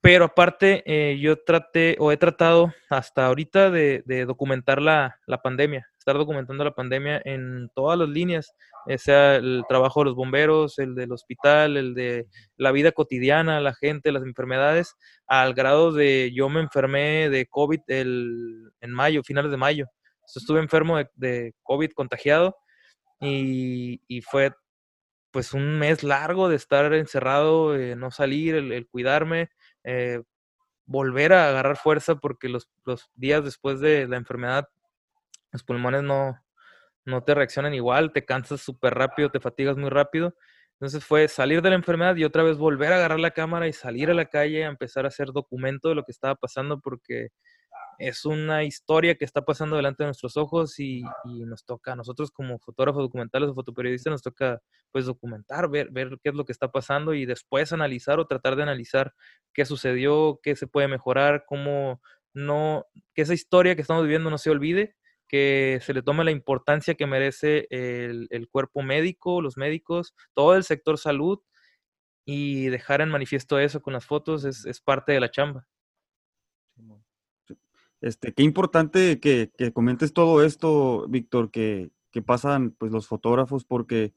Pero 0.01 0.25
aparte, 0.25 0.83
eh, 0.85 1.17
yo 1.19 1.43
traté 1.43 1.97
o 1.99 2.11
he 2.11 2.17
tratado 2.17 2.73
hasta 2.89 3.25
ahorita 3.25 3.71
de, 3.71 4.25
documentar 4.25 4.81
la, 4.81 5.19
pandemia, 5.43 5.87
estar 5.97 6.15
documentando 6.15 6.63
la 6.63 6.75
pandemia 6.75 7.21
en 7.25 7.69
todas 7.73 7.97
las 7.97 8.07
líneas, 8.07 8.53
eh, 8.85 8.97
sea 8.97 9.35
el 9.35 9.63
trabajo 9.67 10.01
de 10.01 10.05
los 10.05 10.15
bomberos, 10.15 10.77
el 10.79 10.93
del 10.93 11.11
hospital, 11.11 11.77
el 11.77 11.93
de 11.95 12.27
la 12.57 12.71
vida 12.71 12.91
cotidiana, 12.91 13.59
la 13.59 13.73
gente, 13.73 14.11
las 14.11 14.23
enfermedades, 14.23 14.95
al 15.25 15.53
grado 15.53 15.91
de 15.91 16.31
yo 16.33 16.47
me 16.47 16.61
enfermé 16.61 17.29
de 17.29 17.47
COVID 17.47 17.81
el, 17.87 18.71
en 18.81 18.91
mayo, 18.91 19.23
finales 19.23 19.51
de 19.51 19.57
mayo. 19.57 19.87
estuve 20.33 20.59
enfermo 20.59 20.99
de, 21.15 21.53
COVID 21.63 21.91
contagiado 21.91 22.55
y, 23.19 23.99
fue 24.21 24.53
pues 25.31 25.53
un 25.53 25.77
mes 25.79 26.03
largo 26.03 26.49
de 26.49 26.55
estar 26.55 26.93
encerrado, 26.93 27.75
eh, 27.75 27.95
no 27.95 28.11
salir, 28.11 28.55
el 28.55 28.87
cuidarme 28.87 29.49
eh, 29.87 30.21
volver 30.85 31.31
a 31.31 31.47
agarrar 31.47 31.77
fuerza 31.77 32.15
porque 32.15 32.49
los, 32.49 32.69
días 33.15 33.43
después 33.43 33.79
de 33.79 34.05
la 34.05 34.17
enfermedad, 34.17 34.67
los 35.53 35.63
pulmones 35.63 36.03
no, 36.03 36.37
no 37.05 37.23
te 37.23 37.33
reaccionan 37.33 37.73
igual, 37.73 38.11
te 38.11 38.25
cansas 38.25 38.59
súper 38.59 38.95
rápido, 38.95 39.31
te 39.31 39.39
fatigas 39.39 39.77
muy 39.77 39.89
rápido. 39.89 40.35
Entonces 40.73 41.05
fue 41.05 41.29
salir 41.29 41.61
de 41.61 41.69
la 41.69 41.77
enfermedad 41.77 42.17
y 42.17 42.25
otra 42.25 42.43
vez 42.43 42.57
volver 42.57 42.91
a 42.91 42.97
agarrar 42.97 43.21
la 43.21 43.31
cámara 43.31 43.67
y 43.67 43.73
salir 43.73 44.09
a 44.09 44.13
la 44.13 44.25
calle 44.25 44.65
a 44.65 44.67
empezar 44.67 45.05
a 45.05 45.07
hacer 45.07 45.29
documento 45.31 45.87
de 45.87 45.95
lo 45.95 46.03
que 46.03 46.11
estaba 46.11 46.35
pasando 46.35 46.81
porque 46.81 47.29
es 47.97 48.25
una 48.25 48.63
historia 48.63 49.15
que 49.15 49.25
está 49.25 49.43
pasando 49.43 49.75
delante 49.75 50.03
de 50.03 50.07
nuestros 50.07 50.37
ojos 50.37 50.79
y, 50.79 51.03
nos 51.25 51.65
toca 51.65 51.93
a 51.93 51.95
nosotros 51.95 52.31
como 52.31 52.59
fotógrafos 52.59 53.03
documentales 53.03 53.49
o 53.49 53.55
fotoperiodistas, 53.55 54.11
nos 54.11 54.21
toca 54.21 54.61
pues 54.91 55.05
documentar, 55.05 55.69
ver, 55.69 55.89
ver 55.91 56.17
qué 56.21 56.29
es 56.29 56.35
lo 56.35 56.45
que 56.45 56.51
está 56.51 56.71
pasando 56.71 57.13
y 57.13 57.25
después 57.25 57.73
analizar 57.73 58.19
o 58.19 58.27
tratar 58.27 58.55
de 58.55 58.63
analizar 58.63 59.13
qué 59.53 59.65
sucedió, 59.65 60.39
qué 60.43 60.55
se 60.55 60.67
puede 60.67 60.87
mejorar, 60.87 61.45
cómo 61.47 62.01
no, 62.33 62.85
que 63.13 63.23
esa 63.23 63.33
historia 63.33 63.75
que 63.75 63.81
estamos 63.81 64.03
viviendo 64.03 64.29
no 64.29 64.37
se 64.37 64.49
olvide, 64.49 64.95
que 65.27 65.79
se 65.81 65.93
le 65.93 66.01
tome 66.01 66.23
la 66.23 66.31
importancia 66.31 66.95
que 66.95 67.07
merece 67.07 67.67
el, 67.69 68.27
el 68.29 68.47
cuerpo 68.47 68.81
médico, 68.81 69.41
los 69.41 69.57
médicos, 69.57 70.15
todo 70.33 70.55
el 70.55 70.63
sector 70.63 70.97
salud 70.97 71.39
y 72.25 72.67
dejar 72.67 73.01
en 73.01 73.09
manifiesto 73.09 73.59
eso 73.59 73.81
con 73.81 73.93
las 73.93 74.05
fotos 74.05 74.43
es, 74.45 74.65
es 74.65 74.81
parte 74.81 75.13
de 75.13 75.19
la 75.19 75.31
chamba. 75.31 75.65
Este, 78.01 78.33
qué 78.33 78.43
importante 78.43 79.19
que, 79.19 79.51
comentes 79.73 80.13
todo 80.13 80.43
esto, 80.43 81.07
Víctor, 81.07 81.51
que, 81.51 81.91
pasan 82.25 82.71
pues, 82.71 82.91
los 82.91 83.05
fotógrafos, 83.07 83.63
porque 83.63 84.11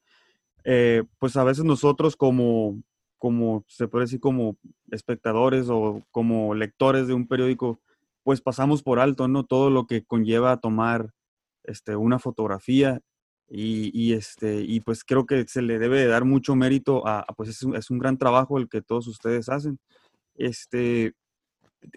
eh, 0.65 1.05
pues 1.19 1.37
a 1.37 1.45
veces 1.45 1.65
nosotros 1.65 2.17
como, 2.17 2.83
como, 3.19 3.65
se 3.69 3.89
puede 3.89 4.07
decir, 4.07 4.21
como 4.21 4.57
espectadores 4.91 5.69
o 5.69 6.03
como 6.11 6.55
lectores 6.55 7.09
de 7.09 7.13
un 7.15 7.29
periódico, 7.29 7.79
pues 8.23 8.41
pasamos 8.41 8.83
por 8.83 9.01
alto, 9.01 9.29
¿no? 9.29 9.45
Todo 9.45 9.69
lo 9.69 9.87
que 9.87 10.03
conlleva 10.05 10.61
tomar 10.61 11.13
este, 11.65 11.95
una 11.95 12.19
fotografía 12.19 13.03
y, 13.53 14.13
este, 14.15 14.63
y 14.63 14.81
pues 14.81 15.05
creo 15.05 15.27
que 15.27 15.45
se 15.49 15.61
le 15.61 15.79
debe 15.79 16.07
dar 16.07 16.25
mucho 16.25 16.55
mérito 16.55 17.07
a, 17.07 17.27
pues 17.37 17.51
es 17.51 17.63
un, 17.63 17.75
es 17.77 17.91
un 17.91 17.99
gran 17.99 18.17
trabajo 18.17 18.59
el 18.59 18.69
que 18.69 18.81
todos 18.81 19.09
ustedes 19.09 19.49
hacen. 19.49 19.79
Este, 20.37 21.15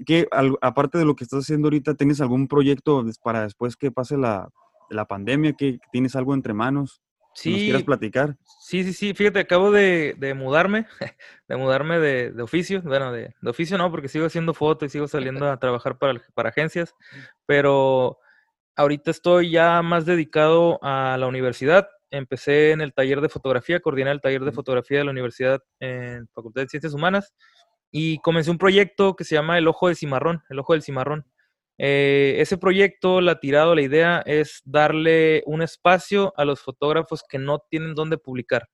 ¿Qué, 0.05 0.27
aparte 0.61 0.97
de 0.97 1.05
lo 1.05 1.15
que 1.15 1.23
estás 1.23 1.43
haciendo 1.43 1.67
ahorita, 1.67 1.95
¿tienes 1.95 2.21
algún 2.21 2.47
proyecto 2.47 3.05
para 3.23 3.43
después 3.43 3.75
que 3.75 3.91
pase 3.91 4.17
la, 4.17 4.49
la 4.89 5.05
pandemia? 5.05 5.53
que 5.53 5.79
¿Tienes 5.91 6.15
algo 6.15 6.33
entre 6.33 6.53
manos? 6.53 7.01
Sí. 7.35 7.51
¿Nos 7.51 7.61
quieras 7.61 7.83
platicar? 7.83 8.37
Sí, 8.59 8.83
sí, 8.83 8.93
sí. 8.93 9.13
Fíjate, 9.13 9.39
acabo 9.39 9.71
de, 9.71 10.15
de 10.17 10.33
mudarme, 10.33 10.85
de 11.47 11.55
mudarme 11.57 11.99
de, 11.99 12.31
de 12.31 12.43
oficio. 12.43 12.81
Bueno, 12.83 13.11
de, 13.11 13.33
de, 13.41 13.49
oficio 13.49 13.77
no, 13.77 13.91
porque 13.91 14.07
sigo 14.07 14.25
haciendo 14.25 14.53
fotos 14.53 14.87
y 14.87 14.89
sigo 14.89 15.07
saliendo 15.07 15.49
a 15.49 15.57
trabajar 15.57 15.97
para, 15.97 16.21
para 16.33 16.49
agencias. 16.49 16.95
Pero 17.45 18.19
ahorita 18.75 19.11
estoy 19.11 19.51
ya 19.51 19.81
más 19.81 20.05
dedicado 20.05 20.79
a 20.83 21.17
la 21.17 21.27
universidad. 21.27 21.87
Empecé 22.11 22.71
en 22.71 22.81
el 22.81 22.93
taller 22.93 23.21
de 23.21 23.29
fotografía, 23.29 23.79
coordiné 23.79 24.11
el 24.11 24.21
taller 24.21 24.43
de 24.43 24.51
fotografía 24.51 24.99
de 24.99 25.05
la 25.05 25.11
universidad 25.11 25.61
en 25.79 26.27
Facultad 26.29 26.61
de 26.61 26.69
Ciencias 26.69 26.93
Humanas 26.93 27.33
y 27.95 28.17
comencé 28.17 28.49
un 28.49 28.57
proyecto 28.57 29.15
que 29.15 29.23
se 29.23 29.35
llama 29.35 29.59
El 29.59 29.67
Ojo 29.67 29.87
del 29.87 29.95
Cimarrón, 29.95 30.41
El 30.49 30.57
Ojo 30.57 30.73
del 30.73 30.81
Cimarrón. 30.81 31.27
Eh, 31.77 32.37
ese 32.39 32.57
proyecto, 32.57 33.21
la 33.21 33.39
tirada, 33.39 33.75
la 33.75 33.83
idea 33.83 34.23
es 34.25 34.63
darle 34.65 35.43
un 35.45 35.61
espacio 35.61 36.33
a 36.35 36.43
los 36.43 36.59
fotógrafos 36.59 37.23
que 37.29 37.37
no 37.37 37.59
tienen 37.69 37.93
dónde 37.93 38.17
publicar. 38.17 38.67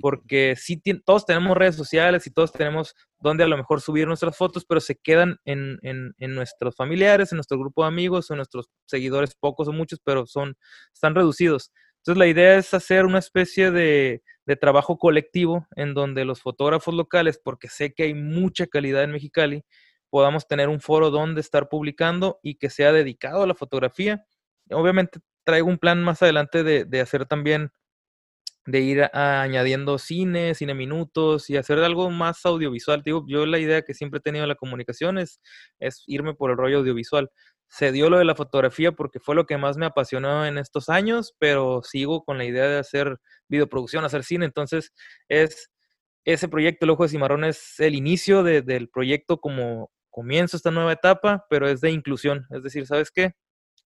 Porque 0.00 0.54
sí, 0.56 0.80
todos 1.04 1.26
tenemos 1.26 1.56
redes 1.56 1.74
sociales 1.74 2.24
y 2.28 2.30
todos 2.30 2.52
tenemos 2.52 2.94
dónde 3.20 3.42
a 3.42 3.48
lo 3.48 3.56
mejor 3.56 3.80
subir 3.80 4.06
nuestras 4.06 4.36
fotos, 4.36 4.64
pero 4.64 4.80
se 4.80 4.94
quedan 4.94 5.38
en, 5.44 5.80
en, 5.82 6.14
en 6.18 6.34
nuestros 6.36 6.76
familiares, 6.76 7.32
en 7.32 7.38
nuestro 7.38 7.58
grupo 7.58 7.82
de 7.82 7.88
amigos, 7.88 8.30
en 8.30 8.36
nuestros 8.36 8.70
seguidores, 8.86 9.34
pocos 9.34 9.66
o 9.66 9.72
muchos, 9.72 9.98
pero 10.04 10.24
son, 10.24 10.56
están 10.94 11.16
reducidos. 11.16 11.72
Entonces 12.02 12.18
la 12.18 12.26
idea 12.26 12.56
es 12.56 12.74
hacer 12.74 13.06
una 13.06 13.20
especie 13.20 13.70
de, 13.70 14.24
de 14.44 14.56
trabajo 14.56 14.98
colectivo 14.98 15.68
en 15.76 15.94
donde 15.94 16.24
los 16.24 16.40
fotógrafos 16.42 16.94
locales, 16.94 17.40
porque 17.42 17.68
sé 17.68 17.94
que 17.94 18.02
hay 18.02 18.14
mucha 18.14 18.66
calidad 18.66 19.04
en 19.04 19.12
Mexicali, 19.12 19.64
podamos 20.10 20.48
tener 20.48 20.68
un 20.68 20.80
foro 20.80 21.10
donde 21.10 21.40
estar 21.40 21.68
publicando 21.68 22.40
y 22.42 22.56
que 22.56 22.70
sea 22.70 22.92
dedicado 22.92 23.44
a 23.44 23.46
la 23.46 23.54
fotografía. 23.54 24.26
Obviamente 24.70 25.20
traigo 25.44 25.68
un 25.68 25.78
plan 25.78 26.02
más 26.02 26.20
adelante 26.22 26.64
de, 26.64 26.84
de 26.84 27.00
hacer 27.00 27.24
también, 27.26 27.70
de 28.66 28.80
ir 28.80 29.08
añadiendo 29.12 29.96
cine, 29.98 30.54
cine 30.56 30.74
minutos 30.74 31.50
y 31.50 31.56
hacer 31.56 31.78
algo 31.78 32.10
más 32.10 32.44
audiovisual. 32.44 33.02
Digo, 33.04 33.24
yo 33.28 33.46
la 33.46 33.60
idea 33.60 33.82
que 33.82 33.94
siempre 33.94 34.18
he 34.18 34.22
tenido 34.22 34.44
en 34.44 34.48
la 34.48 34.56
comunicación 34.56 35.18
es 35.18 35.40
irme 36.06 36.34
por 36.34 36.50
el 36.50 36.56
rollo 36.56 36.78
audiovisual 36.78 37.30
se 37.72 37.90
dio 37.90 38.10
lo 38.10 38.18
de 38.18 38.26
la 38.26 38.34
fotografía 38.34 38.92
porque 38.92 39.18
fue 39.18 39.34
lo 39.34 39.46
que 39.46 39.56
más 39.56 39.78
me 39.78 39.86
apasionó 39.86 40.44
en 40.44 40.58
estos 40.58 40.90
años, 40.90 41.34
pero 41.38 41.80
sigo 41.82 42.22
con 42.22 42.36
la 42.36 42.44
idea 42.44 42.68
de 42.68 42.78
hacer 42.78 43.16
videoproducción, 43.48 44.04
hacer 44.04 44.24
cine. 44.24 44.44
Entonces, 44.44 44.92
es 45.28 45.70
ese 46.26 46.48
proyecto, 46.48 46.84
El 46.84 46.90
Ojo 46.90 47.04
de 47.04 47.08
Cimarrón, 47.08 47.44
es 47.44 47.80
el 47.80 47.94
inicio 47.94 48.42
del 48.42 48.90
proyecto 48.90 49.38
como 49.38 49.90
comienzo 50.10 50.58
esta 50.58 50.70
nueva 50.70 50.92
etapa, 50.92 51.46
pero 51.48 51.66
es 51.66 51.80
de 51.80 51.90
inclusión. 51.90 52.46
Es 52.50 52.62
decir, 52.62 52.86
¿sabes 52.86 53.10
qué? 53.10 53.32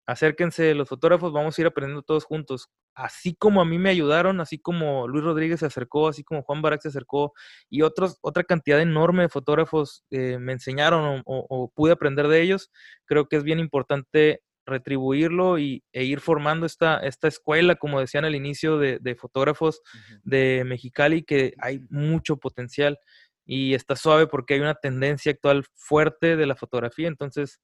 Acérquense 0.06 0.74
los 0.74 0.88
fotógrafos, 0.88 1.32
vamos 1.32 1.58
a 1.58 1.60
ir 1.60 1.66
aprendiendo 1.66 2.02
todos 2.02 2.24
juntos. 2.24 2.70
Así 2.94 3.34
como 3.34 3.60
a 3.60 3.64
mí 3.64 3.78
me 3.78 3.90
ayudaron, 3.90 4.40
así 4.40 4.58
como 4.58 5.08
Luis 5.08 5.24
Rodríguez 5.24 5.60
se 5.60 5.66
acercó, 5.66 6.08
así 6.08 6.22
como 6.22 6.42
Juan 6.42 6.62
Barak 6.62 6.80
se 6.80 6.88
acercó 6.88 7.34
y 7.68 7.82
otros, 7.82 8.18
otra 8.22 8.44
cantidad 8.44 8.80
enorme 8.80 9.24
de 9.24 9.28
fotógrafos 9.28 10.04
eh, 10.10 10.38
me 10.38 10.52
enseñaron 10.52 11.22
o, 11.26 11.72
pude 11.74 11.92
aprender 11.92 12.28
de 12.28 12.40
ellos, 12.40 12.70
creo 13.04 13.28
que 13.28 13.36
es 13.36 13.42
bien 13.42 13.58
importante 13.58 14.42
retribuirlo 14.64 15.58
y, 15.58 15.84
e 15.92 16.04
ir 16.04 16.20
formando 16.20 16.66
esta, 16.66 16.98
esta 16.98 17.28
escuela, 17.28 17.76
como 17.76 18.00
decían 18.00 18.24
al 18.24 18.34
inicio, 18.34 18.78
de, 18.78 19.16
fotógrafos 19.16 19.80
de 20.24 20.64
Mexicali, 20.66 21.22
que 21.22 21.54
hay 21.60 21.80
mucho 21.88 22.36
potencial 22.38 22.98
y 23.44 23.74
está 23.74 23.94
suave 23.94 24.26
porque 24.26 24.54
hay 24.54 24.60
una 24.60 24.74
tendencia 24.74 25.32
actual 25.32 25.64
fuerte 25.74 26.36
de 26.36 26.46
la 26.46 26.56
fotografía, 26.56 27.06
entonces 27.08 27.60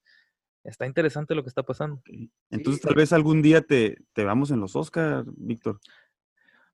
está 0.64 0.86
interesante 0.86 1.34
lo 1.34 1.42
que 1.42 1.48
está 1.48 1.62
pasando. 1.62 2.02
Entonces, 2.50 2.82
tal 2.82 2.94
vez 2.94 3.12
algún 3.12 3.42
día 3.42 3.62
te, 3.62 3.98
te 4.12 4.24
vamos 4.24 4.50
en 4.50 4.60
los 4.60 4.76
Oscars, 4.76 5.26
Víctor. 5.36 5.80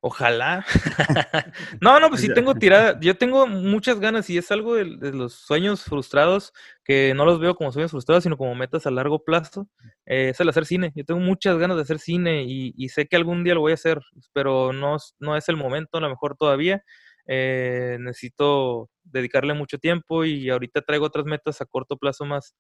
Ojalá. 0.01 0.65
no, 1.81 1.99
no, 1.99 2.09
pues 2.09 2.21
sí 2.21 2.33
tengo 2.33 2.55
tirada. 2.55 2.99
Yo 3.01 3.17
tengo 3.17 3.47
muchas 3.47 3.99
ganas 3.99 4.31
y 4.31 4.39
es 4.39 4.51
algo 4.53 4.77
de, 4.77 4.85
los 5.13 5.35
sueños 5.35 5.83
frustrados 5.83 6.53
que 6.85 7.15
no 7.15 7.25
los 7.25 7.41
veo 7.41 7.57
como 7.57 7.73
sueños 7.73 7.91
frustrados, 7.91 8.23
sino 8.23 8.37
como 8.37 8.55
metas 8.55 8.87
a 8.87 8.91
largo 8.91 9.25
plazo. 9.25 9.69
Eh, 10.07 10.31
es 10.31 10.41
el 10.41 10.49
hacer 10.49 10.67
cine. 10.67 10.93
Yo 10.95 11.05
tengo 11.05 11.21
muchas 11.21 11.59
ganas 11.59 11.77
de 11.77 11.83
hacer 11.83 11.99
cine 11.99 12.45
y, 12.45 12.73
y, 12.77 12.89
sé 12.91 13.07
que 13.07 13.17
algún 13.17 13.43
día 13.43 13.55
lo 13.55 13.61
voy 13.61 13.73
a 13.73 13.75
hacer, 13.75 14.01
pero 14.33 14.73
no, 14.73 14.97
no 15.19 15.37
es 15.37 15.49
el 15.49 15.57
momento, 15.57 15.99
a 15.99 16.01
lo 16.01 16.09
mejor 16.09 16.37
todavía. 16.37 16.85
Eh, 17.31 17.99
necesito 18.01 18.89
dedicarle 19.05 19.53
mucho 19.53 19.79
tiempo 19.79 20.25
y 20.25 20.49
ahorita 20.49 20.81
traigo 20.81 21.05
otras 21.05 21.27
metas 21.27 21.61
a 21.61 21.67
corto 21.67 21.99
plazo 21.99 22.25
más, 22.25 22.57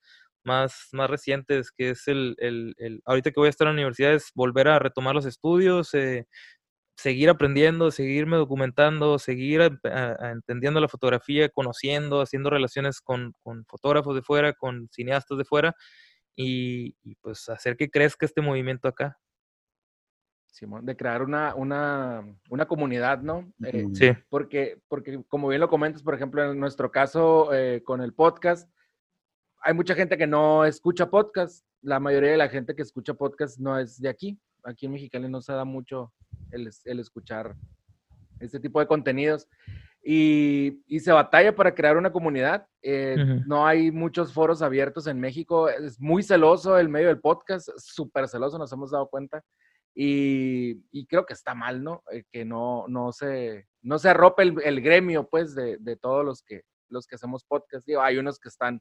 más, 0.48 0.88
más 0.92 1.08
recientes, 1.10 1.70
que 1.70 1.90
es 1.90 2.08
el, 2.08 2.34
el, 2.38 2.74
el 2.78 3.00
ahorita 3.04 3.30
que 3.30 3.38
voy 3.40 3.46
a 3.48 3.50
estar 3.50 3.66
en 3.68 3.74
la 3.74 3.78
universidad 3.80 4.14
es 4.14 4.30
volver 4.34 4.66
a 4.68 4.78
retomar 4.80 5.14
los 5.14 5.26
estudios, 5.26 5.92
eh, 5.94 6.26
seguir 6.96 7.28
aprendiendo, 7.30 7.90
seguirme 7.92 8.36
documentando, 8.36 9.18
seguir 9.20 9.60
a- 9.62 9.78
a- 9.84 10.16
a 10.26 10.30
entendiendo 10.32 10.80
la 10.80 10.88
fotografía, 10.88 11.48
conociendo, 11.48 12.20
haciendo 12.20 12.50
relaciones 12.50 13.00
con, 13.00 13.32
con 13.44 13.64
fotógrafos 13.66 14.14
de 14.16 14.22
fuera, 14.22 14.52
con 14.52 14.88
cineastas 14.90 15.38
de 15.38 15.44
fuera 15.44 15.74
y, 16.34 16.96
y, 17.04 17.14
pues 17.20 17.48
hacer 17.48 17.76
que 17.76 17.88
crezca 17.90 18.26
este 18.26 18.40
movimiento 18.40 18.88
acá. 18.88 19.16
Simón, 20.50 20.84
de 20.86 20.96
crear 20.96 21.22
una, 21.22 21.54
una, 21.54 22.24
una 22.50 22.66
comunidad, 22.66 23.20
¿no? 23.22 23.52
Eh. 23.64 23.86
Sí, 23.92 24.10
porque, 24.28 24.80
porque 24.88 25.22
como 25.28 25.46
bien 25.48 25.60
lo 25.60 25.68
comentas, 25.68 26.02
por 26.02 26.14
ejemplo, 26.14 26.42
en 26.50 26.58
nuestro 26.58 26.90
caso 26.90 27.52
eh, 27.54 27.82
con 27.84 28.00
el 28.00 28.12
podcast, 28.12 28.68
hay 29.60 29.74
mucha 29.74 29.94
gente 29.94 30.16
que 30.16 30.26
no 30.26 30.64
escucha 30.64 31.10
podcast. 31.10 31.64
La 31.82 32.00
mayoría 32.00 32.30
de 32.32 32.36
la 32.36 32.48
gente 32.48 32.74
que 32.74 32.82
escucha 32.82 33.14
podcast 33.14 33.58
no 33.58 33.78
es 33.78 34.00
de 34.00 34.08
aquí. 34.08 34.38
Aquí 34.64 34.86
en 34.86 34.92
Mexicali 34.92 35.28
no 35.28 35.40
se 35.40 35.52
da 35.52 35.64
mucho 35.64 36.12
el, 36.50 36.66
es- 36.66 36.84
el 36.86 37.00
escuchar 37.00 37.54
este 38.40 38.60
tipo 38.60 38.80
de 38.80 38.86
contenidos. 38.86 39.48
Y, 40.02 40.82
y 40.86 41.00
se 41.00 41.12
batalla 41.12 41.54
para 41.54 41.74
crear 41.74 41.96
una 41.96 42.12
comunidad. 42.12 42.66
Eh. 42.82 43.16
No 43.46 43.66
hay 43.66 43.90
muchos 43.90 44.32
foros 44.32 44.62
abiertos 44.62 45.06
en 45.06 45.20
México. 45.20 45.68
Es 45.68 46.00
muy 46.00 46.22
celoso 46.22 46.78
el 46.78 46.88
medio 46.88 47.08
del 47.08 47.20
podcast, 47.20 47.68
súper 47.76 48.28
celoso, 48.28 48.58
nos 48.58 48.72
hemos 48.72 48.90
dado 48.92 49.08
cuenta. 49.08 49.42
Y, 49.94 50.80
y 50.92 51.06
creo 51.06 51.26
que 51.26 51.34
está 51.34 51.54
mal, 51.54 51.82
¿no? 51.82 52.04
Eh, 52.12 52.22
que 52.30 52.44
no, 52.44 52.84
no, 52.88 53.10
se, 53.12 53.66
no 53.82 53.98
se 53.98 54.08
arrope 54.08 54.44
el, 54.44 54.54
el 54.64 54.80
gremio, 54.80 55.28
pues, 55.28 55.54
de, 55.56 55.76
de 55.78 55.96
todos 55.96 56.24
los 56.24 56.42
que, 56.42 56.62
los 56.88 57.06
que 57.06 57.16
hacemos 57.16 57.44
podcast. 57.44 57.84
Digo, 57.84 58.00
hay 58.00 58.16
unos 58.18 58.38
que 58.38 58.48
están 58.48 58.80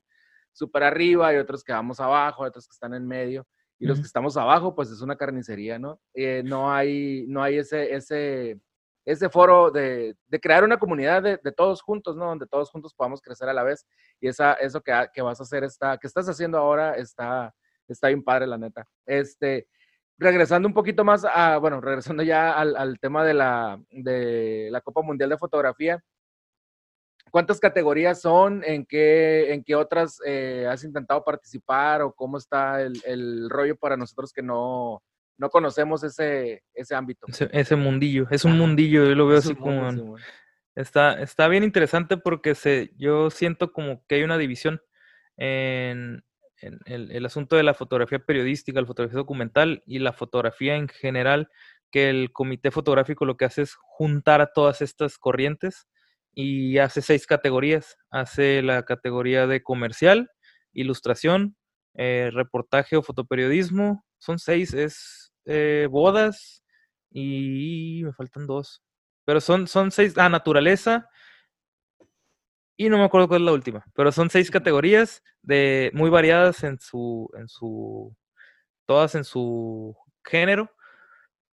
súper 0.58 0.84
arriba, 0.84 1.28
hay 1.28 1.38
otros 1.38 1.64
que 1.64 1.72
vamos 1.72 2.00
abajo, 2.00 2.44
hay 2.44 2.50
otros 2.50 2.68
que 2.68 2.74
están 2.74 2.94
en 2.94 3.08
medio. 3.08 3.46
Y 3.80 3.86
los 3.86 4.00
que 4.00 4.08
estamos 4.08 4.36
abajo, 4.38 4.74
pues 4.74 4.90
es 4.90 5.02
una 5.02 5.16
carnicería, 5.16 5.78
¿no? 5.78 6.00
Eh, 6.16 6.42
no 6.44 6.74
hay, 6.74 7.26
no 7.28 7.44
hay 7.44 7.60
ese, 7.60 7.94
ese, 7.94 8.60
ese 9.06 9.30
foro 9.30 9.70
de, 9.70 10.16
de 10.26 10.40
crear 10.40 10.64
una 10.64 10.80
comunidad 10.80 11.22
de, 11.22 11.40
de 11.44 11.52
todos 11.52 11.84
juntos, 11.84 12.18
¿no? 12.18 12.26
Donde 12.26 12.48
todos 12.48 12.72
juntos 12.72 12.96
podamos 12.96 13.22
crecer 13.22 13.48
a 13.50 13.54
la 13.54 13.62
vez. 13.62 13.86
Y 14.20 14.30
esa, 14.30 14.54
eso 14.54 14.82
que, 14.82 14.92
que 15.14 15.22
vas 15.22 15.40
a 15.40 15.44
hacer, 15.44 15.64
está, 15.64 15.96
que 16.00 16.08
estás 16.08 16.28
haciendo 16.28 16.58
ahora, 16.58 16.96
está, 16.96 17.54
está 17.88 18.08
bien 18.08 18.24
padre, 18.24 18.48
la 18.48 18.58
neta. 18.58 18.88
Este, 19.06 19.68
regresando 20.18 20.68
un 20.68 20.74
poquito 20.74 21.04
más 21.04 21.24
a, 21.24 21.60
bueno, 21.60 21.80
regresando 21.80 22.24
ya 22.24 22.54
al, 22.54 22.76
al 22.76 23.00
tema 23.00 23.24
de 23.24 23.36
la, 23.36 23.80
de 23.92 24.70
la 24.72 24.82
Copa 24.82 25.04
Mundial 25.04 25.30
de 25.30 25.38
Fotografía. 25.38 26.04
¿Cuántas 27.32 27.60
categorías 27.60 28.22
son? 28.22 28.64
¿En 28.66 28.86
qué, 28.86 29.54
en 29.54 29.64
qué 29.64 29.76
otras 29.76 30.20
eh, 30.26 30.68
has 30.70 30.84
intentado 30.84 31.24
participar? 31.24 32.02
¿O 32.02 32.14
cómo 32.14 32.38
está 32.38 32.82
el, 32.82 33.02
el 33.06 33.50
rollo 33.50 33.76
para 33.76 33.98
nosotros 33.98 34.32
que 34.32 34.42
no, 34.42 35.04
no 35.38 35.50
conocemos 35.50 36.04
ese, 36.04 36.64
ese 36.74 36.96
ámbito? 36.96 37.28
ese, 37.28 37.50
ese 37.52 37.76
mundillo, 37.76 38.28
es 38.30 38.46
un 38.46 38.58
mundillo, 38.58 39.06
yo 39.06 39.16
lo 39.16 39.28
veo 39.28 39.38
Es 39.38 39.46
así 39.46 39.54
un 39.54 39.60
mundo, 39.60 40.04
como... 40.04 40.18
Simón. 40.18 40.22
Está, 40.76 41.20
está 41.22 41.48
bien 41.48 41.64
interesante 41.64 42.18
porque 42.18 42.54
se, 42.54 42.92
yo 42.98 43.32
siento 43.32 43.74
como 43.74 44.06
que 44.06 44.16
hay 44.16 44.24
una 44.24 44.38
división 44.38 44.80
en, 45.36 46.24
en 46.62 46.80
el, 46.86 47.12
el 47.12 47.26
asunto 47.26 47.56
de 47.56 47.64
la 47.64 47.74
fotografía 47.74 48.20
periodística, 48.20 48.80
la 48.80 48.86
fotografía 48.86 49.18
documental 49.18 49.82
y 49.88 49.98
la 49.98 50.14
fotografía 50.14 50.76
en 50.76 50.88
general, 50.88 51.50
que 51.90 52.12
el 52.12 52.32
comité 52.32 52.70
fotográfico 52.70 53.26
lo 53.26 53.38
que 53.38 53.46
hace 53.46 53.64
es 53.64 53.76
juntar 53.76 54.40
a 54.40 54.54
todas 54.54 54.84
estas 54.84 55.18
corrientes 55.18 55.88
y 56.40 56.78
hace 56.78 57.02
seis 57.02 57.26
categorías. 57.26 57.98
Hace 58.12 58.62
la 58.62 58.84
categoría 58.84 59.48
de 59.48 59.64
comercial, 59.64 60.30
ilustración, 60.72 61.58
eh, 61.96 62.30
reportaje 62.32 62.96
o 62.96 63.02
fotoperiodismo. 63.02 64.06
Son 64.20 64.38
seis, 64.38 64.72
es 64.76 65.34
eh, 65.46 65.88
bodas 65.90 66.64
y 67.10 68.04
me 68.06 68.14
faltan 68.14 68.46
dos. 68.46 68.84
Pero 69.26 69.42
son, 69.42 69.68
son 69.68 69.90
seis. 69.90 70.14
Ah, 70.16 70.30
naturaleza. 70.30 71.10
Y 72.78 72.90
no 72.90 73.00
me 73.00 73.06
acuerdo 73.06 73.28
cuál 73.28 73.42
es 73.42 73.46
la 73.46 73.54
última. 73.54 73.84
Pero 73.96 74.12
son 74.12 74.30
seis 74.30 74.52
categorías 74.52 75.24
de 75.42 75.90
muy 75.96 76.12
variadas 76.12 76.64
en 76.64 76.80
su. 76.80 77.32
en 77.36 77.48
su. 77.48 78.16
todas 78.86 79.16
en 79.16 79.24
su 79.24 79.98
género. 80.24 80.70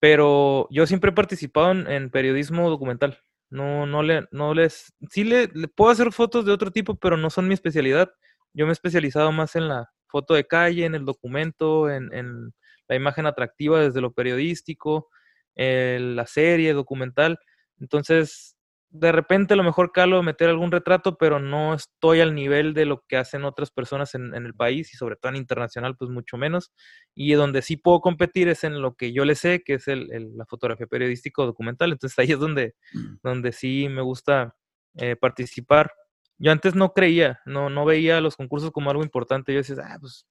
Pero 0.01 0.67
yo 0.73 0.89
siempre 0.89 1.11
he 1.11 1.15
participado 1.15 1.71
en, 1.71 1.87
en 1.87 2.11
periodismo 2.11 2.69
documental. 2.69 3.21
No, 3.53 3.85
no 3.85 4.03
le, 4.03 4.27
no 4.31 4.55
les. 4.55 4.95
Sí 5.11 5.25
le, 5.25 5.49
puedo 5.77 5.91
hacer 5.91 6.11
fotos 6.11 6.47
de 6.47 6.53
otro 6.53 6.71
tipo, 6.71 6.95
pero 6.97 7.19
no 7.19 7.29
son 7.29 7.47
mi 7.49 7.55
especialidad. 7.55 8.11
Yo 8.55 8.65
me 8.65 8.71
he 8.71 8.73
especializado 8.73 9.31
más 9.31 9.57
en 9.57 9.69
la 9.69 9.91
foto 10.09 10.33
de 10.33 10.47
calle, 10.47 10.87
en 10.87 10.95
el 10.95 11.05
documento, 11.05 11.91
en, 11.91 12.13
en 12.15 12.55
la 12.89 12.97
imagen 12.97 13.27
atractiva 13.27 13.81
desde 13.81 14.01
lo 14.01 14.13
periodístico, 14.13 15.11
eh, 15.55 15.99
la 16.01 16.27
serie 16.27 16.73
documental. 16.73 17.39
Entonces, 17.79 18.57
de 18.93 19.13
repente 19.13 19.55
a 19.55 19.57
lo 19.57 19.65
mejor 19.65 19.91
calo 19.93 20.23
meter 20.23 20.49
algún 20.51 20.71
retrato, 20.71 21.17
pero 21.19 21.39
no 21.41 21.75
estoy 21.75 22.21
al 22.21 22.35
nivel 22.35 22.75
de 22.75 22.87
lo 22.87 23.05
que 23.09 23.17
hacen 23.17 23.45
otras 23.45 23.71
personas 23.71 24.15
en, 24.15 24.35
en 24.35 24.47
el 24.47 24.55
país 24.55 24.93
y 24.95 24.97
sobre 24.99 25.17
todo 25.17 25.31
en 25.31 25.37
internacional, 25.37 25.97
pues 25.97 26.11
mucho 26.11 26.37
menos. 26.37 26.73
Y 27.15 27.33
donde 27.35 27.63
sí 27.63 27.77
puedo 27.77 28.01
competir 28.01 28.49
es 28.49 28.65
en 28.65 28.83
lo 28.83 28.95
que 28.95 29.13
yo 29.13 29.25
le 29.25 29.35
sé, 29.35 29.63
que 29.65 29.75
es 29.75 29.89
el, 29.89 30.13
el- 30.13 30.37
la 30.37 30.47
fotografía 30.47 30.87
periodística 30.87 31.43
o 31.43 31.47
documental. 31.47 31.93
Entonces 31.93 32.19
ahí 32.19 32.33
es 32.33 32.39
donde, 32.39 32.75
donde 33.23 33.53
sí 33.53 33.89
me 33.91 34.03
gusta 34.03 34.57
eh, 34.97 35.17
participar. 35.17 35.93
Yo 36.39 36.53
antes 36.53 36.75
no 36.75 36.93
creía, 36.93 37.41
no, 37.47 37.71
no 37.71 37.85
veía 37.85 38.21
los 38.21 38.37
concursos 38.37 38.71
como 38.73 38.91
algo 38.91 39.03
importante. 39.05 39.53
Yo 39.53 39.59
decía, 39.59 39.77
ah, 39.85 39.99
pues 40.01 40.27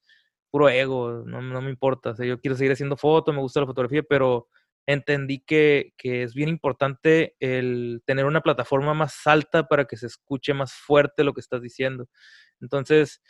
puro 0.51 0.69
ego, 0.69 1.23
no, 1.25 1.41
no 1.41 1.61
me 1.61 1.69
importa. 1.69 2.11
O 2.11 2.15
sea, 2.15 2.25
yo 2.25 2.39
quiero 2.39 2.55
seguir 2.57 2.73
haciendo 2.73 2.97
fotos, 2.97 3.33
me 3.33 3.41
gusta 3.41 3.61
la 3.61 3.65
fotografía, 3.67 4.03
pero 4.03 4.47
entendí 4.87 5.39
que, 5.39 5.93
que 5.97 6.23
es 6.23 6.33
bien 6.33 6.49
importante 6.49 7.35
el 7.39 8.01
tener 8.05 8.25
una 8.25 8.41
plataforma 8.41 8.93
más 8.93 9.25
alta 9.25 9.63
para 9.67 9.85
que 9.85 9.97
se 9.97 10.07
escuche 10.07 10.53
más 10.53 10.73
fuerte 10.73 11.23
lo 11.23 11.33
que 11.33 11.41
estás 11.41 11.61
diciendo. 11.61 12.07
Entonces, 12.59 13.21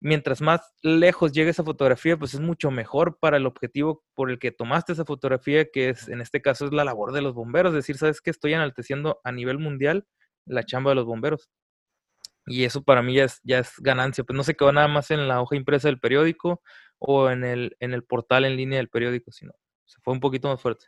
mientras 0.00 0.40
más 0.40 0.60
lejos 0.82 1.32
llegue 1.32 1.50
esa 1.50 1.64
fotografía, 1.64 2.16
pues 2.16 2.34
es 2.34 2.40
mucho 2.40 2.70
mejor 2.70 3.18
para 3.18 3.36
el 3.36 3.46
objetivo 3.46 4.04
por 4.14 4.30
el 4.30 4.38
que 4.38 4.52
tomaste 4.52 4.92
esa 4.92 5.04
fotografía, 5.04 5.66
que 5.70 5.90
es, 5.90 6.08
en 6.08 6.20
este 6.20 6.42
caso, 6.42 6.66
es 6.66 6.72
la 6.72 6.84
labor 6.84 7.12
de 7.12 7.22
los 7.22 7.34
bomberos. 7.34 7.70
Es 7.72 7.76
decir, 7.76 7.96
¿sabes 7.98 8.20
que 8.20 8.30
Estoy 8.30 8.54
enalteciendo 8.54 9.20
a 9.24 9.32
nivel 9.32 9.58
mundial 9.58 10.06
la 10.46 10.64
chamba 10.64 10.90
de 10.90 10.96
los 10.96 11.06
bomberos. 11.06 11.50
Y 12.46 12.64
eso 12.64 12.82
para 12.84 13.02
mí 13.02 13.14
ya 13.14 13.24
es, 13.24 13.40
ya 13.42 13.58
es 13.58 13.72
ganancia. 13.78 14.24
Pues 14.24 14.36
no 14.36 14.44
se 14.44 14.54
quedó 14.54 14.72
nada 14.72 14.88
más 14.88 15.10
en 15.10 15.28
la 15.28 15.40
hoja 15.40 15.56
impresa 15.56 15.88
del 15.88 16.00
periódico 16.00 16.62
o 16.98 17.30
en 17.30 17.44
el, 17.44 17.76
en 17.80 17.92
el 17.92 18.04
portal 18.04 18.44
en 18.44 18.56
línea 18.56 18.78
del 18.78 18.88
periódico, 18.88 19.32
sino 19.32 19.52
se 19.84 20.00
fue 20.02 20.14
un 20.14 20.20
poquito 20.20 20.48
más 20.48 20.60
fuerte. 20.60 20.86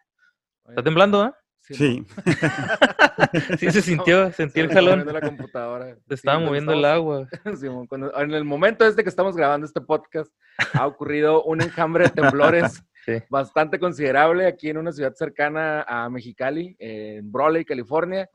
¿Está 0.69 0.83
temblando, 0.83 1.23
ah? 1.23 1.37
Sí. 1.62 2.07
Sí 3.59 3.71
se 3.71 3.83
sintió, 3.83 4.33
sentí 4.33 4.61
el 4.61 4.73
jalón. 4.73 5.05
la 5.07 5.21
computadora. 5.21 5.97
Te 6.07 6.14
estaba 6.14 6.39
moviendo 6.39 6.73
el 6.73 6.85
agua. 6.85 7.29
Simón, 7.61 7.87
cuando- 7.87 8.14
en 8.19 8.33
el 8.33 8.45
momento 8.45 8.87
este 8.87 9.03
que 9.03 9.09
estamos 9.11 9.37
grabando 9.37 9.66
este 9.66 9.81
podcast, 9.81 10.33
ha 10.73 10.87
ocurrido 10.87 11.43
un 11.45 11.61
enjambre 11.61 12.05
de 12.05 12.11
temblores 12.11 12.83
Sí. 13.05 13.14
bastante 13.31 13.79
considerable 13.79 14.47
aquí 14.47 14.69
en 14.69 14.77
una 14.77 14.93
ciudad 14.93 15.14
cercana 15.14 15.83
a 15.89 16.11
Mexicali, 16.11 16.77
en 16.79 17.31
Brawley, 17.33 17.64
California. 17.64 18.29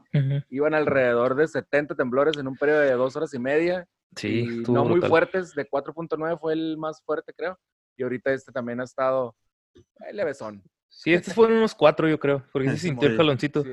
Iban 0.50 0.74
alrededor 0.74 1.36
de 1.36 1.48
70 1.48 1.94
temblores 1.96 2.38
en 2.38 2.48
un 2.48 2.56
periodo 2.58 2.80
de 2.80 2.92
dos 2.94 3.16
horas 3.16 3.34
y 3.36 3.40
media. 3.40 3.86
Sí, 4.16 4.40
y 4.66 4.72
no 4.72 4.84
muy 4.84 5.00
fuertes, 5.02 5.54
de 5.54 5.68
4.9 5.70 6.40
fue 6.40 6.54
el 6.54 6.78
más 6.78 7.02
fuerte, 7.04 7.34
creo. 7.36 7.60
Y 7.98 8.04
ahorita 8.04 8.32
este 8.32 8.52
también 8.52 8.80
ha 8.82 8.86
estado 8.86 9.36
eh, 9.76 9.82
levesón. 10.14 10.64
Sí, 10.96 11.14
estos 11.14 11.34
fueron 11.34 11.58
unos 11.58 11.76
cuatro, 11.76 12.08
yo 12.08 12.20
creo, 12.20 12.44
porque 12.54 12.70
sí 12.70 12.78
se 12.78 12.88
sintió 12.88 13.10
el 13.10 13.18
jaloncito. 13.18 13.64
Sí, 13.64 13.70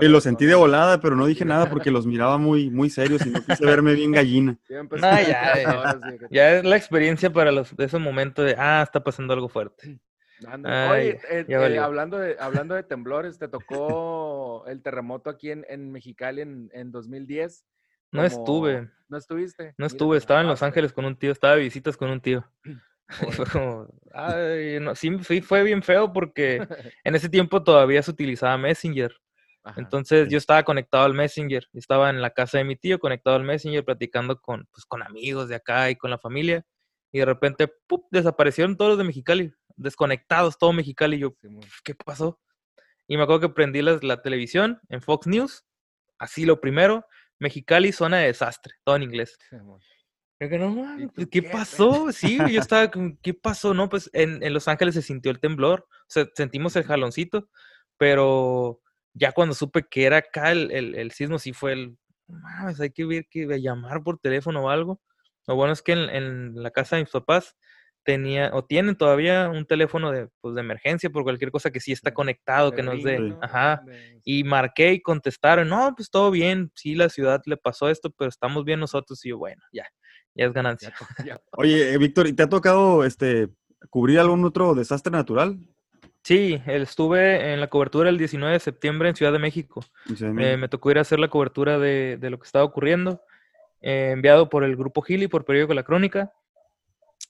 Y 0.00 0.08
lo 0.08 0.20
sentí 0.20 0.44
de 0.46 0.54
volada, 0.54 1.00
pero 1.00 1.14
no 1.14 1.26
dije 1.26 1.44
nada 1.44 1.68
porque 1.70 1.90
los 1.90 2.06
miraba 2.06 2.36
muy, 2.38 2.70
muy 2.70 2.90
serios 2.90 3.24
y 3.26 3.30
no 3.30 3.42
quise 3.42 3.64
verme 3.64 3.94
bien 3.94 4.12
gallina. 4.12 4.58
No, 4.68 4.76
ya, 5.28 5.54
que- 5.54 6.28
Ya 6.30 6.56
es 6.56 6.64
la 6.64 6.76
experiencia 6.76 7.30
para 7.30 7.52
los, 7.52 7.76
de 7.76 7.84
ese 7.84 7.98
momento 7.98 8.42
de, 8.42 8.56
ah, 8.58 8.82
está 8.82 9.04
pasando 9.04 9.34
algo 9.34 9.48
fuerte. 9.48 10.00
Ay, 10.64 10.90
Oye, 11.10 11.20
eh, 11.30 11.44
ya 11.48 11.56
eh, 11.56 11.60
valió. 11.60 11.84
hablando, 11.84 12.18
de, 12.18 12.36
hablando 12.40 12.74
de 12.74 12.82
temblores, 12.82 13.38
te 13.38 13.48
tocó 13.48 14.64
el 14.66 14.82
terremoto 14.82 15.30
aquí 15.30 15.50
en, 15.50 15.64
en 15.68 15.90
Mexicali 15.92 16.40
en, 16.42 16.70
en 16.72 16.90
2010. 16.90 17.64
No 18.10 18.24
estuve, 18.24 18.88
¿No 19.08 19.18
estuviste? 19.18 19.74
no 19.76 19.86
estuve, 19.86 20.16
estaba 20.16 20.40
en 20.40 20.46
Los. 20.46 20.62
Ángeles 20.62 20.92
con 20.92 21.04
un 21.04 21.16
tío, 21.16 21.30
estaba 21.30 21.56
de 21.56 21.60
visitas 21.62 21.96
con 21.96 22.10
un 22.10 22.20
tío. 22.20 22.44
Y 23.08 23.32
fue 23.32 23.46
como, 23.46 23.88
ay, 24.12 24.78
no, 24.80 24.94
sí, 24.94 25.10
sí, 25.22 25.40
fue 25.40 25.62
bien 25.62 25.82
feo 25.82 26.12
porque 26.12 26.58
en 27.04 27.14
ese 27.14 27.28
tiempo 27.28 27.62
todavía 27.62 28.02
se 28.02 28.10
utilizaba 28.10 28.58
Messenger. 28.58 29.14
Ajá. 29.64 29.80
Entonces 29.80 30.24
sí. 30.26 30.32
yo 30.32 30.38
estaba 30.38 30.62
conectado 30.62 31.04
al 31.04 31.14
Messenger, 31.14 31.66
estaba 31.72 32.10
en 32.10 32.22
la 32.22 32.30
casa 32.30 32.58
de 32.58 32.64
mi 32.64 32.76
tío 32.76 32.98
conectado 32.98 33.36
al 33.36 33.44
Messenger 33.44 33.84
platicando 33.84 34.40
con, 34.40 34.66
pues, 34.72 34.84
con 34.86 35.02
amigos 35.02 35.48
de 35.48 35.56
acá 35.56 35.90
y 35.90 35.96
con 35.96 36.10
la 36.10 36.18
familia 36.18 36.64
y 37.12 37.18
de 37.18 37.24
repente 37.24 37.68
¡pup! 37.86 38.06
desaparecieron 38.10 38.76
todos 38.76 38.90
los 38.90 38.98
de 38.98 39.04
Mexicali, 39.04 39.52
desconectados 39.76 40.58
todo 40.58 40.72
Mexicali 40.72 41.16
y 41.16 41.20
yo. 41.20 41.34
¿qué 41.84 41.94
pasó? 41.94 42.40
Y 43.06 43.16
me 43.16 43.22
acuerdo 43.22 43.40
que 43.40 43.54
prendí 43.54 43.82
las- 43.82 44.02
la, 44.04 44.20
televisión 44.20 44.80
en 44.90 45.00
Fox 45.00 45.26
News, 45.26 45.64
así 46.18 46.44
lo 46.44 46.60
primero, 46.60 47.06
Mexicali 47.38 47.92
zona 47.92 48.18
de 48.18 48.26
desastre, 48.26 48.74
todo 48.84 48.96
en 48.96 49.04
inglés. 49.04 49.38
Yo 50.40 50.48
que 50.48 50.58
no 50.58 50.70
mames, 50.70 51.10
pues, 51.14 51.26
¿qué 51.30 51.42
qué, 51.42 51.48
pasó? 51.50 52.06
Sí, 52.12 52.38
yo 52.38 52.60
estaba 52.60 52.90
como, 52.90 53.18
¿qué 53.22 53.34
pasó? 53.34 53.74
No, 53.74 53.88
pues 53.88 54.08
en, 54.12 54.42
en 54.42 54.54
Los 54.54 54.68
Ángeles 54.68 54.94
se 54.94 55.02
sintió 55.02 55.30
el 55.30 55.40
temblor, 55.40 55.86
o 55.90 56.06
sea, 56.06 56.26
sentimos 56.34 56.76
el 56.76 56.84
jaloncito, 56.84 57.48
pero 57.96 58.80
ya 59.14 59.32
cuando 59.32 59.54
supe 59.54 59.86
que 59.90 60.04
era 60.04 60.18
acá 60.18 60.52
el, 60.52 60.70
el, 60.70 60.94
el 60.94 61.10
sismo, 61.10 61.38
sí 61.38 61.52
fue 61.52 61.72
el, 61.72 61.98
mames, 62.28 62.80
hay 62.80 62.90
que 62.90 63.04
ver 63.04 63.26
que 63.28 63.46
llamar 63.60 64.02
por 64.02 64.18
teléfono 64.18 64.64
o 64.64 64.70
algo. 64.70 65.00
Lo 65.46 65.56
bueno 65.56 65.72
es 65.72 65.82
que 65.82 65.92
en, 65.92 66.10
en, 66.10 66.62
la 66.62 66.70
casa 66.70 66.96
de 66.96 67.02
mis 67.02 67.10
papás 67.10 67.56
tenía 68.04 68.50
o 68.54 68.64
tienen 68.64 68.96
todavía 68.96 69.48
un 69.48 69.66
teléfono 69.66 70.12
de, 70.12 70.28
pues, 70.40 70.54
de 70.54 70.60
emergencia 70.60 71.10
por 71.10 71.24
cualquier 71.24 71.50
cosa 71.50 71.70
que 71.70 71.80
sí 71.80 71.92
está 71.92 72.14
conectado, 72.14 72.72
que 72.72 72.82
no 72.82 72.92
es 72.92 73.02
de, 73.02 73.36
ajá, 73.40 73.82
y 74.24 74.44
marqué 74.44 74.92
y 74.92 75.02
contestaron, 75.02 75.68
no, 75.68 75.92
pues 75.96 76.10
todo 76.10 76.30
bien, 76.30 76.70
sí, 76.74 76.94
la 76.94 77.08
ciudad 77.08 77.42
le 77.44 77.56
pasó 77.56 77.88
esto, 77.90 78.10
pero 78.10 78.28
estamos 78.28 78.64
bien 78.64 78.80
nosotros, 78.80 79.24
y 79.26 79.30
yo, 79.30 79.38
bueno, 79.38 79.62
ya, 79.72 79.86
ya 80.38 80.46
es 80.46 80.52
ganancia. 80.52 80.94
Oye, 81.52 81.92
eh, 81.92 81.98
Víctor, 81.98 82.28
¿y 82.28 82.32
te 82.32 82.44
ha 82.44 82.48
tocado 82.48 83.04
este 83.04 83.48
cubrir 83.90 84.20
algún 84.20 84.44
otro 84.44 84.74
desastre 84.74 85.10
natural? 85.10 85.58
Sí, 86.22 86.60
estuve 86.66 87.52
en 87.52 87.60
la 87.60 87.68
cobertura 87.68 88.10
el 88.10 88.18
19 88.18 88.52
de 88.52 88.60
septiembre 88.60 89.08
en 89.08 89.16
Ciudad 89.16 89.32
de 89.32 89.38
México. 89.38 89.84
Eh, 90.20 90.56
me 90.56 90.68
tocó 90.68 90.90
ir 90.90 90.98
a 90.98 91.02
hacer 91.02 91.18
la 91.18 91.28
cobertura 91.28 91.78
de, 91.78 92.18
de 92.20 92.30
lo 92.30 92.38
que 92.38 92.46
estaba 92.46 92.64
ocurriendo, 92.64 93.22
eh, 93.80 94.10
enviado 94.12 94.48
por 94.48 94.64
el 94.64 94.76
Grupo 94.76 95.02
Gili, 95.02 95.28
por 95.28 95.44
Periódico 95.44 95.74
La 95.74 95.84
Crónica, 95.84 96.32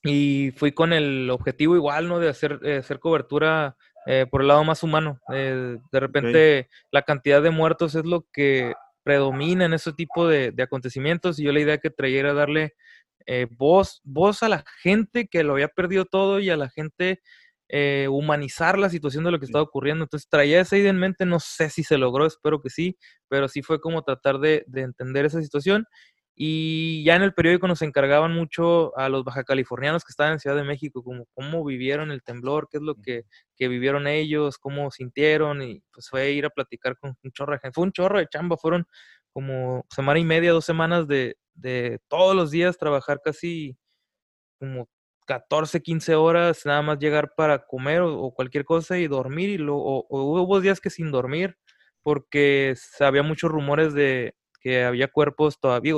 y 0.03 0.53
fui 0.57 0.73
con 0.73 0.93
el 0.93 1.31
objetivo 1.31 1.77
igual, 1.77 2.09
¿no? 2.09 2.19
De 2.19 2.29
hacer, 2.29 2.59
eh, 2.63 2.79
hacer 2.79 2.99
cobertura 2.99 3.77
eh, 4.07 4.27
por 4.29 4.41
el 4.41 4.49
lado 4.49 4.65
más 4.65 4.83
humano. 4.83 5.21
de 5.29 5.79
repente 5.93 6.69
la 6.91 7.03
cantidad 7.03 7.43
de 7.43 7.51
muertos 7.51 7.95
es 7.95 8.05
lo 8.05 8.27
que 8.33 8.75
predomina 9.03 9.65
en 9.65 9.75
ese 9.75 9.93
tipo 9.93 10.27
de, 10.27 10.51
de 10.51 10.63
acontecimientos 10.63 11.39
y 11.39 11.45
yo 11.45 11.53
la 11.53 11.61
idea 11.61 11.79
que 11.79 11.91
traía 11.91 12.21
era 12.21 12.35
darle 12.35 12.75
voz, 13.51 14.01
voz 14.05 14.43
a 14.43 14.49
la 14.49 14.65
gente 14.83 15.29
que 15.29 15.45
lo 15.45 15.53
había 15.53 15.69
perdido 15.69 16.05
todo 16.07 16.41
y 16.41 16.51
a 16.51 16.57
la 16.57 16.71
gente 16.71 17.21
eh, 17.71 18.09
humanizar 18.09 18.79
la 18.79 18.89
situación 18.89 19.25
de 19.25 19.31
lo 19.31 19.39
que 19.39 19.45
estaba 19.45 19.63
ocurriendo. 19.63 20.05
Entonces 20.05 20.29
traía 20.29 20.61
esa 20.61 20.79
idea 20.79 20.91
en 20.91 20.99
mente, 20.99 21.27
no 21.27 21.39
sé 21.39 21.69
si 21.69 21.85
se 21.85 21.99
logró, 21.99 22.25
espero 22.27 22.63
que 22.63 22.71
sí, 22.71 22.97
pero 23.29 23.47
sí 23.49 23.63
fue 23.63 23.79
como 23.81 24.03
tratar 24.03 24.39
de, 24.39 24.65
entender 24.75 25.27
esa 25.27 25.43
situación. 25.43 25.87
Y 26.35 27.05
ya 27.05 27.17
en 27.17 27.23
el 27.23 27.35
periódico 27.35 27.69
nos 27.69 27.83
encargaban 27.83 28.33
mucho 28.33 28.97
a 28.97 29.09
los 29.09 29.25
baja 29.25 29.45
californianos 29.45 30.05
que 30.05 30.13
estaban 30.13 30.35
en 30.35 30.39
Ciudad 30.41 30.57
de 30.57 30.65
México, 30.65 31.03
como 31.03 31.27
cómo 31.35 31.65
vivieron 31.65 32.11
el 32.13 32.23
temblor, 32.23 32.69
qué 32.71 32.79
es 32.79 32.83
lo 32.83 32.95
que, 32.95 33.25
vivieron 33.59 34.07
ellos, 34.07 34.57
cómo 34.57 34.91
sintieron, 34.91 35.63
y 35.63 35.83
pues 35.93 36.09
fue 36.09 36.31
ir 36.33 36.47
a 36.47 36.51
platicar 36.51 36.97
con 36.97 37.17
un 37.23 37.33
chorro 37.33 37.53
de 37.55 37.59
gente. 37.59 37.75
Fue 37.75 37.85
un 37.85 37.93
chorro 37.93 38.19
de 38.19 38.29
chamba, 38.29 38.57
fueron 38.57 38.87
como 39.33 39.85
semana 39.91 40.19
y 40.21 40.25
media, 40.25 40.53
dos 40.53 40.65
semanas 40.65 41.09
de, 41.09 41.37
de 41.59 42.01
todos 42.09 42.37
los 42.37 42.51
días 42.51 42.79
trabajar 42.79 43.21
casi 43.25 43.77
como 44.61 44.89
14, 45.27 45.83
15 45.83 46.15
horas 46.17 46.65
nada 46.65 46.83
más 46.83 46.99
llegar 46.99 47.33
para 47.37 47.67
comer 47.67 48.03
o, 48.03 48.33
cualquier 48.33 48.65
cosa 48.65 48.99
y 48.99 49.09
dormir. 49.09 49.51
Y 49.51 49.59
luego, 49.59 50.07
hubo 50.09 50.61
días 50.61 50.81
que 50.81 50.91
sin 50.91 51.11
dormir 51.13 51.57
porque 52.03 52.75
había 53.01 53.23
muchos 53.23 53.51
rumores 53.51 53.95
de 53.95 54.35
que 54.61 54.85
había 54.85 55.09
cuerpos 55.09 55.61
todavía, 55.61 55.95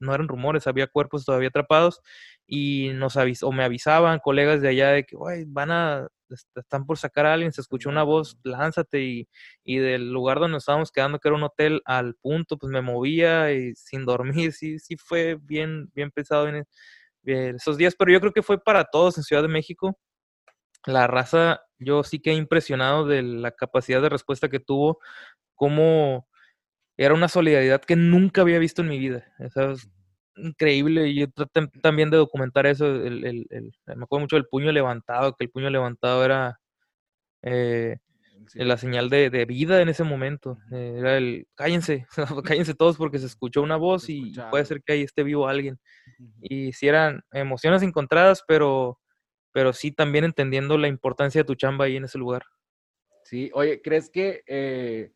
no 0.00 0.14
eran 0.14 0.28
rumores, 0.28 0.66
había 0.66 0.86
cuerpos 0.88 1.24
todavía 1.24 1.48
atrapados 1.48 2.00
y 2.46 2.90
nos 2.94 3.16
avis 3.16 3.42
o 3.42 3.52
me 3.52 3.64
avisaban 3.64 4.18
colegas 4.20 4.60
de 4.62 4.68
allá 4.68 4.90
de 4.90 5.04
que, 5.04 5.16
van 5.46 5.70
a, 5.70 6.08
están 6.34 6.86
por 6.86 6.98
sacar 6.98 7.26
a 7.26 7.34
alguien, 7.34 7.52
se 7.52 7.60
escuchó 7.60 7.88
una 7.88 8.02
voz, 8.02 8.38
lánzate 8.42 9.02
y, 9.02 9.28
y 9.64 9.78
del 9.78 10.10
lugar 10.10 10.38
donde 10.38 10.52
nos 10.54 10.62
estábamos 10.62 10.90
quedando, 10.92 11.18
que 11.18 11.28
era 11.28 11.36
un 11.36 11.44
hotel 11.44 11.82
al 11.84 12.14
punto, 12.16 12.58
pues 12.58 12.70
me 12.70 12.82
movía 12.82 13.52
y 13.52 13.74
sin 13.74 14.04
dormir, 14.04 14.52
sí, 14.52 14.78
sí 14.78 14.96
fue 14.96 15.36
bien, 15.40 15.90
bien 15.94 16.10
pesado, 16.10 16.46
bien, 17.22 17.56
esos 17.56 17.76
días, 17.76 17.94
pero 17.98 18.12
yo 18.12 18.20
creo 18.20 18.32
que 18.32 18.42
fue 18.42 18.62
para 18.62 18.84
todos 18.84 19.16
en 19.16 19.24
Ciudad 19.24 19.42
de 19.42 19.48
México. 19.48 19.98
La 20.86 21.06
raza, 21.06 21.62
yo 21.78 22.04
sí 22.04 22.20
que 22.20 22.30
he 22.30 22.34
impresionado 22.34 23.06
de 23.06 23.22
la 23.22 23.52
capacidad 23.52 24.02
de 24.02 24.10
respuesta 24.10 24.50
que 24.50 24.60
tuvo, 24.60 24.98
como 25.54 26.28
era 26.96 27.14
una 27.14 27.28
solidaridad 27.28 27.80
que 27.82 27.96
nunca 27.96 28.42
había 28.42 28.58
visto 28.58 28.82
en 28.82 28.88
mi 28.88 28.98
vida. 28.98 29.32
es 29.38 29.88
increíble. 30.36 31.08
Y 31.08 31.20
yo 31.20 31.30
traté 31.30 31.66
también 31.82 32.10
de 32.10 32.16
documentar 32.16 32.66
eso. 32.66 32.86
El, 32.86 33.46
me 33.86 34.04
acuerdo 34.04 34.20
mucho 34.20 34.36
del 34.36 34.46
puño 34.46 34.72
levantado, 34.72 35.34
que 35.34 35.44
el 35.44 35.50
puño 35.50 35.70
levantado 35.70 36.24
era 36.24 36.60
eh, 37.42 37.98
la 38.54 38.76
señal 38.76 39.10
de, 39.10 39.44
vida 39.46 39.80
en 39.80 39.88
ese 39.88 40.04
momento. 40.04 40.58
Eh, 40.72 40.96
era 40.98 41.16
el 41.16 41.46
cállense, 41.54 42.06
cállense 42.44 42.74
todos 42.74 42.96
porque 42.96 43.18
se 43.18 43.26
escuchó 43.26 43.62
una 43.62 43.76
voz 43.76 44.08
y 44.08 44.34
puede 44.50 44.64
ser 44.64 44.82
que 44.82 44.94
ahí 44.94 45.02
esté 45.02 45.22
vivo 45.22 45.48
alguien. 45.48 45.78
Y 46.40 46.72
si 46.72 46.88
eran 46.88 47.22
emociones 47.32 47.82
encontradas, 47.82 48.42
pero, 48.46 48.98
pero 49.52 49.72
sí 49.72 49.92
también 49.92 50.24
entendiendo 50.24 50.78
la 50.78 50.88
importancia 50.88 51.40
de 51.40 51.46
tu 51.46 51.54
chamba 51.54 51.86
ahí 51.86 51.96
en 51.96 52.04
ese 52.04 52.18
lugar. 52.18 52.44
Sí, 53.24 53.50
oye, 53.54 53.80
¿crees 53.80 54.10
que, 54.10 54.42
eh, 54.46 55.10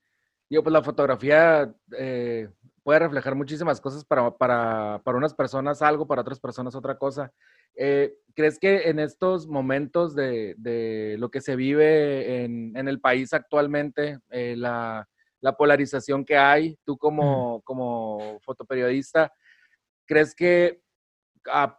digo, 0.49 0.63
pues 0.63 0.73
la 0.73 0.83
fotografía 0.83 1.75
eh, 1.97 2.49
puede 2.89 3.01
reflejar 3.01 3.35
muchísimas 3.35 3.83
cosas 3.83 4.03
para, 4.03 4.31
para, 4.31 5.03
para, 5.05 5.19
unas 5.19 5.35
personas 5.35 5.83
algo, 5.83 6.07
para 6.07 6.23
otras 6.23 6.41
personas 6.41 6.75
otra 6.75 6.97
cosa? 6.97 7.31
Eh, 7.77 8.15
¿Crees 8.35 8.59
que 8.59 8.89
en 8.89 8.99
estos 8.99 9.47
momentos 9.47 10.15
de, 10.15 10.55
de 10.57 11.17
lo 11.19 11.31
que 11.31 11.43
se 11.43 11.55
vive 11.55 12.45
en, 12.45 12.75
en 12.75 12.89
el 12.89 12.99
país 12.99 13.35
actualmente, 13.35 14.21
la, 14.31 15.07
la, 15.43 15.53
polarización 15.59 16.25
que 16.25 16.39
hay, 16.39 16.79
tú 16.87 16.97
como, 16.97 17.61
como 17.61 18.39
fotoperiodista, 18.41 19.35
¿crees 20.07 20.35
que 20.35 20.81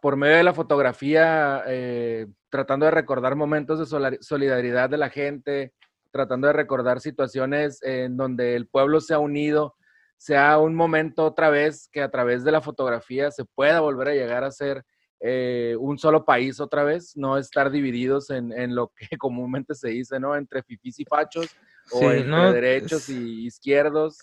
por 0.00 0.14
medio 0.14 0.36
de 0.36 0.44
la 0.44 0.54
fotografía, 0.54 1.64
eh, 1.66 2.28
tratando 2.50 2.86
de 2.86 2.92
recordar 2.92 3.34
momentos 3.34 3.80
de 3.80 4.18
solidaridad 4.20 4.88
de 4.88 4.96
la 4.96 5.10
gente, 5.10 5.74
tratando 6.12 6.46
de 6.46 6.52
recordar 6.52 7.00
situaciones 7.00 7.82
en 7.82 8.16
donde 8.16 8.54
el 8.54 8.68
pueblo 8.68 9.00
se 9.00 9.14
ha 9.14 9.18
unido, 9.18 9.74
sea 10.20 10.58
un 10.58 10.74
momento 10.74 11.24
otra 11.24 11.48
vez 11.48 11.88
que 11.90 12.02
a 12.02 12.10
través 12.10 12.44
de 12.44 12.52
la 12.52 12.60
fotografía 12.60 13.30
se 13.30 13.46
pueda 13.46 13.80
volver 13.80 14.08
a 14.08 14.14
llegar 14.14 14.44
a 14.44 14.50
ser 14.50 14.84
eh, 15.18 15.74
un 15.80 15.96
solo 15.98 16.26
país 16.26 16.60
otra 16.60 16.84
vez, 16.84 17.16
no 17.16 17.38
estar 17.38 17.70
divididos 17.70 18.28
en, 18.28 18.74
lo 18.74 18.88
que 18.88 19.08
comúnmente 19.18 19.74
se 19.74 19.88
dice, 19.88 20.20
¿no? 20.20 20.36
Entre 20.36 20.62
fifís 20.62 21.00
y 21.00 21.06
fachos 21.06 21.46
o 21.90 22.10
entre 22.10 22.52
derechos 22.52 23.08
y 23.08 23.46
izquierdos 23.46 24.18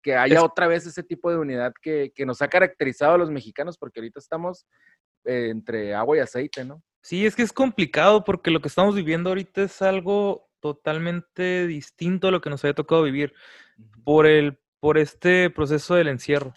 que 0.00 0.16
haya 0.16 0.42
otra 0.42 0.66
vez 0.66 0.86
ese 0.86 1.02
tipo 1.02 1.30
de 1.30 1.36
unidad 1.36 1.74
que, 1.82 2.10
nos 2.24 2.40
ha 2.40 2.48
caracterizado 2.48 3.14
a 3.14 3.18
los 3.18 3.30
mexicanos, 3.30 3.76
porque 3.76 4.00
ahorita 4.00 4.20
estamos 4.20 4.66
eh, 5.26 5.48
entre 5.50 5.94
agua 5.94 6.16
y 6.16 6.20
aceite, 6.20 6.64
¿no? 6.64 6.82
Sí, 7.02 7.26
es 7.26 7.36
que 7.36 7.42
es 7.42 7.52
complicado 7.52 8.24
porque 8.24 8.50
lo 8.50 8.62
que 8.62 8.68
estamos 8.68 8.94
viviendo 8.94 9.28
ahorita 9.28 9.64
es 9.64 9.82
algo 9.82 10.48
totalmente 10.60 11.66
distinto 11.66 12.28
a 12.28 12.30
lo 12.30 12.40
que 12.40 12.48
nos 12.48 12.64
había 12.64 12.74
tocado 12.74 13.02
vivir 13.02 13.34
por, 14.04 14.26
el, 14.26 14.58
por 14.84 14.98
este 14.98 15.48
proceso 15.48 15.94
del 15.94 16.08
encierro. 16.08 16.52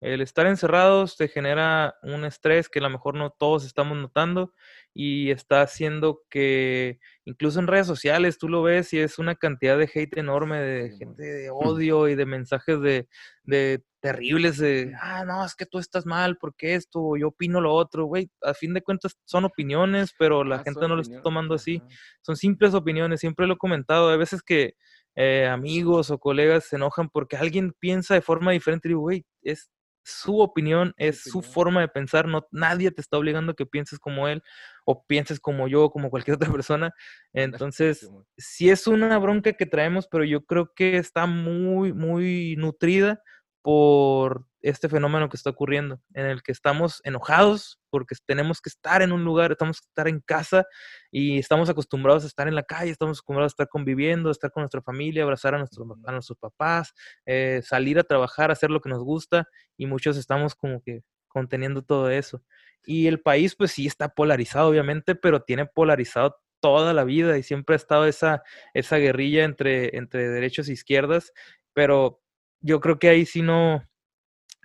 El 0.00 0.22
estar 0.22 0.46
encerrados 0.46 1.18
te 1.18 1.28
genera 1.28 1.94
un 2.02 2.24
estrés 2.24 2.70
que 2.70 2.78
a 2.78 2.82
lo 2.82 2.88
mejor 2.88 3.16
no 3.16 3.28
todos 3.28 3.66
estamos 3.66 3.98
notando 3.98 4.54
y 4.94 5.30
está 5.30 5.60
haciendo 5.60 6.22
que 6.30 7.00
incluso 7.26 7.60
en 7.60 7.66
redes 7.66 7.86
sociales 7.86 8.38
tú 8.38 8.48
lo 8.48 8.62
ves 8.62 8.94
y 8.94 9.00
es 9.00 9.18
una 9.18 9.34
cantidad 9.34 9.76
de 9.76 9.90
hate 9.94 10.16
enorme, 10.16 10.58
de 10.58 10.96
gente 10.96 11.22
de 11.22 11.50
odio 11.50 12.08
y 12.08 12.14
de 12.14 12.24
mensajes 12.24 12.80
de, 12.80 13.08
de 13.42 13.84
terribles 14.00 14.56
de, 14.56 14.94
ah, 15.02 15.26
no, 15.26 15.44
es 15.44 15.54
que 15.54 15.66
tú 15.66 15.78
estás 15.78 16.06
mal, 16.06 16.38
porque 16.38 16.76
esto, 16.76 17.14
yo 17.18 17.28
opino 17.28 17.60
lo 17.60 17.74
otro, 17.74 18.06
güey, 18.06 18.30
a 18.40 18.54
fin 18.54 18.72
de 18.72 18.80
cuentas 18.80 19.18
son 19.26 19.44
opiniones, 19.44 20.14
pero 20.18 20.44
la 20.44 20.60
gente 20.60 20.88
no 20.88 20.96
lo 20.96 21.02
está 21.02 21.20
tomando 21.20 21.54
así, 21.54 21.82
son 22.22 22.36
simples 22.36 22.72
opiniones, 22.72 23.20
siempre 23.20 23.46
lo 23.46 23.52
he 23.52 23.58
comentado, 23.58 24.08
hay 24.08 24.16
veces 24.16 24.42
que 24.42 24.76
eh, 25.16 25.46
amigos 25.46 26.10
o 26.10 26.18
colegas 26.18 26.64
se 26.66 26.76
enojan 26.76 27.08
porque 27.08 27.36
alguien 27.36 27.74
piensa 27.78 28.14
de 28.14 28.20
forma 28.20 28.52
diferente 28.52 28.88
y 28.88 28.90
digo, 28.90 29.00
güey, 29.00 29.24
es 29.42 29.70
su 30.04 30.38
opinión, 30.38 30.94
es 30.98 31.22
su 31.22 31.42
forma 31.42 31.80
de 31.80 31.88
pensar, 31.88 32.28
no, 32.28 32.46
nadie 32.52 32.92
te 32.92 33.00
está 33.00 33.18
obligando 33.18 33.52
a 33.52 33.54
que 33.56 33.66
pienses 33.66 33.98
como 33.98 34.28
él 34.28 34.40
o 34.84 35.04
pienses 35.04 35.40
como 35.40 35.66
yo, 35.66 35.90
como 35.90 36.10
cualquier 36.10 36.36
otra 36.36 36.52
persona. 36.52 36.92
Entonces, 37.32 38.08
sí 38.36 38.70
es 38.70 38.86
una 38.86 39.18
bronca 39.18 39.54
que 39.54 39.66
traemos, 39.66 40.06
pero 40.08 40.22
yo 40.24 40.44
creo 40.44 40.72
que 40.76 40.96
está 40.98 41.26
muy, 41.26 41.92
muy 41.92 42.54
nutrida 42.56 43.20
por 43.66 44.46
este 44.60 44.88
fenómeno 44.88 45.28
que 45.28 45.36
está 45.36 45.50
ocurriendo, 45.50 46.00
en 46.14 46.26
el 46.26 46.44
que 46.44 46.52
estamos 46.52 47.00
enojados 47.02 47.80
porque 47.90 48.14
tenemos 48.24 48.60
que 48.60 48.68
estar 48.68 49.02
en 49.02 49.10
un 49.10 49.24
lugar, 49.24 49.50
estamos 49.50 49.80
que 49.80 49.88
estar 49.88 50.06
en 50.06 50.20
casa 50.20 50.66
y 51.10 51.40
estamos 51.40 51.68
acostumbrados 51.68 52.22
a 52.22 52.28
estar 52.28 52.46
en 52.46 52.54
la 52.54 52.62
calle, 52.62 52.92
estamos 52.92 53.18
acostumbrados 53.18 53.50
a 53.50 53.54
estar 53.54 53.68
conviviendo, 53.68 54.28
a 54.28 54.32
estar 54.32 54.52
con 54.52 54.60
nuestra 54.60 54.82
familia, 54.82 55.24
abrazar 55.24 55.56
a, 55.56 55.58
nuestros, 55.58 55.84
a 56.06 56.12
nuestros 56.12 56.38
papás, 56.38 56.94
eh, 57.26 57.60
salir 57.64 57.98
a 57.98 58.04
trabajar, 58.04 58.52
hacer 58.52 58.70
lo 58.70 58.80
que 58.80 58.88
nos 58.88 59.02
gusta 59.02 59.48
y 59.76 59.86
muchos 59.86 60.16
estamos 60.16 60.54
como 60.54 60.80
que 60.80 61.02
conteniendo 61.26 61.82
todo 61.82 62.08
eso. 62.08 62.44
Y 62.84 63.08
el 63.08 63.20
país 63.20 63.56
pues 63.56 63.72
sí 63.72 63.88
está 63.88 64.10
polarizado 64.10 64.68
obviamente, 64.68 65.16
pero 65.16 65.42
tiene 65.42 65.66
polarizado 65.66 66.36
toda 66.60 66.94
la 66.94 67.02
vida 67.02 67.36
y 67.36 67.42
siempre 67.42 67.74
ha 67.74 67.78
estado 67.78 68.06
esa, 68.06 68.44
esa 68.74 68.98
guerrilla 68.98 69.42
entre, 69.42 69.96
entre 69.96 70.28
derechos 70.28 70.68
e 70.68 70.72
izquierdas, 70.72 71.32
pero 71.72 72.22
yo 72.60 72.80
creo 72.80 72.98
que 72.98 73.08
ahí 73.08 73.26
sí 73.26 73.42
no, 73.42 73.82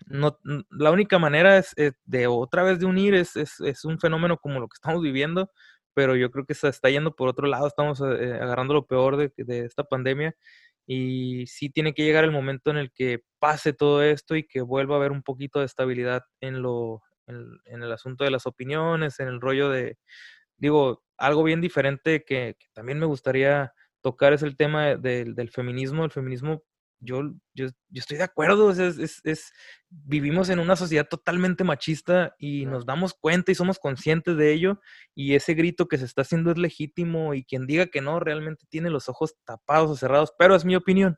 no 0.08 0.38
la 0.72 0.92
única 0.92 1.20
manera 1.20 1.58
es, 1.58 1.74
de 2.06 2.28
otra 2.28 2.64
vez 2.64 2.80
de 2.80 2.86
unir 2.86 3.14
es, 3.16 3.36
es, 3.36 3.86
un 3.86 4.00
fenómeno 4.00 4.38
como 4.38 4.60
lo 4.60 4.68
que 4.68 4.76
estamos 4.76 5.02
viviendo, 5.02 5.52
pero 5.94 6.16
yo 6.16 6.32
creo 6.32 6.46
que 6.46 6.56
se 6.56 6.70
está 6.70 6.90
yendo 6.90 7.16
por 7.16 7.30
otro 7.30 7.48
lado, 7.48 7.68
estamos 7.68 8.02
eh, 8.02 8.34
agarrando 8.42 8.74
lo 8.74 8.86
peor 8.88 9.18
de, 9.18 9.34
de 9.38 9.66
esta 9.66 9.84
pandemia 9.84 10.36
y 10.88 11.46
sí 11.48 11.70
tiene 11.70 11.94
que 11.94 12.04
llegar 12.04 12.24
el 12.24 12.32
momento 12.32 12.72
en 12.72 12.78
el 12.78 12.92
que 12.92 13.22
pase 13.40 13.74
todo 13.74 14.04
esto 14.04 14.36
y 14.36 14.46
que 14.48 14.62
vuelva 14.62 14.96
a 14.96 15.00
haber 15.00 15.12
un 15.12 15.24
poquito 15.24 15.60
de 15.60 15.66
estabilidad 15.66 16.24
en 16.42 16.62
lo 16.62 17.02
en, 17.28 17.60
en 17.66 17.84
el 17.84 17.92
asunto 17.92 18.24
de 18.24 18.32
las 18.32 18.46
opiniones, 18.48 19.20
en 19.20 19.28
el 19.30 19.40
rollo 19.42 19.70
de, 19.70 19.98
digo, 20.58 21.04
algo 21.18 21.44
bien 21.44 21.62
diferente 21.62 22.24
que, 22.26 22.56
que 22.60 22.68
también 22.74 23.00
me 23.00 23.06
gustaría 23.06 23.74
tocar 24.02 24.34
es 24.34 24.44
el 24.44 24.58
tema 24.58 24.88
de- 24.88 24.98
del- 24.98 25.36
del 25.36 25.50
feminismo. 25.52 26.06
El 26.06 26.12
feminismo, 26.12 26.64
yo, 27.02 27.24
yo, 27.54 27.68
yo 27.68 28.00
estoy 28.00 28.18
de 28.18 28.24
acuerdo, 28.24 28.72
es, 28.72 28.80
es- 28.80 29.22
es- 29.24 29.54
vivimos 29.90 30.50
en 30.50 30.60
una 30.60 30.76
sociedad 30.78 31.08
totalmente 31.10 31.64
machista 31.66 32.36
y 32.40 32.66
nos 32.66 32.86
damos 32.86 33.14
cuenta 33.14 33.52
y 33.52 33.56
somos 33.56 33.80
conscientes 33.80 34.38
de 34.38 34.54
ello 34.54 34.80
y 35.16 35.36
ese 35.36 35.54
grito 35.54 35.88
que 35.88 35.98
se 35.98 36.06
está 36.06 36.22
haciendo 36.22 36.52
es 36.52 36.58
legítimo 36.58 37.34
y 37.34 37.44
quien 37.44 37.68
diga 37.68 37.88
que 37.88 38.02
no 38.02 38.20
realmente 38.20 38.66
tiene 38.70 38.90
los 38.90 39.10
ojos 39.10 39.36
tapados 39.46 39.92
o 39.92 39.96
cerrados, 39.98 40.32
pero 40.40 40.56
es 40.56 40.66
mi 40.66 40.76
opinión. 40.76 41.18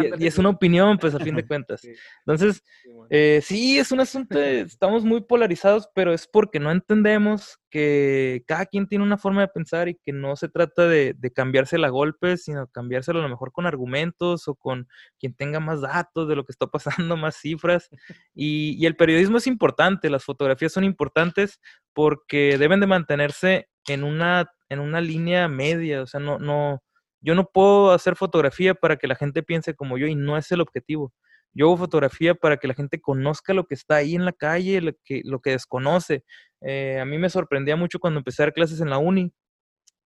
Y, 0.00 0.24
y 0.24 0.26
es 0.26 0.38
una 0.38 0.48
opinión, 0.48 0.98
pues 0.98 1.14
a 1.14 1.18
fin 1.18 1.34
de 1.34 1.46
cuentas. 1.46 1.82
Entonces, 2.26 2.62
eh, 3.10 3.40
sí, 3.42 3.78
es 3.78 3.92
un 3.92 4.00
asunto, 4.00 4.40
estamos 4.40 5.04
muy 5.04 5.22
polarizados, 5.22 5.88
pero 5.94 6.12
es 6.12 6.26
porque 6.26 6.60
no 6.60 6.70
entendemos 6.70 7.58
que 7.70 8.42
cada 8.46 8.66
quien 8.66 8.86
tiene 8.86 9.04
una 9.04 9.18
forma 9.18 9.42
de 9.42 9.48
pensar 9.48 9.88
y 9.88 9.94
que 9.94 10.12
no 10.12 10.36
se 10.36 10.48
trata 10.48 10.86
de, 10.86 11.14
de 11.16 11.30
cambiársela 11.30 11.86
a 11.86 11.90
golpes, 11.90 12.44
sino 12.44 12.66
cambiárselo 12.68 13.20
a 13.20 13.22
lo 13.22 13.28
mejor 13.28 13.52
con 13.52 13.66
argumentos 13.66 14.48
o 14.48 14.54
con 14.54 14.88
quien 15.18 15.34
tenga 15.34 15.60
más 15.60 15.80
datos 15.80 16.28
de 16.28 16.36
lo 16.36 16.44
que 16.44 16.52
está 16.52 16.66
pasando, 16.66 17.16
más 17.16 17.36
cifras. 17.36 17.88
Y, 18.34 18.76
y 18.78 18.86
el 18.86 18.96
periodismo 18.96 19.38
es 19.38 19.46
importante, 19.46 20.10
las 20.10 20.24
fotografías 20.24 20.72
son 20.72 20.84
importantes 20.84 21.60
porque 21.92 22.56
deben 22.58 22.80
de 22.80 22.86
mantenerse 22.86 23.68
en 23.88 24.04
una, 24.04 24.50
en 24.68 24.80
una 24.80 25.00
línea 25.00 25.48
media, 25.48 26.02
o 26.02 26.06
sea, 26.06 26.20
no, 26.20 26.38
no, 26.38 26.82
yo 27.22 27.34
no 27.34 27.46
puedo 27.46 27.92
hacer 27.92 28.16
fotografía 28.16 28.74
para 28.74 28.96
que 28.96 29.06
la 29.06 29.14
gente 29.14 29.42
piense 29.42 29.74
como 29.74 29.96
yo 29.96 30.06
y 30.06 30.14
no 30.14 30.36
es 30.36 30.50
el 30.52 30.60
objetivo. 30.60 31.12
Yo 31.54 31.66
hago 31.66 31.76
fotografía 31.76 32.34
para 32.34 32.56
que 32.56 32.66
la 32.66 32.74
gente 32.74 33.00
conozca 33.00 33.54
lo 33.54 33.64
que 33.66 33.74
está 33.74 33.96
ahí 33.96 34.14
en 34.14 34.24
la 34.24 34.32
calle, 34.32 34.80
lo 34.80 34.92
que, 35.04 35.20
lo 35.24 35.40
que 35.40 35.50
desconoce. 35.50 36.24
Eh, 36.60 36.98
a 37.00 37.04
mí 37.04 37.18
me 37.18 37.28
sorprendía 37.30 37.76
mucho 37.76 37.98
cuando 37.98 38.18
empecé 38.18 38.42
a 38.42 38.46
dar 38.46 38.52
clases 38.54 38.80
en 38.80 38.90
la 38.90 38.98
uni. 38.98 39.32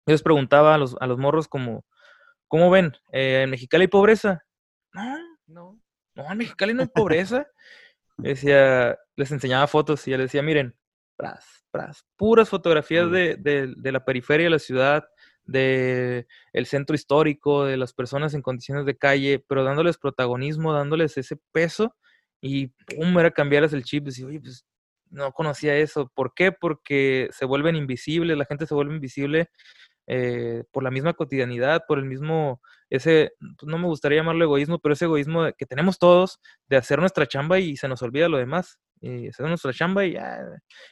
Yo 0.07 0.13
les 0.13 0.23
preguntaba 0.23 0.75
a 0.75 0.79
los, 0.79 0.97
a 1.01 1.07
los 1.07 1.19
morros 1.19 1.49
como, 1.49 1.85
¿cómo 2.49 2.71
ven? 2.71 2.93
Eh, 3.13 3.43
¿En 3.45 3.51
Mexicali 3.51 3.83
hay 3.83 3.89
pobreza? 3.89 4.43
No, 4.93 5.17
No. 5.47 5.81
no, 6.15 6.31
en 6.33 6.39
Mexicali 6.39 6.75
no 6.75 6.83
hay 6.83 6.89
pobreza. 6.89 7.47
Decía, 8.19 8.99
les 9.15 9.31
enseñaba 9.31 9.67
fotos 9.67 10.07
y 10.07 10.11
yo 10.11 10.17
les 10.17 10.27
decía, 10.27 10.43
miren, 10.43 10.75
pras, 11.17 11.65
pras, 11.71 12.05
puras 12.17 12.49
fotografías 12.49 13.11
de, 13.11 13.37
de- 13.37 13.75
de 13.77 13.93
la 13.93 14.05
periferia 14.05 14.45
de 14.47 14.51
la 14.51 14.59
ciudad, 14.59 15.05
de 15.47 16.27
el 16.53 16.67
centro 16.67 16.95
histórico, 16.95 17.65
de 17.65 17.77
las 17.77 17.93
personas 17.93 18.35
en 18.35 18.43
condiciones 18.43 18.87
de 18.87 18.97
calle, 18.97 19.45
pero 19.49 19.65
dándoles 19.65 19.99
protagonismo, 19.99 20.73
dándoles 20.73 21.17
ese 21.19 21.37
peso 21.53 21.95
y 22.41 22.69
pum, 22.69 23.19
era 23.19 23.31
cambiarles 23.31 23.73
el 23.73 23.85
chip, 23.85 24.05
decir, 24.05 24.27
oye, 24.27 24.41
pues 24.41 24.67
no 25.11 25.33
conocía 25.33 25.77
eso. 25.77 26.11
¿Por 26.15 26.35
qué? 26.35 26.53
Porque 26.53 27.29
se 27.33 27.45
vuelven 27.45 27.77
invisibles, 27.77 28.37
la 28.37 28.45
gente 28.45 28.67
se 28.67 28.75
vuelve 28.75 28.95
invisible 28.95 29.51
eh, 30.07 30.65
por 30.73 30.83
la 30.83 30.91
misma 30.91 31.15
cotidianidad, 31.15 31.83
por 31.89 31.99
el 31.99 32.05
mismo, 32.05 32.61
ese, 32.91 33.33
pues, 33.39 33.69
no 33.69 33.79
me 33.79 33.87
gustaría 33.87 34.19
llamarlo 34.19 34.45
egoísmo, 34.45 34.79
pero 34.79 34.93
ese 34.93 35.07
egoísmo 35.07 35.47
que 35.57 35.67
tenemos 35.67 35.99
todos 35.99 36.41
de 36.69 36.77
hacer 36.77 37.01
nuestra 37.01 37.27
chamba 37.27 37.59
y 37.59 37.77
se 37.77 37.89
nos 37.89 38.03
olvida 38.03 38.29
lo 38.29 38.39
demás. 38.39 38.79
Y 39.01 39.29
hacer 39.29 39.47
nuestra 39.47 39.73
chamba 39.73 40.05
y 40.07 40.13
ya, 40.15 40.41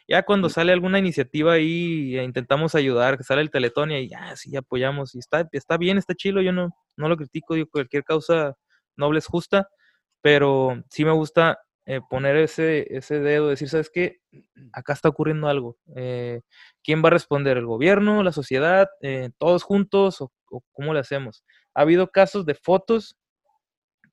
ya 0.08 0.22
cuando 0.24 0.48
sale 0.50 0.72
alguna 0.72 0.98
iniciativa 0.98 1.54
ahí 1.54 2.16
e 2.18 2.22
intentamos 2.22 2.74
ayudar, 2.74 3.16
que 3.16 3.24
sale 3.24 3.40
el 3.42 3.50
teletón 3.50 3.92
y 3.92 4.08
ya, 4.08 4.36
sí, 4.36 4.54
apoyamos 4.56 5.14
y 5.14 5.18
está, 5.20 5.48
está 5.52 5.78
bien, 5.78 5.96
está 5.98 6.14
chilo, 6.14 6.42
yo 6.42 6.52
no, 6.52 6.70
no 6.96 7.08
lo 7.08 7.16
critico, 7.16 7.54
digo, 7.54 7.68
cualquier 7.70 8.04
causa 8.04 8.54
noble 8.96 9.18
es 9.20 9.26
justa, 9.26 9.68
pero 10.20 10.82
sí 10.90 11.04
me 11.04 11.12
gusta 11.12 11.58
eh, 11.86 12.00
poner 12.08 12.36
ese, 12.36 12.86
ese 12.96 13.20
dedo, 13.20 13.48
decir, 13.48 13.68
¿sabes 13.68 13.90
qué? 13.92 14.18
Acá 14.72 14.92
está 14.94 15.08
ocurriendo 15.08 15.48
algo. 15.48 15.76
eh, 15.96 16.40
¿Quién 16.82 17.02
va 17.04 17.08
a 17.08 17.12
responder? 17.12 17.56
¿El 17.58 17.66
gobierno? 17.66 18.22
¿La 18.22 18.32
sociedad? 18.32 18.88
eh, 19.02 19.30
¿Todos 19.38 19.62
juntos? 19.64 20.20
¿O, 20.20 20.30
o 20.50 20.62
cómo 20.72 20.94
le 20.94 21.00
hacemos? 21.00 21.44
Ha 21.74 21.82
habido 21.82 22.08
casos 22.10 22.46
de 22.46 22.54
fotos 22.54 23.16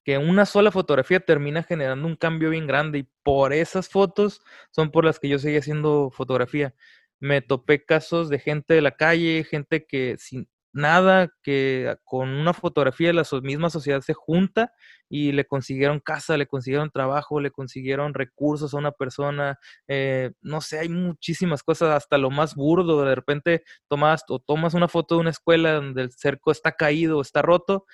que 0.04 0.18
una 0.18 0.46
sola 0.46 0.72
fotografía 0.72 1.20
termina 1.20 1.64
generando 1.64 2.08
un 2.08 2.16
cambio 2.16 2.50
bien 2.50 2.68
grande 2.68 3.00
y 3.00 3.10
por 3.24 3.54
esas 3.54 3.90
fotos 3.90 4.42
son 4.72 4.92
por 4.92 5.06
las 5.06 5.20
que 5.20 5.30
yo 5.30 5.40
seguí 5.40 5.58
haciendo 5.58 6.12
fotografía. 6.12 6.74
Me 7.20 7.42
topé 7.42 7.86
casos 7.86 8.30
de 8.30 8.40
gente 8.40 8.74
de 8.74 8.82
la 8.82 8.92
calle, 8.92 9.44
gente 9.44 9.86
que 9.86 10.16
sin 10.18 10.48
nada, 10.74 11.30
que 11.44 11.96
con 12.04 12.30
una 12.30 12.54
fotografía 12.54 13.14
la 13.14 13.24
misma 13.44 13.70
sociedad 13.70 14.02
se 14.02 14.14
junta 14.14 14.74
y 15.10 15.34
le 15.34 15.46
consiguieron 15.46 16.00
casa, 16.00 16.38
le 16.38 16.48
consiguieron 16.48 16.90
trabajo, 16.90 17.42
le 17.42 17.52
consiguieron 17.52 18.14
recursos 18.14 18.74
a 18.74 18.78
una 18.78 18.92
persona, 18.92 19.60
eh, 19.88 20.32
no 20.42 20.62
sé, 20.62 20.80
hay 20.80 20.90
muchísimas 20.90 21.64
cosas, 21.64 21.94
hasta 21.94 22.18
lo 22.18 22.30
más 22.30 22.56
burdo, 22.56 23.04
de 23.04 23.16
repente 23.16 23.64
tomas 23.90 24.24
o 24.30 24.40
tomas 24.40 24.74
una 24.74 24.88
foto 24.88 25.16
de 25.16 25.22
una 25.22 25.30
escuela 25.32 25.74
donde 25.74 26.04
el 26.04 26.12
cerco 26.14 26.52
está 26.52 26.72
caído 26.72 27.18
o 27.18 27.22
está 27.22 27.42
roto, 27.42 27.86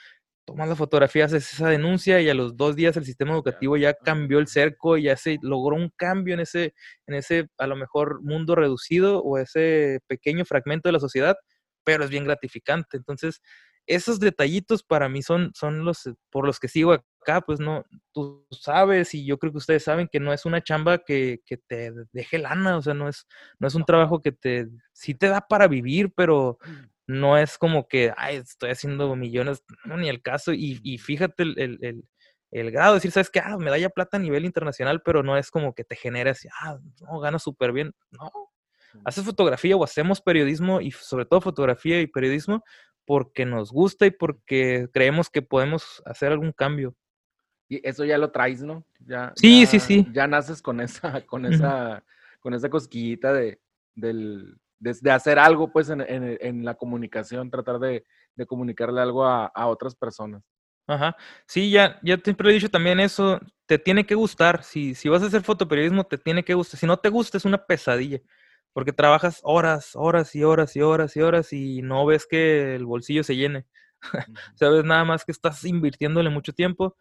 tomas 0.47 0.69
la 0.69 0.77
fotografía, 0.77 1.25
haces 1.25 1.53
esa 1.53 1.67
denuncia 1.67 2.21
y 2.21 2.29
a 2.29 2.33
los 2.33 2.55
dos 2.55 2.77
días 2.77 2.95
el 2.95 3.03
sistema 3.05 3.33
educativo 3.33 3.75
ya 3.75 3.93
cambió 3.93 4.39
el 4.39 4.47
cerco 4.47 4.97
y 4.97 5.03
ya 5.03 5.17
se 5.17 5.37
logró 5.41 5.75
un 5.75 5.91
cambio 5.97 6.33
en 6.35 6.39
ese, 6.39 6.73
en 7.05 7.15
ese 7.15 7.49
a 7.57 7.67
lo 7.67 7.75
mejor 7.75 8.23
mundo 8.23 8.55
reducido 8.55 9.21
o 9.21 9.37
ese 9.37 9.99
pequeño 10.07 10.45
fragmento 10.45 10.87
de 10.87 10.93
la 10.93 11.01
sociedad, 11.01 11.35
pero 11.83 12.05
es 12.05 12.09
bien 12.09 12.23
gratificante. 12.23 12.95
Entonces, 12.95 13.41
esos 13.87 14.19
detallitos 14.21 14.83
para 14.83 15.09
mí 15.09 15.21
son, 15.21 15.51
son 15.53 15.83
los 15.83 16.05
eh, 16.07 16.13
por 16.29 16.45
los 16.45 16.59
que 16.59 16.69
sigo 16.69 16.93
acá, 16.93 17.41
pues 17.41 17.59
no, 17.59 17.83
tú 18.13 18.45
sabes 18.51 19.13
y 19.13 19.25
yo 19.25 19.37
creo 19.39 19.51
que 19.51 19.57
ustedes 19.59 19.83
saben 19.83 20.07
que 20.09 20.21
no 20.21 20.31
es 20.31 20.45
una 20.45 20.63
chamba 20.63 20.99
que, 20.99 21.41
que 21.45 21.57
te 21.57 21.91
deje 22.13 22.37
lana, 22.37 22.77
o 22.77 22.81
sea, 22.81 22.93
no 22.93 23.09
es, 23.09 23.27
no 23.59 23.67
es 23.67 23.75
un 23.75 23.83
trabajo 23.85 24.21
que 24.21 24.31
te, 24.31 24.67
sí 24.93 25.13
te 25.13 25.27
da 25.27 25.41
para 25.41 25.67
vivir, 25.67 26.13
pero 26.15 26.57
no 27.08 27.38
es 27.38 27.58
como 27.58 27.88
que, 27.88 28.14
ay, 28.18 28.38
estoy 28.38 28.70
haciendo 28.72 29.16
millones, 29.16 29.64
no, 29.86 29.97
ni 29.97 30.10
el 30.10 30.22
caso, 30.22 30.53
y, 30.53 30.80
y 30.84 30.97
fíjate 30.97 31.43
el, 31.43 31.60
el, 31.60 31.80
el, 31.82 32.03
el 32.51 32.72
grado, 32.72 32.93
de 32.93 32.97
decir, 32.97 33.12
¿sabes 33.12 33.30
qué? 33.30 33.39
Ah, 33.39 33.58
medalla 33.58 33.89
plata 33.89 34.18
a 34.18 34.20
nivel 34.20 34.45
internacional, 34.45 35.01
pero 35.01 35.24
no 35.24 35.38
es 35.38 35.49
como 35.49 35.74
que 35.74 35.84
te 35.84 35.95
genere 35.95 36.32
así, 36.32 36.47
ah, 36.62 36.78
no, 37.01 37.20
gana 37.20 37.39
súper 37.39 37.72
bien, 37.72 37.93
no, 38.12 38.32
haces 39.05 39.24
fotografía 39.24 39.76
o 39.76 39.84
hacemos 39.84 40.22
periodismo 40.22 40.82
y 40.82 40.91
sobre 40.91 41.26
todo 41.26 41.39
fotografía 41.41 42.01
y 42.01 42.08
periodismo 42.08 42.64
porque 43.05 43.45
nos 43.45 43.72
gusta 43.72 44.05
y 44.05 44.12
porque 44.12 44.89
creemos 44.91 45.30
que 45.30 45.41
podemos 45.41 46.01
hacer 46.05 46.32
algún 46.34 46.51
cambio. 46.51 46.93
Y 47.70 47.86
eso 47.88 48.03
ya 48.05 48.18
lo 48.18 48.32
traes, 48.32 48.64
¿no? 48.64 48.86
Ya, 48.99 49.32
Sí, 49.36 49.62
ya- 49.62 49.68
sí, 49.68 49.80
sí. 49.80 50.05
Ya 50.14 50.28
naces 50.28 50.62
con 50.62 50.80
esa, 50.82 51.26
con 51.26 51.45
esa, 51.45 52.03
con 52.41 52.53
esa 52.53 52.70
cosquillita 52.70 53.32
de, 53.34 53.62
del, 53.95 54.58
de, 54.80 54.95
de 55.01 55.11
hacer 55.11 55.39
algo, 55.39 55.71
pues, 55.71 55.89
en, 55.89 56.01
en- 56.01 56.38
en 56.41 56.65
la 56.65 56.75
comunicación, 56.75 57.49
tratar 57.51 57.80
de, 57.80 58.05
de 58.36 58.45
comunicarle 58.45 59.01
algo 59.01 59.25
a, 59.25 59.45
a 59.47 59.67
otras 59.67 59.95
personas. 59.95 60.43
Ajá. 60.88 61.17
Sí, 61.47 61.69
ya, 61.71 61.99
ya 62.01 62.17
siempre 62.17 62.49
he 62.49 62.53
dicho 62.53 62.69
también 62.69 62.99
eso, 63.01 63.39
te 63.65 63.78
tiene 63.78 64.05
que 64.05 64.15
gustar. 64.15 64.63
Si, 64.63 64.95
si 64.95 65.09
vas 65.09 65.21
a 65.21 65.25
hacer 65.25 65.43
fotoperiodismo, 65.43 66.05
te 66.05 66.17
tiene 66.17 66.43
que 66.45 66.53
gustar. 66.53 66.80
Si 66.80 66.86
no 66.86 66.97
te 66.97 67.09
gusta, 67.09 67.38
es 67.38 67.45
una 67.45 67.65
pesadilla. 67.65 68.21
Porque 68.73 68.93
trabajas 68.93 69.41
horas, 69.43 69.91
horas 69.95 70.34
y 70.36 70.43
horas 70.43 70.75
y 70.75 70.82
horas 70.82 71.15
y 71.17 71.21
horas 71.21 71.51
y 71.53 71.82
no 71.82 72.05
ves 72.05 72.25
que 72.30 72.75
el 72.75 72.86
bolsillo 72.86 73.23
se 73.23 73.36
llene. 73.36 73.65
Sabes 74.55 74.86
nada 74.86 75.03
más 75.03 75.25
que 75.25 75.32
estás 75.32 75.63
invirtiéndole 75.65 76.30
mucho 76.30 76.53
tiempo, 76.53 76.95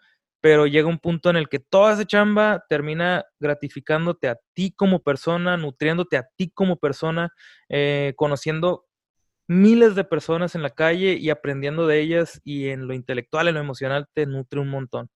pero 0.46 0.68
llega 0.68 0.86
un 0.86 1.00
punto 1.00 1.28
en 1.28 1.34
el 1.34 1.48
que 1.48 1.58
toda 1.58 1.94
esa 1.94 2.04
chamba 2.04 2.64
termina 2.68 3.24
gratificándote 3.40 4.28
a 4.28 4.38
ti 4.54 4.70
como 4.70 5.02
persona, 5.02 5.56
nutriéndote 5.56 6.16
a 6.16 6.28
ti 6.36 6.50
como 6.50 6.76
persona, 6.76 7.30
eh, 7.68 8.12
conociendo 8.14 8.86
miles 9.48 9.96
de 9.96 10.04
personas 10.04 10.54
en 10.54 10.62
la 10.62 10.70
calle 10.70 11.14
y 11.14 11.30
aprendiendo 11.30 11.88
de 11.88 11.98
ellas 12.00 12.40
y 12.44 12.68
en 12.68 12.86
lo 12.86 12.94
intelectual, 12.94 13.48
en 13.48 13.54
lo 13.54 13.60
emocional, 13.60 14.06
te 14.14 14.24
nutre 14.24 14.60
un 14.60 14.68
montón. 14.68 15.10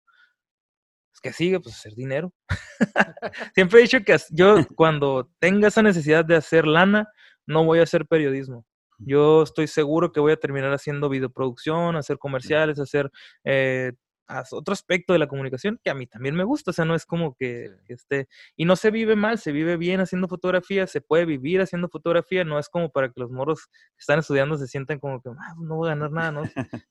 Es 1.12 1.20
que 1.20 1.34
sigue, 1.34 1.60
pues 1.60 1.74
hacer 1.74 1.92
dinero. 1.92 2.32
Siempre 3.54 3.80
he 3.80 3.82
dicho 3.82 4.02
que 4.02 4.16
yo 4.30 4.66
cuando 4.76 5.30
tenga 5.40 5.68
esa 5.68 5.82
necesidad 5.82 6.24
de 6.24 6.36
hacer 6.36 6.66
lana, 6.66 7.06
no 7.44 7.64
voy 7.64 7.80
a 7.80 7.82
hacer 7.82 8.06
periodismo. 8.06 8.64
Yo 8.96 9.42
estoy 9.42 9.66
seguro 9.66 10.10
que 10.10 10.20
voy 10.20 10.32
a 10.32 10.36
terminar 10.38 10.72
haciendo 10.72 11.10
videoproducción, 11.10 11.96
hacer 11.96 12.16
comerciales, 12.16 12.80
hacer 12.80 13.10
eh, 13.44 13.92
as- 14.28 14.52
otro 14.52 14.72
aspecto 14.72 15.12
de 15.12 15.18
la 15.18 15.26
comunicación 15.26 15.80
que 15.82 15.90
a 15.90 15.94
mí 15.94 16.06
también 16.06 16.36
me 16.36 16.44
gusta. 16.44 16.70
O 16.70 16.74
sea, 16.74 16.84
no 16.84 16.94
es 16.94 17.06
como 17.06 17.34
que, 17.34 17.68
Sí. 17.70 17.84
que 17.86 17.94
esté... 17.94 18.28
Y 18.56 18.64
no 18.66 18.76
se 18.76 18.90
vive 18.92 19.16
mal, 19.16 19.38
se 19.38 19.52
vive 19.52 19.76
bien 19.76 20.00
haciendo 20.00 20.28
fotografía, 20.28 20.86
se 20.86 21.00
puede 21.00 21.24
vivir 21.24 21.60
haciendo 21.60 21.88
fotografía. 21.88 22.44
No 22.44 22.58
es 22.58 22.68
como 22.68 22.90
para 22.92 23.08
que 23.08 23.20
los 23.20 23.30
moros 23.30 23.66
que 23.68 24.00
están 24.00 24.20
estudiando 24.20 24.56
se 24.58 24.68
sientan 24.68 25.00
como 25.00 25.20
que 25.22 25.30
"Ah, 25.30 25.54
no 25.58 25.76
voy 25.76 25.88
a 25.88 25.94
ganar 25.94 26.12
nada, 26.12 26.32
¿no? 26.32 26.42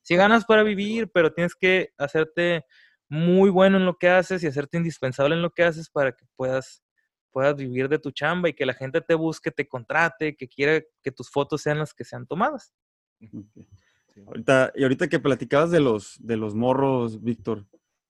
Si 0.02 0.16
ganas 0.16 0.44
para 0.44 0.62
vivir, 0.62 1.10
pero 1.12 1.32
tienes 1.32 1.54
que 1.54 1.92
hacerte 1.98 2.64
muy 3.08 3.50
bueno 3.50 3.78
en 3.78 3.86
lo 3.86 3.96
que 3.98 4.08
haces 4.10 4.42
y 4.42 4.46
hacerte 4.48 4.76
indispensable 4.76 5.34
en 5.34 5.42
lo 5.42 5.50
que 5.50 5.62
haces 5.64 5.88
para 5.90 6.12
que 6.12 6.26
puedas, 6.36 6.82
puedas 7.30 7.56
vivir 7.56 7.88
de 7.88 7.98
tu 7.98 8.10
chamba 8.10 8.48
y 8.50 8.54
que 8.54 8.66
la 8.66 8.74
gente 8.74 9.00
te 9.00 9.14
busque, 9.14 9.50
te 9.50 9.66
contrate, 9.66 10.36
que 10.36 10.48
quiera 10.48 10.82
que 11.02 11.12
tus 11.12 11.30
fotos 11.30 11.62
sean 11.62 11.78
las 11.78 11.94
que 11.94 12.04
sean 12.04 12.26
tomadas. 12.26 12.74
Ahorita, 14.26 14.72
y 14.74 14.82
ahorita 14.82 15.08
que 15.08 15.20
platicabas 15.20 15.70
de 15.70 15.80
los, 15.80 16.16
de 16.20 16.36
los 16.36 16.54
morros, 16.54 17.22
Víctor, 17.22 17.66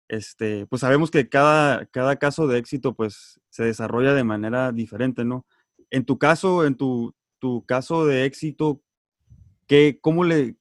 este, 0.08 0.66
pues 0.66 0.80
sabemos 0.80 1.10
que 1.10 1.28
cada, 1.28 1.86
cada 1.86 2.16
caso 2.16 2.46
de 2.46 2.58
éxito 2.58 2.94
pues 2.94 3.40
se 3.50 3.64
desarrolla 3.64 4.14
de 4.14 4.24
manera 4.24 4.72
diferente, 4.72 5.24
¿no? 5.24 5.46
En 5.90 6.04
tu 6.04 6.18
caso, 6.18 6.64
en 6.66 6.76
tu, 6.76 7.14
tu 7.38 7.64
caso 7.66 8.06
de 8.06 8.24
éxito, 8.24 8.82
¿qué, 9.66 9.98
cómo 10.00 10.24
le, 10.24 10.56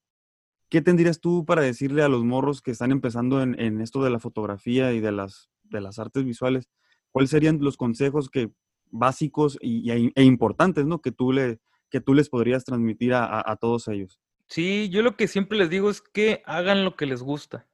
¿qué 0.70 0.82
tendrías 0.82 1.22
tú 1.22 1.46
para 1.46 1.62
decirle 1.62 2.04
a 2.04 2.10
los 2.10 2.24
morros 2.24 2.62
que 2.62 2.72
están 2.72 2.92
empezando 2.92 3.42
en, 3.42 3.60
en 3.60 3.82
esto 3.82 4.04
de 4.04 4.10
la 4.10 4.20
fotografía 4.20 4.94
y 4.94 5.00
de 5.00 5.12
las, 5.12 5.50
de 5.64 5.82
las 5.82 6.00
artes 6.00 6.26
visuales? 6.26 6.70
¿Cuáles 7.12 7.30
serían 7.30 7.60
los 7.62 7.78
consejos 7.78 8.30
que, 8.30 8.52
básicos 8.92 9.58
y, 9.62 9.92
e 9.92 10.24
importantes, 10.24 10.86
¿no? 10.86 11.02
Que 11.02 11.12
tú, 11.12 11.32
le, 11.32 11.60
que 11.90 12.02
tú 12.02 12.14
les 12.14 12.30
podrías 12.30 12.66
transmitir 12.66 13.14
a, 13.14 13.26
a, 13.26 13.52
a 13.52 13.56
todos 13.58 13.88
ellos. 13.88 14.20
Sí, 14.50 14.90
yo 14.90 15.02
lo 15.02 15.18
que 15.18 15.28
siempre 15.28 15.58
les 15.58 15.70
digo 15.70 15.90
es 15.90 16.02
que 16.02 16.42
hagan 16.46 16.86
lo 16.86 16.96
que 16.96 17.06
les 17.06 17.22
gusta. 17.22 17.68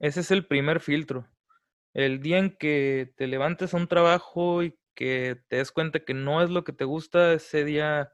Ese 0.00 0.20
es 0.20 0.30
el 0.30 0.46
primer 0.46 0.80
filtro. 0.80 1.28
El 1.94 2.20
día 2.22 2.38
en 2.38 2.56
que 2.56 3.12
te 3.16 3.26
levantes 3.26 3.74
a 3.74 3.78
un 3.78 3.88
trabajo 3.88 4.62
y 4.62 4.78
que 4.94 5.38
te 5.48 5.56
des 5.56 5.72
cuenta 5.72 6.00
que 6.00 6.14
no 6.14 6.42
es 6.42 6.50
lo 6.50 6.64
que 6.64 6.72
te 6.72 6.84
gusta, 6.84 7.34
ese 7.34 7.64
día 7.64 8.12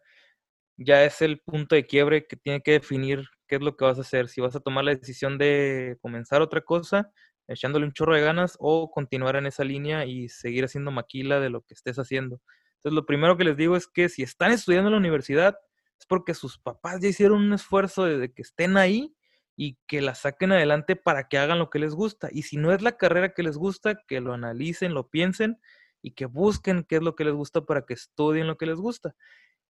ya 0.78 1.04
es 1.04 1.22
el 1.22 1.40
punto 1.40 1.74
de 1.76 1.86
quiebre 1.86 2.26
que 2.26 2.36
tiene 2.36 2.62
que 2.62 2.72
definir 2.72 3.26
qué 3.48 3.56
es 3.56 3.62
lo 3.62 3.76
que 3.76 3.84
vas 3.86 3.98
a 3.98 4.02
hacer. 4.02 4.28
Si 4.28 4.40
vas 4.40 4.56
a 4.56 4.60
tomar 4.60 4.84
la 4.84 4.94
decisión 4.94 5.38
de 5.38 5.98
comenzar 6.02 6.42
otra 6.42 6.62
cosa, 6.62 7.12
echándole 7.48 7.86
un 7.86 7.92
chorro 7.92 8.14
de 8.16 8.22
ganas, 8.22 8.56
o 8.60 8.90
continuar 8.90 9.36
en 9.36 9.46
esa 9.46 9.64
línea 9.64 10.06
y 10.06 10.28
seguir 10.30 10.64
haciendo 10.64 10.90
maquila 10.92 11.40
de 11.40 11.50
lo 11.50 11.62
que 11.62 11.74
estés 11.74 11.98
haciendo. 11.98 12.40
Entonces, 12.78 12.94
lo 12.96 13.06
primero 13.06 13.36
que 13.38 13.44
les 13.44 13.56
digo 13.56 13.76
es 13.76 13.86
que 13.88 14.08
si 14.10 14.22
están 14.22 14.52
estudiando 14.52 14.88
en 14.88 14.92
la 14.94 14.98
universidad, 15.00 15.58
es 15.98 16.06
porque 16.06 16.34
sus 16.34 16.58
papás 16.58 17.00
ya 17.00 17.08
hicieron 17.08 17.42
un 17.42 17.52
esfuerzo 17.52 18.04
de, 18.04 18.32
que 18.32 18.42
estén 18.42 18.76
ahí 18.76 19.14
y 19.56 19.78
que 19.86 20.02
la 20.02 20.14
saquen 20.14 20.52
adelante 20.52 20.96
para 20.96 21.28
que 21.28 21.38
hagan 21.38 21.58
lo 21.58 21.70
que 21.70 21.78
les 21.78 21.94
gusta. 21.94 22.28
Y 22.30 22.42
si 22.42 22.56
no 22.56 22.72
es 22.72 22.82
la 22.82 22.96
carrera 22.96 23.32
que 23.32 23.42
les 23.42 23.56
gusta, 23.56 23.96
que 24.06 24.20
lo 24.20 24.34
analicen, 24.34 24.92
lo 24.92 25.08
piensen 25.08 25.58
y 26.02 26.12
que 26.12 26.26
busquen 26.26 26.84
qué 26.84 26.96
es 26.96 27.02
lo 27.02 27.16
que 27.16 27.24
les 27.24 27.34
gusta 27.34 27.64
para 27.64 27.86
que 27.86 27.94
estudien 27.94 28.46
lo 28.46 28.58
que 28.58 28.66
les 28.66 28.76
gusta. 28.76 29.14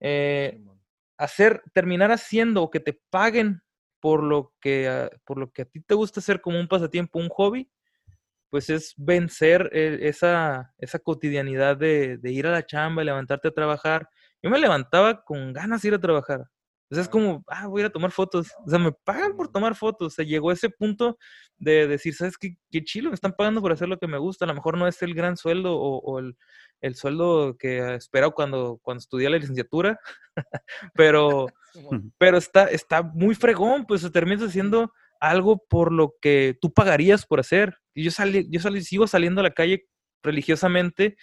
Eh, 0.01 0.61
hacer, 1.17 1.63
terminar 1.73 2.11
haciendo 2.11 2.63
o 2.63 2.71
que 2.71 2.79
te 2.79 2.99
paguen 3.09 3.61
por 3.99 4.23
lo 4.23 4.53
que, 4.61 4.87
a, 4.87 5.09
por 5.25 5.37
lo 5.37 5.51
que 5.51 5.63
a 5.63 5.65
ti 5.65 5.81
te 5.81 5.93
gusta 5.93 6.19
hacer 6.19 6.41
como 6.41 6.59
un 6.59 6.67
pasatiempo, 6.67 7.19
un 7.19 7.29
hobby, 7.29 7.69
pues 8.49 8.69
es 8.69 8.93
vencer 8.97 9.69
eh, 9.73 9.99
esa, 10.01 10.73
esa 10.77 10.99
cotidianidad 10.99 11.77
de, 11.77 12.17
de, 12.17 12.31
ir 12.31 12.47
a 12.47 12.51
la 12.51 12.65
chamba, 12.65 13.03
levantarte 13.03 13.49
a 13.49 13.53
trabajar. 13.53 14.09
Yo 14.41 14.49
me 14.49 14.59
levantaba 14.59 15.23
con 15.23 15.53
ganas 15.53 15.81
de 15.81 15.89
ir 15.89 15.93
a 15.93 15.99
trabajar. 15.99 16.45
O 16.91 16.95
sea, 16.95 17.03
es 17.03 17.09
como, 17.09 17.43
ah, 17.47 17.67
voy 17.67 17.81
a 17.81 17.83
ir 17.83 17.89
a 17.89 17.91
tomar 17.91 18.11
fotos. 18.11 18.47
O 18.65 18.69
sea, 18.69 18.79
me 18.79 18.91
pagan 18.91 19.35
por 19.35 19.51
tomar 19.51 19.75
fotos. 19.75 20.13
O 20.13 20.15
sea, 20.15 20.25
llegó 20.25 20.51
ese 20.51 20.69
punto 20.69 21.19
de 21.57 21.87
decir, 21.87 22.15
¿sabes 22.15 22.35
qué? 22.37 22.55
Qué 22.71 22.83
chilo, 22.83 23.09
me 23.09 23.15
están 23.15 23.33
pagando 23.33 23.61
por 23.61 23.71
hacer 23.71 23.87
lo 23.87 23.99
que 23.99 24.07
me 24.07 24.17
gusta. 24.17 24.45
A 24.45 24.47
lo 24.47 24.55
mejor 24.55 24.77
no 24.77 24.87
es 24.87 24.99
el 25.03 25.13
gran 25.13 25.37
sueldo 25.37 25.75
o, 25.75 25.99
o 25.99 26.19
el, 26.19 26.35
el, 26.81 26.95
sueldo 26.95 27.57
que 27.59 27.93
espero 27.93 28.31
cuando, 28.31 28.79
cuando 28.81 28.99
estudié 28.99 29.29
la 29.29 29.37
licenciatura, 29.37 29.99
pero, 30.95 31.47
pero 32.17 32.37
está, 32.37 32.65
está 32.65 33.03
muy 33.03 33.35
fregón, 33.35 33.85
pues 33.85 34.11
terminas 34.11 34.43
haciendo 34.43 34.91
algo 35.19 35.63
por 35.69 35.91
lo 35.91 36.15
que 36.19 36.57
tú 36.59 36.73
pagarías 36.73 37.25
por 37.25 37.39
hacer. 37.39 37.77
Y 37.93 38.03
yo, 38.03 38.09
salí, 38.09 38.47
yo 38.49 38.59
salí, 38.61 38.81
sigo 38.81 39.05
saliendo 39.05 39.41
a 39.41 39.43
la 39.43 39.53
calle 39.53 39.85
religiosamente 40.23 41.17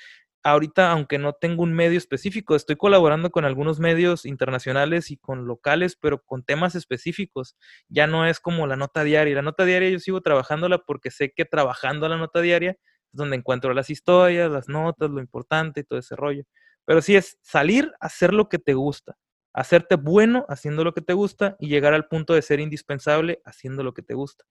ahorita, 0.51 0.93
aunque 0.93 1.19
no 1.19 1.33
tengo 1.33 1.63
un 1.65 1.73
medio 1.75 1.99
específico, 1.99 2.55
estoy 2.55 2.77
colaborando 2.77 3.31
con 3.31 3.45
algunos 3.45 3.81
medios 3.81 4.25
internacionales 4.25 5.11
y 5.11 5.17
con 5.17 5.47
locales, 5.47 5.97
pero 6.01 6.23
con 6.23 6.45
temas 6.45 6.77
específicos. 6.77 7.57
Ya 7.89 8.07
no 8.07 8.27
es 8.27 8.39
como 8.39 8.67
la 8.69 8.77
nota 8.77 9.03
diaria. 9.03 9.35
La 9.35 9.43
nota 9.43 9.65
diaria 9.65 9.91
yo 9.91 9.99
sigo 9.99 10.21
trabajándola 10.21 10.79
porque 10.79 11.11
sé 11.11 11.33
que 11.35 11.45
trabajando 11.45 12.09
la 12.09 12.17
nota 12.17 12.41
diaria 12.41 12.73
es 12.73 12.79
donde 13.13 13.37
encuentro 13.37 13.75
las 13.75 13.91
historias, 13.91 14.51
las 14.51 14.69
notas, 14.69 15.11
lo 15.11 15.21
importante 15.21 15.81
y 15.81 15.85
todo 15.85 15.99
ese 15.99 16.15
rollo. 16.15 16.45
Pero 16.85 17.03
sí 17.03 17.17
es 17.17 17.39
salir 17.43 17.93
hacer 18.01 18.33
lo 18.33 18.49
que 18.49 18.59
te 18.61 18.75
gusta, 18.75 19.17
hacerte 19.53 19.97
bueno 19.97 20.47
haciendo 20.49 20.85
lo 20.85 20.95
que 20.95 21.01
te 21.03 21.13
gusta 21.15 21.57
y 21.59 21.69
llegar 21.69 21.93
al 21.93 22.07
punto 22.07 22.35
de 22.35 22.43
ser 22.43 22.61
indispensable 22.61 23.41
haciendo 23.45 23.83
lo 23.83 23.95
que 23.95 24.03
te 24.03 24.15
gusta. 24.15 24.45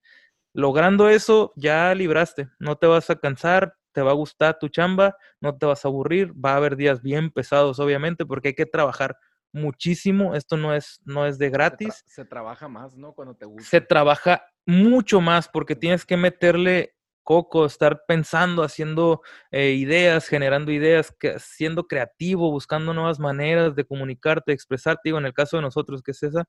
Logrando 0.52 1.08
eso, 1.08 1.52
ya 1.56 1.94
libraste, 1.94 2.48
no 2.58 2.76
te 2.76 2.86
vas 2.86 3.08
a 3.10 3.16
cansar, 3.16 3.74
te 3.96 4.02
va 4.02 4.10
a 4.10 4.14
gustar 4.14 4.58
tu 4.58 4.68
chamba, 4.68 5.16
no 5.40 5.56
te 5.56 5.64
vas 5.64 5.82
a 5.82 5.88
aburrir, 5.88 6.30
va 6.34 6.52
a 6.52 6.56
haber 6.56 6.76
días 6.76 7.00
bien 7.00 7.30
pesados, 7.30 7.80
obviamente, 7.80 8.26
porque 8.26 8.48
hay 8.48 8.54
que 8.54 8.66
trabajar 8.66 9.16
muchísimo, 9.52 10.34
esto 10.34 10.58
no 10.58 10.74
es, 10.74 11.00
no 11.06 11.24
es 11.24 11.38
de 11.38 11.48
gratis. 11.48 11.94
Se, 11.94 12.02
tra 12.04 12.14
se 12.14 12.24
trabaja 12.26 12.68
más, 12.68 12.94
¿no? 12.94 13.14
Cuando 13.14 13.34
te 13.34 13.46
gusta. 13.46 13.66
Se 13.66 13.80
trabaja 13.80 14.44
mucho 14.66 15.22
más 15.22 15.48
porque 15.48 15.74
tienes 15.74 16.04
que 16.04 16.18
meterle 16.18 16.94
coco, 17.22 17.64
estar 17.64 18.02
pensando, 18.06 18.62
haciendo 18.62 19.22
eh, 19.50 19.70
ideas, 19.70 20.28
generando 20.28 20.72
ideas, 20.72 21.10
que, 21.18 21.38
siendo 21.38 21.86
creativo, 21.86 22.50
buscando 22.50 22.92
nuevas 22.92 23.18
maneras 23.18 23.74
de 23.74 23.86
comunicarte, 23.86 24.50
de 24.50 24.56
expresarte, 24.56 25.00
digo, 25.04 25.16
en 25.16 25.24
el 25.24 25.32
caso 25.32 25.56
de 25.56 25.62
nosotros, 25.62 26.02
que 26.02 26.10
es 26.10 26.22
esa, 26.22 26.44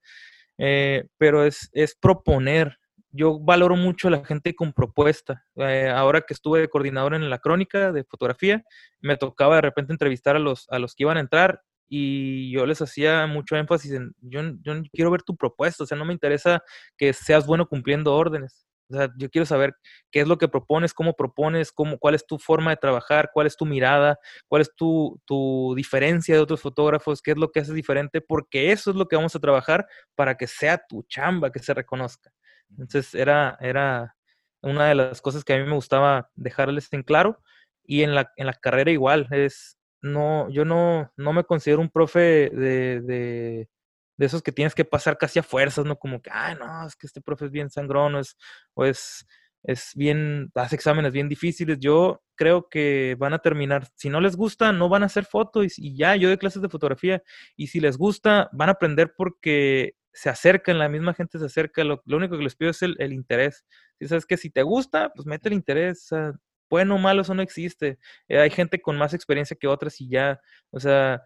eh, 0.58 1.06
pero 1.18 1.46
es, 1.46 1.70
es 1.72 1.96
proponer, 1.96 2.78
yo 3.12 3.40
valoro 3.40 3.76
mucho 3.76 4.08
a 4.08 4.12
la 4.12 4.26
gente 4.26 4.56
con 4.56 4.74
propuesta. 4.74 5.46
Eh, 5.56 5.90
ahora 5.90 6.22
que 6.22 6.34
estuve 6.34 6.60
de 6.60 6.70
coordinador 6.70 7.14
en 7.16 7.30
la 7.30 7.40
crónica 7.40 7.92
de 7.92 8.04
fotografía, 8.04 8.64
me 9.00 9.18
tocaba 9.18 9.56
de 9.56 9.62
repente 9.62 9.94
entrevistar 9.94 10.36
a 10.36 10.40
los, 10.40 10.68
a 10.70 10.80
los 10.80 10.96
que 10.96 11.04
iban 11.04 11.18
a 11.18 11.22
entrar 11.22 11.62
y 11.90 12.52
yo 12.52 12.66
les 12.66 12.82
hacía 12.82 13.28
mucho 13.28 13.56
énfasis 13.56 13.94
en, 13.94 14.14
yo, 14.22 14.42
yo 14.62 14.74
quiero 14.92 15.12
ver 15.12 15.24
tu 15.24 15.36
propuesta, 15.38 15.84
o 15.84 15.88
sea, 15.88 15.98
no 15.98 16.06
me 16.06 16.14
interesa 16.14 16.62
que 16.98 17.14
seas 17.14 17.46
bueno 17.48 17.68
cumpliendo 17.68 18.14
órdenes. 18.16 18.68
O 18.90 18.96
sea, 18.96 19.10
yo 19.18 19.30
quiero 19.30 19.46
saber 19.46 19.76
qué 20.12 20.22
es 20.22 20.28
lo 20.28 20.38
que 20.38 20.48
propones, 20.48 20.94
cómo 20.94 21.14
propones, 21.14 21.72
cómo, 21.74 21.98
cuál 21.98 22.16
es 22.16 22.26
tu 22.26 22.40
forma 22.40 22.72
de 22.72 22.78
trabajar, 22.78 23.32
cuál 23.34 23.48
es 23.48 23.58
tu 23.58 23.66
mirada, 23.66 24.18
cuál 24.48 24.62
es 24.62 24.74
tu, 24.76 25.22
tu 25.26 25.74
diferencia 25.76 26.36
de 26.36 26.42
otros 26.42 26.62
fotógrafos, 26.62 27.22
qué 27.22 27.32
es 27.32 27.38
lo 27.38 27.52
que 27.52 27.60
haces 27.60 27.76
diferente, 27.76 28.22
porque 28.22 28.72
eso 28.72 28.92
es 28.92 28.96
lo 28.96 29.08
que 29.08 29.18
vamos 29.18 29.36
a 29.36 29.40
trabajar 29.40 29.86
para 30.16 30.36
que 30.38 30.48
sea 30.48 30.82
tu 30.88 31.04
chamba, 31.04 31.52
que 31.52 31.60
se 31.60 31.74
reconozca. 31.74 32.32
Entonces 32.72 33.14
era, 33.16 33.58
era 33.62 34.16
una 34.62 34.88
de 34.88 34.96
las 34.96 35.22
cosas 35.22 35.44
que 35.44 35.54
a 35.54 35.58
mí 35.58 35.64
me 35.64 35.76
gustaba 35.76 36.30
dejarles 36.36 36.92
en 36.94 37.04
claro. 37.04 37.42
Y 37.84 38.04
en 38.04 38.16
la, 38.16 38.32
en 38.36 38.48
la 38.48 38.54
carrera 38.54 38.92
igual, 38.92 39.28
es, 39.32 39.78
no, 40.02 40.50
yo 40.50 40.66
no, 40.66 41.12
no 41.16 41.34
me 41.34 41.44
considero 41.46 41.82
un 41.82 41.90
profe 41.90 42.50
de, 42.54 43.02
de, 43.02 43.70
de 44.18 44.26
esos 44.26 44.42
que 44.42 44.52
tienes 44.52 44.76
que 44.76 44.86
pasar 44.86 45.18
casi 45.18 45.40
a 45.40 45.44
fuerzas, 45.44 45.86
¿no? 45.86 45.98
Como 45.98 46.22
que, 46.22 46.30
ah, 46.34 46.56
no, 46.56 46.88
es 46.88 46.96
que 46.96 47.08
este 47.08 47.22
profe 47.22 47.46
es 47.46 47.52
bien 47.52 47.70
sangrón, 47.70 48.16
o 48.16 48.20
es, 48.20 48.36
o 48.74 48.86
es, 48.86 49.26
es 49.64 49.92
bien, 49.96 50.52
hace 50.56 50.76
exámenes 50.76 51.14
bien 51.14 51.30
difíciles. 51.30 51.80
Yo 51.80 52.22
creo 52.36 52.68
que 52.70 53.16
van 53.18 53.34
a 53.34 53.40
terminar, 53.40 53.88
si 53.96 54.10
no 54.10 54.20
les 54.22 54.36
gusta, 54.36 54.72
no 54.74 54.90
van 54.90 55.04
a 55.04 55.08
hacer 55.08 55.26
fotos 55.26 55.78
y, 55.80 55.88
y 55.90 55.98
ya, 55.98 56.16
yo 56.16 56.28
doy 56.28 56.38
clases 56.38 56.62
de 56.62 56.70
fotografía 56.70 57.24
y 57.56 57.68
si 57.68 57.80
les 57.80 57.98
gusta, 57.98 58.50
van 58.52 58.70
a 58.70 58.74
aprender 58.74 59.14
porque 59.16 59.96
se 60.18 60.30
acercan, 60.30 60.80
la 60.80 60.90
misma 60.90 61.14
gente 61.14 61.38
se 61.38 61.46
acerca, 61.46 61.84
lo, 61.84 62.02
lo 62.06 62.18
único 62.18 62.38
que 62.38 62.44
les 62.44 62.56
pido 62.56 62.72
es 62.72 62.82
el, 62.82 62.96
el, 62.98 63.14
interés. 63.14 63.64
Si 64.00 64.08
sabes 64.08 64.26
que 64.26 64.36
si 64.36 64.50
te 64.50 64.64
gusta, 64.64 65.12
pues 65.14 65.28
mete 65.28 65.50
el 65.50 65.54
interés, 65.54 66.06
o 66.06 66.16
sea, 66.16 66.34
bueno 66.72 66.96
o 66.96 66.98
malo, 66.98 67.22
eso 67.22 67.36
no 67.36 67.44
existe. 67.44 68.00
Eh, 68.28 68.40
hay 68.40 68.50
gente 68.50 68.82
con 68.82 68.98
más 68.98 69.14
experiencia 69.14 69.56
que 69.60 69.68
otras 69.68 70.02
y 70.02 70.10
ya, 70.10 70.40
o 70.72 70.80
sea, 70.80 71.22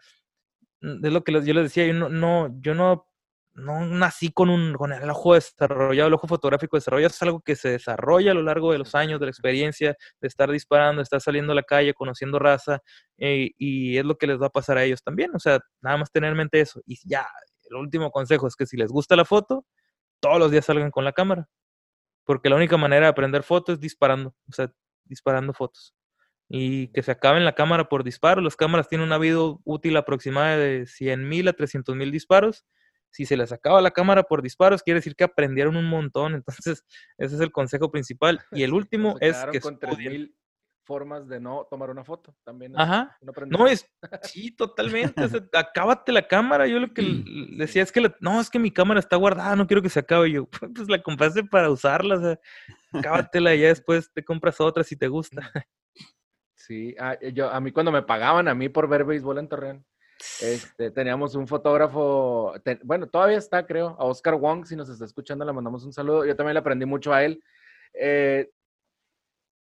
mm, 0.81 1.05
es 1.05 1.13
lo 1.13 1.23
que 1.23 1.31
yo 1.31 1.53
les 1.53 1.63
decía, 1.63 1.87
yo 1.87 1.93
no, 1.93 2.09
no, 2.09 2.49
yo 2.59 2.75
no, 2.75 3.07
no 3.53 3.85
nací 3.85 4.31
con, 4.33 4.49
un, 4.49 4.73
con 4.73 4.91
el 4.91 5.09
ojo 5.09 5.35
desarrollado, 5.35 6.07
el 6.09 6.13
ojo 6.13 6.27
fotográfico 6.27 6.75
desarrollado, 6.75 7.11
es 7.11 7.21
algo 7.21 7.39
que 7.41 7.55
se 7.55 7.69
desarrolla 7.69 8.31
a 8.31 8.35
lo 8.35 8.43
largo 8.43 8.73
de 8.73 8.79
los 8.79 8.93
años, 8.93 9.21
de 9.21 9.27
la 9.27 9.31
experiencia, 9.31 9.95
de 10.19 10.27
estar 10.27 10.51
disparando, 10.51 10.99
de 10.99 11.03
estar 11.03 11.21
saliendo 11.21 11.53
a 11.53 11.55
la 11.55 11.63
calle, 11.63 11.93
conociendo 11.93 12.39
raza, 12.39 12.81
eh, 13.17 13.51
y 13.57 13.97
es 13.97 14.05
lo 14.05 14.17
que 14.17 14.27
les 14.27 14.41
va 14.41 14.47
a 14.47 14.49
pasar 14.49 14.77
a 14.77 14.83
ellos 14.83 15.01
también, 15.01 15.31
o 15.33 15.39
sea, 15.39 15.61
nada 15.81 15.97
más 15.97 16.11
tener 16.11 16.31
en 16.31 16.37
mente 16.37 16.59
eso, 16.59 16.81
y 16.85 16.97
ya, 17.07 17.25
el 17.71 17.81
último 17.81 18.11
consejo 18.11 18.47
es 18.47 18.55
que 18.55 18.65
si 18.65 18.77
les 18.77 18.91
gusta 18.91 19.15
la 19.15 19.25
foto, 19.25 19.65
todos 20.19 20.39
los 20.39 20.51
días 20.51 20.65
salgan 20.65 20.91
con 20.91 21.05
la 21.05 21.13
cámara. 21.13 21.49
Porque 22.23 22.49
la 22.49 22.55
única 22.55 22.77
manera 22.77 23.07
de 23.07 23.11
aprender 23.11 23.43
fotos 23.43 23.75
es 23.75 23.79
disparando, 23.79 24.35
o 24.47 24.53
sea, 24.53 24.71
disparando 25.05 25.53
fotos. 25.53 25.95
Y 26.47 26.89
que 26.89 27.01
se 27.01 27.11
acaben 27.11 27.45
la 27.45 27.55
cámara 27.55 27.89
por 27.89 28.03
disparo. 28.03 28.41
Las 28.41 28.55
cámaras 28.55 28.87
tienen 28.87 29.07
una 29.07 29.17
vida 29.17 29.39
útil 29.63 29.97
aproximada 29.97 30.57
de 30.57 30.85
100 30.85 31.27
mil 31.27 31.47
a 31.47 31.53
300 31.53 31.95
mil 31.95 32.11
disparos. 32.11 32.65
Si 33.09 33.25
se 33.25 33.35
les 33.37 33.51
acaba 33.51 33.81
la 33.81 33.91
cámara 33.91 34.23
por 34.23 34.41
disparos, 34.41 34.83
quiere 34.83 34.99
decir 34.99 35.15
que 35.15 35.23
aprendieron 35.23 35.75
un 35.75 35.85
montón. 35.85 36.35
Entonces, 36.45 36.85
ese 37.17 37.35
es 37.35 37.41
el 37.41 37.51
consejo 37.51 37.89
principal. 37.89 38.41
Y 38.51 38.63
el 38.63 38.73
último 38.73 39.15
es 39.21 39.45
que... 39.51 39.61
Con 39.61 39.79
formas 40.91 41.25
de 41.29 41.39
no 41.39 41.65
tomar 41.69 41.89
una 41.89 42.03
foto 42.03 42.35
también. 42.43 42.77
Ajá. 42.77 43.17
No, 43.47 43.65
es, 43.65 43.89
sí, 44.23 44.51
totalmente. 44.51 45.25
sea, 45.29 45.39
acábate 45.53 46.11
la 46.11 46.27
cámara. 46.27 46.67
Yo 46.67 46.79
lo 46.79 46.93
que 46.93 47.01
decía 47.55 47.81
es 47.81 47.93
que, 47.93 48.01
la, 48.01 48.13
no, 48.19 48.41
es 48.41 48.49
que 48.49 48.59
mi 48.59 48.71
cámara 48.71 48.99
está 48.99 49.15
guardada, 49.15 49.55
no 49.55 49.65
quiero 49.67 49.81
que 49.81 49.87
se 49.87 49.99
acabe. 49.99 50.29
yo, 50.29 50.45
pues 50.75 50.89
la 50.89 51.01
compraste 51.01 51.45
para 51.45 51.69
usarla, 51.69 52.15
o 52.15 52.19
sea, 52.19 52.39
acábatela 53.31 53.55
y 53.55 53.61
ya 53.61 53.67
después 53.69 54.11
te 54.13 54.21
compras 54.21 54.59
otra 54.59 54.83
si 54.83 54.97
te 54.97 55.07
gusta. 55.07 55.49
Sí, 56.55 56.93
ah, 56.99 57.17
yo, 57.33 57.49
a 57.49 57.61
mí 57.61 57.71
cuando 57.71 57.93
me 57.93 58.01
pagaban 58.01 58.49
a 58.49 58.53
mí 58.53 58.67
por 58.67 58.89
ver 58.89 59.05
béisbol 59.05 59.37
en 59.37 59.47
Torreón, 59.47 59.85
este, 60.41 60.91
teníamos 60.91 61.35
un 61.35 61.47
fotógrafo, 61.47 62.53
te- 62.65 62.81
bueno, 62.83 63.07
todavía 63.07 63.37
está, 63.37 63.65
creo, 63.65 63.95
a 63.97 64.03
Oscar 64.03 64.35
Wong, 64.35 64.65
si 64.65 64.75
nos 64.75 64.89
está 64.89 65.05
escuchando, 65.05 65.45
le 65.45 65.53
mandamos 65.53 65.85
un 65.85 65.93
saludo. 65.93 66.25
Yo 66.25 66.35
también 66.35 66.55
le 66.55 66.59
aprendí 66.59 66.85
mucho 66.85 67.13
a 67.13 67.23
él. 67.23 67.41
Eh, 67.93 68.49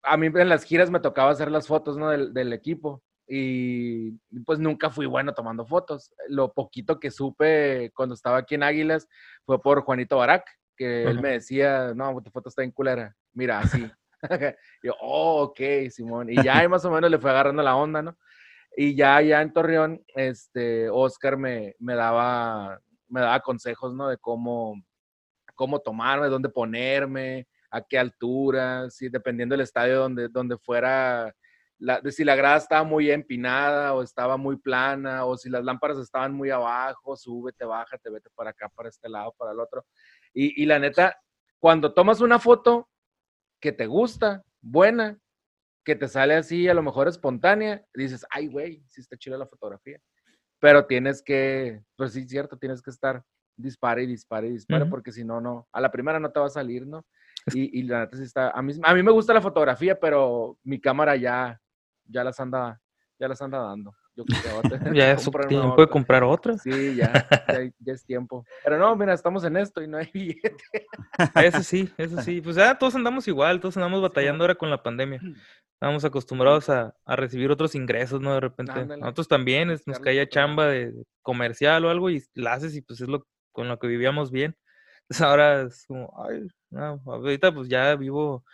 a 0.02 0.16
mí 0.16 0.26
en 0.26 0.48
las 0.48 0.64
giras 0.64 0.90
me 0.90 1.00
tocaba 1.00 1.30
hacer 1.30 1.50
las 1.50 1.66
fotos, 1.66 1.96
¿no? 1.96 2.10
Del, 2.10 2.32
del 2.32 2.52
equipo. 2.52 3.02
Y 3.26 4.12
pues 4.44 4.58
nunca 4.58 4.90
fui 4.90 5.06
bueno 5.06 5.34
tomando 5.34 5.64
fotos. 5.64 6.12
Lo 6.28 6.52
poquito 6.52 6.98
que 6.98 7.10
supe 7.10 7.92
cuando 7.94 8.14
estaba 8.14 8.38
aquí 8.38 8.56
en 8.56 8.64
Águilas 8.64 9.06
fue 9.44 9.60
por 9.60 9.82
Juanito 9.82 10.16
Barak, 10.16 10.44
que 10.76 11.04
él 11.04 11.20
me 11.20 11.32
decía, 11.32 11.92
no, 11.94 12.20
tu 12.22 12.30
foto 12.30 12.48
está 12.48 12.64
en 12.64 12.72
culera. 12.72 13.14
Mira, 13.32 13.60
así. 13.60 13.88
yo, 14.82 14.94
oh, 15.00 15.44
ok, 15.44 15.60
Simón. 15.90 16.30
Y 16.30 16.42
ya 16.42 16.68
más 16.68 16.84
o 16.84 16.90
menos 16.90 17.10
le 17.10 17.18
fue 17.18 17.30
agarrando 17.30 17.62
la 17.62 17.76
onda, 17.76 18.02
¿no? 18.02 18.18
Y 18.76 18.94
ya, 18.94 19.20
ya 19.20 19.42
en 19.42 19.52
Torreón, 19.52 20.02
este, 20.14 20.88
Oscar 20.90 21.36
me, 21.36 21.74
me 21.78 21.94
daba, 21.94 22.80
me 23.08 23.20
daba 23.20 23.40
consejos, 23.40 23.94
¿no? 23.94 24.08
De 24.08 24.16
cómo, 24.18 24.80
cómo 25.54 25.80
tomarme, 25.80 26.28
dónde 26.28 26.48
ponerme, 26.48 27.46
a 27.70 27.82
qué 27.82 27.98
altura, 27.98 28.90
si 28.90 29.08
dependiendo 29.08 29.54
del 29.54 29.62
estadio 29.62 30.00
donde, 30.00 30.28
donde 30.28 30.58
fuera, 30.58 31.34
la, 31.78 32.00
si 32.10 32.24
la 32.24 32.34
grada 32.34 32.56
estaba 32.56 32.84
muy 32.84 33.10
empinada 33.10 33.94
o 33.94 34.02
estaba 34.02 34.36
muy 34.36 34.56
plana, 34.56 35.24
o 35.24 35.36
si 35.36 35.48
las 35.48 35.64
lámparas 35.64 35.98
estaban 35.98 36.34
muy 36.34 36.50
abajo, 36.50 37.16
súbete, 37.16 37.64
bájate, 37.64 38.10
vete 38.10 38.28
para 38.34 38.50
acá, 38.50 38.68
para 38.68 38.88
este 38.88 39.08
lado, 39.08 39.34
para 39.38 39.52
el 39.52 39.60
otro. 39.60 39.86
Y, 40.34 40.62
y 40.62 40.66
la 40.66 40.78
neta, 40.78 41.18
cuando 41.58 41.94
tomas 41.94 42.20
una 42.20 42.38
foto 42.38 42.88
que 43.60 43.72
te 43.72 43.86
gusta, 43.86 44.42
buena, 44.60 45.18
que 45.84 45.94
te 45.94 46.08
sale 46.08 46.34
así, 46.34 46.68
a 46.68 46.74
lo 46.74 46.82
mejor 46.82 47.08
espontánea, 47.08 47.84
dices, 47.94 48.26
ay, 48.30 48.48
güey, 48.48 48.84
sí 48.88 49.00
está 49.00 49.16
chida 49.16 49.38
la 49.38 49.46
fotografía. 49.46 50.00
Pero 50.58 50.86
tienes 50.86 51.22
que, 51.22 51.82
pues 51.96 52.12
sí, 52.12 52.28
cierto, 52.28 52.58
tienes 52.58 52.82
que 52.82 52.90
estar 52.90 53.24
dispare 53.56 54.02
y 54.02 54.06
dispare 54.06 54.48
y 54.48 54.52
dispare, 54.52 54.82
Ujú. 54.82 54.90
porque 54.90 55.12
si 55.12 55.24
no, 55.24 55.40
no, 55.40 55.68
a 55.72 55.80
la 55.80 55.90
primera 55.90 56.18
no 56.18 56.30
te 56.30 56.40
va 56.40 56.46
a 56.46 56.50
salir, 56.50 56.86
¿no? 56.86 57.06
Y, 57.54 57.80
y 57.80 57.82
la 57.84 58.00
neta 58.00 58.16
sí 58.16 58.22
está, 58.24 58.50
a 58.50 58.62
mí, 58.62 58.72
a 58.82 58.94
mí 58.94 59.02
me 59.02 59.10
gusta 59.12 59.32
la 59.34 59.40
fotografía, 59.40 59.98
pero 59.98 60.58
mi 60.62 60.80
cámara 60.80 61.16
ya, 61.16 61.60
ya 62.04 62.22
las 62.24 62.38
anda, 62.40 62.80
ya 63.18 63.28
las 63.28 63.40
anda 63.42 63.58
dando. 63.58 63.94
Yo 64.16 64.24
creo 64.24 64.62
que 64.62 64.94
Ya 64.94 65.12
es 65.12 65.30
tiempo 65.48 65.80
de 65.80 65.88
comprar 65.88 66.22
otra. 66.24 66.58
Sí, 66.58 66.96
ya, 66.96 67.12
ya, 67.48 67.70
ya 67.78 67.92
es 67.92 68.04
tiempo. 68.04 68.44
Pero 68.64 68.76
no, 68.78 68.94
mira, 68.96 69.14
estamos 69.14 69.44
en 69.44 69.56
esto 69.56 69.80
y 69.82 69.88
no 69.88 69.96
hay 69.98 70.10
billete. 70.14 70.86
Eso 71.36 71.62
sí, 71.62 71.88
eso 71.96 72.20
sí. 72.20 72.40
Pues 72.40 72.56
ya 72.56 72.76
todos 72.76 72.94
andamos 72.96 73.26
igual, 73.28 73.60
todos 73.60 73.76
andamos 73.76 74.02
batallando 74.02 74.44
ahora 74.44 74.54
con 74.56 74.68
la 74.70 74.82
pandemia. 74.82 75.20
Estamos 75.80 76.04
acostumbrados 76.04 76.68
a, 76.68 76.94
a 77.06 77.16
recibir 77.16 77.50
otros 77.50 77.74
ingresos, 77.74 78.20
¿no? 78.20 78.34
De 78.34 78.40
repente. 78.40 78.72
Ándale. 78.72 79.00
Nosotros 79.00 79.28
también 79.28 79.70
es- 79.70 79.86
nos 79.86 79.98
caía 79.98 80.28
chamba 80.28 80.66
de 80.66 80.92
de 80.92 81.04
comercial 81.22 81.84
o 81.86 81.90
algo 81.90 82.10
y 82.10 82.22
la 82.34 82.52
haces 82.52 82.76
y 82.76 82.82
pues 82.82 83.00
es 83.00 83.08
lo 83.08 83.26
con 83.52 83.66
lo 83.68 83.78
que 83.78 83.86
vivíamos 83.86 84.30
bien. 84.30 84.54
Entonces 85.02 85.22
ahora 85.22 85.62
es 85.62 85.86
como, 85.86 86.12
ay, 86.28 86.46
no, 86.70 87.02
ahorita 87.06 87.52
pues 87.52 87.68
ya 87.68 87.94
vivo 87.96 88.44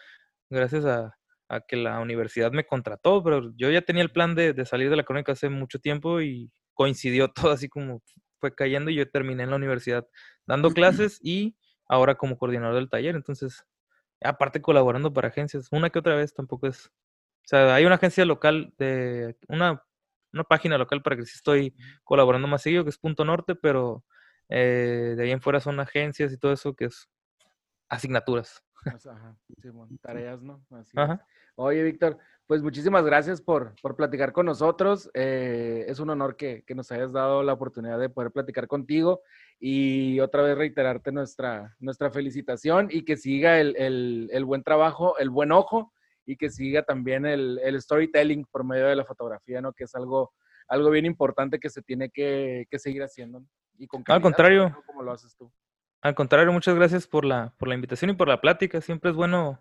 gracias 0.51 0.85
a, 0.85 1.17
a 1.49 1.61
que 1.61 1.77
la 1.77 2.01
universidad 2.01 2.53
me 2.53 2.67
contrató, 2.67 3.23
pero 3.23 3.53
yo 3.57 3.71
ya 3.71 3.83
tenía 3.83 4.03
el 4.03 4.13
plan 4.13 4.35
de, 4.35 4.53
de 4.53 4.67
salir 4.67 4.91
de 4.91 4.97
la 4.97 5.05
crónica 5.05 5.33
hace 5.33 5.49
mucho 5.49 5.79
tiempo 5.79 6.21
y 6.21 6.51
coincidió 6.75 7.29
todo 7.33 7.51
así 7.53 7.69
como 7.69 8.03
fue 8.41 8.55
cayendo 8.55 8.91
y 8.91 8.97
yo 8.97 9.11
terminé 9.11 9.45
en 9.45 9.51
la 9.51 9.57
universidad 9.57 10.07
dando 10.47 10.71
clases 10.71 11.19
y 11.23 11.57
ahora 11.89 12.17
como 12.17 12.39
coordinador 12.39 12.75
del 12.75 12.91
taller. 12.91 13.17
Entonces, 13.17 13.65
aparte 14.23 14.61
colaborando 14.61 15.13
para 15.13 15.29
agencias, 15.29 15.69
una 15.71 15.91
que 15.91 15.99
otra 15.99 16.15
vez 16.17 16.35
tampoco 16.35 16.67
es. 16.69 16.87
O 16.87 17.49
sea, 17.49 17.75
hay 17.75 17.85
una 17.87 17.97
agencia 17.97 18.25
local 18.25 18.75
de 18.79 19.37
una, 19.49 19.83
una 20.33 20.45
página 20.45 20.79
local 20.79 21.03
para 21.03 21.17
que 21.17 21.27
sí 21.27 21.33
estoy 21.37 21.75
colaborando 22.05 22.49
más 22.49 22.63
seguido, 22.63 22.85
que 22.85 22.91
es 22.91 22.99
Punto 22.99 23.25
Norte, 23.25 23.55
pero 23.55 24.05
eh, 24.49 25.15
de 25.17 25.23
ahí 25.25 25.31
en 25.31 25.41
fuera 25.41 25.61
son 25.61 25.79
agencias 25.81 26.33
y 26.33 26.39
todo 26.39 26.53
eso 26.53 26.75
que 26.75 26.87
es 26.87 27.09
asignaturas. 27.89 28.63
Ajá, 28.85 29.37
Simón, 29.61 29.99
tareas, 30.01 30.43
¿no? 30.43 30.65
Así. 30.71 30.93
Ajá. 30.97 31.27
Oye, 31.57 31.83
Víctor, 31.83 32.19
pues 32.47 32.63
muchísimas 32.63 33.05
gracias 33.05 33.41
por, 33.41 33.75
por 33.83 33.97
platicar 33.97 34.33
con 34.33 34.47
nosotros. 34.47 35.11
Eh, 35.15 35.85
es 35.89 35.99
un 35.99 36.11
honor 36.11 36.37
que, 36.37 36.63
que 36.65 36.75
nos 36.75 36.93
hayas 36.93 37.11
dado 37.13 37.43
la 37.43 37.55
oportunidad 37.55 37.99
de 37.99 38.11
poder 38.11 38.31
platicar 38.31 38.69
contigo 38.69 39.23
y 39.59 40.21
otra 40.21 40.43
vez 40.43 40.57
reiterarte 40.57 41.11
nuestra, 41.11 41.75
nuestra 41.81 42.11
felicitación 42.11 42.89
y 42.91 43.05
que 43.05 43.17
siga 43.17 43.59
el, 43.59 43.75
el- 43.77 44.29
el 44.33 44.45
buen 44.45 44.63
trabajo, 44.63 45.19
el 45.19 45.31
buen 45.31 45.51
ojo 45.51 45.93
y 46.25 46.37
que 46.37 46.51
siga 46.51 46.83
también 46.83 47.25
el, 47.27 47.59
el 47.65 47.81
storytelling 47.81 48.45
por 48.53 48.63
medio 48.65 48.87
de 48.87 48.97
la 48.97 49.05
fotografía, 49.05 49.61
¿no? 49.61 49.73
Que 49.73 49.85
es 49.85 49.95
algo, 49.97 50.33
algo 50.69 50.91
bien 50.91 51.07
importante 51.07 51.59
que 51.59 51.71
se 51.71 51.83
tiene 51.83 52.11
que, 52.11 52.67
que 52.71 52.79
seguir 52.79 53.03
haciendo. 53.03 53.43
Y 53.79 53.87
con 53.89 54.01
Al 54.01 54.05
calidad, 54.05 54.23
contrario. 54.23 54.63
sobre 54.65 54.75
todo, 54.75 54.83
Como 54.87 55.03
lo 55.03 55.13
haces 55.13 55.35
tú. 55.37 55.51
Al 56.03 56.15
contrario, 56.15 56.53
muchas 56.53 56.75
gracias 56.75 57.07
por 57.07 57.25
la, 57.25 57.55
por 57.59 57.69
la 57.69 57.75
invitación 57.75 58.11
y 58.11 58.15
por 58.15 58.29
la 58.29 58.41
plática. 58.41 58.81
Siempre 58.81 59.11
es 59.11 59.17
bueno 59.17 59.59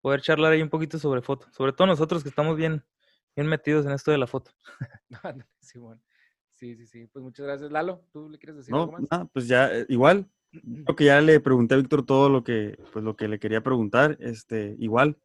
poder 0.00 0.20
charlar 0.20 0.52
ahí 0.52 0.62
un 0.62 0.68
poquito 0.68 0.98
sobre 0.98 1.22
foto, 1.22 1.46
sobre 1.52 1.72
todo 1.72 1.86
nosotros 1.86 2.22
que 2.22 2.28
estamos 2.28 2.56
bien, 2.56 2.84
bien 3.36 3.48
metidos 3.48 3.86
en 3.86 3.92
esto 3.92 4.10
de 4.10 4.18
la 4.18 4.26
foto. 4.26 4.50
Ándale, 5.22 5.46
Simón. 5.60 6.02
Sí, 6.54 6.76
sí, 6.76 6.86
sí. 6.86 7.06
Pues 7.06 7.22
muchas 7.22 7.46
gracias. 7.46 7.70
Lalo, 7.70 8.04
¿tú 8.12 8.28
le 8.28 8.38
quieres 8.38 8.56
decir 8.56 8.72
No, 8.72 8.82
algo 8.82 8.92
más? 8.92 9.02
nada, 9.10 9.24
pues 9.32 9.48
ya, 9.48 9.72
eh, 9.74 9.86
igual, 9.88 10.28
creo 10.52 10.96
que 10.96 11.04
ya 11.04 11.20
le 11.20 11.40
pregunté 11.40 11.74
a 11.74 11.78
Víctor 11.78 12.04
todo 12.04 12.28
lo 12.28 12.44
que, 12.44 12.78
pues 12.92 13.04
lo 13.04 13.16
que 13.16 13.28
le 13.28 13.38
quería 13.38 13.62
preguntar, 13.62 14.18
este, 14.20 14.76
igual, 14.78 15.16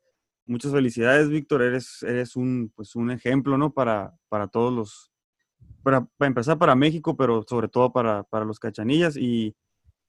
muchas 0.46 0.72
felicidades, 0.72 1.30
Víctor, 1.30 1.62
eres, 1.62 2.04
eres 2.04 2.36
un, 2.36 2.72
pues 2.74 2.96
un 2.96 3.12
ejemplo, 3.12 3.58
¿no? 3.58 3.74
Para, 3.74 4.14
para 4.30 4.48
todos 4.48 4.72
los, 4.72 5.12
para, 5.84 6.06
para 6.18 6.28
empezar 6.28 6.58
para 6.58 6.76
México, 6.76 7.18
pero 7.18 7.44
sobre 7.44 7.68
todo 7.68 7.92
para, 7.92 8.24
para 8.24 8.46
los 8.46 8.60
cachanillas 8.60 9.18
y, 9.18 9.56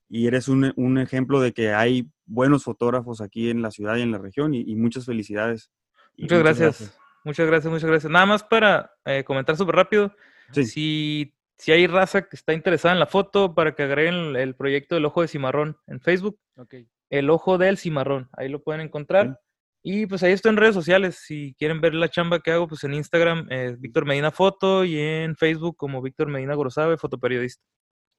y 0.08 0.26
eres 0.26 0.48
un, 0.48 0.72
un 0.76 0.98
ejemplo 0.98 1.40
de 1.40 1.52
que 1.52 1.72
hay 1.72 2.08
buenos 2.24 2.64
fotógrafos 2.64 3.20
aquí 3.20 3.50
en 3.50 3.62
la 3.62 3.70
ciudad 3.70 3.96
y 3.96 4.02
en 4.02 4.12
la 4.12 4.18
región 4.18 4.54
y, 4.54 4.60
y 4.62 4.76
muchas 4.76 5.06
felicidades. 5.06 5.70
Y 6.16 6.22
Muchas 6.22 6.38
gracias. 6.40 6.98
Muchas 7.24 7.46
gracias, 7.46 7.72
muchas 7.72 7.90
gracias. 7.90 8.10
Nada 8.12 8.26
más 8.26 8.44
para 8.44 8.92
eh, 9.04 9.24
comentar 9.24 9.56
súper 9.56 9.74
rápido. 9.74 10.14
Sí. 10.52 10.64
Si, 10.64 11.34
si 11.58 11.72
hay 11.72 11.86
raza 11.88 12.22
que 12.22 12.36
está 12.36 12.52
interesada 12.52 12.94
en 12.94 13.00
la 13.00 13.06
foto, 13.06 13.54
para 13.54 13.74
que 13.74 13.82
agreguen 13.82 14.14
el, 14.14 14.36
el 14.36 14.54
proyecto 14.54 14.94
del 14.94 15.06
Ojo 15.06 15.22
de 15.22 15.28
Cimarrón 15.28 15.76
en 15.88 16.00
Facebook, 16.00 16.38
Ok. 16.56 16.74
el 17.10 17.30
Ojo 17.30 17.58
del 17.58 17.78
Cimarrón, 17.78 18.28
ahí 18.32 18.48
lo 18.48 18.62
pueden 18.62 18.80
encontrar. 18.80 19.40
Y 19.82 20.06
pues 20.06 20.22
ahí 20.24 20.32
estoy 20.32 20.50
en 20.50 20.56
redes 20.56 20.74
sociales. 20.74 21.20
Si 21.24 21.54
quieren 21.58 21.80
ver 21.80 21.94
la 21.94 22.08
chamba 22.08 22.40
que 22.40 22.50
hago, 22.50 22.66
pues 22.66 22.82
en 22.84 22.94
Instagram 22.94 23.46
es 23.50 23.80
Víctor 23.80 24.04
Medina 24.04 24.32
Foto 24.32 24.84
y 24.84 24.98
en 24.98 25.36
Facebook 25.36 25.76
como 25.76 26.02
Víctor 26.02 26.28
Medina 26.28 26.56
Grosabe, 26.56 26.96
fotoperiodista. 26.96 27.62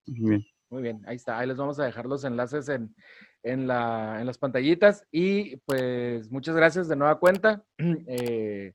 Muy 0.06 0.30
bien. 0.30 0.46
Muy 0.70 0.82
bien, 0.82 1.02
ahí 1.08 1.16
está. 1.16 1.40
Ahí 1.40 1.48
les 1.48 1.58
vamos 1.58 1.80
a 1.80 1.86
dejar 1.86 2.06
los 2.06 2.24
enlaces 2.24 2.68
en, 2.70 2.94
en, 3.44 3.68
la, 3.68 4.20
en 4.20 4.26
las 4.28 4.38
pantallitas. 4.38 5.06
Y 5.12 5.58
pues 5.58 6.30
muchas 6.32 6.56
gracias 6.56 6.88
de 6.88 6.96
nueva 6.96 7.20
cuenta. 7.20 7.64
Eh, 8.08 8.74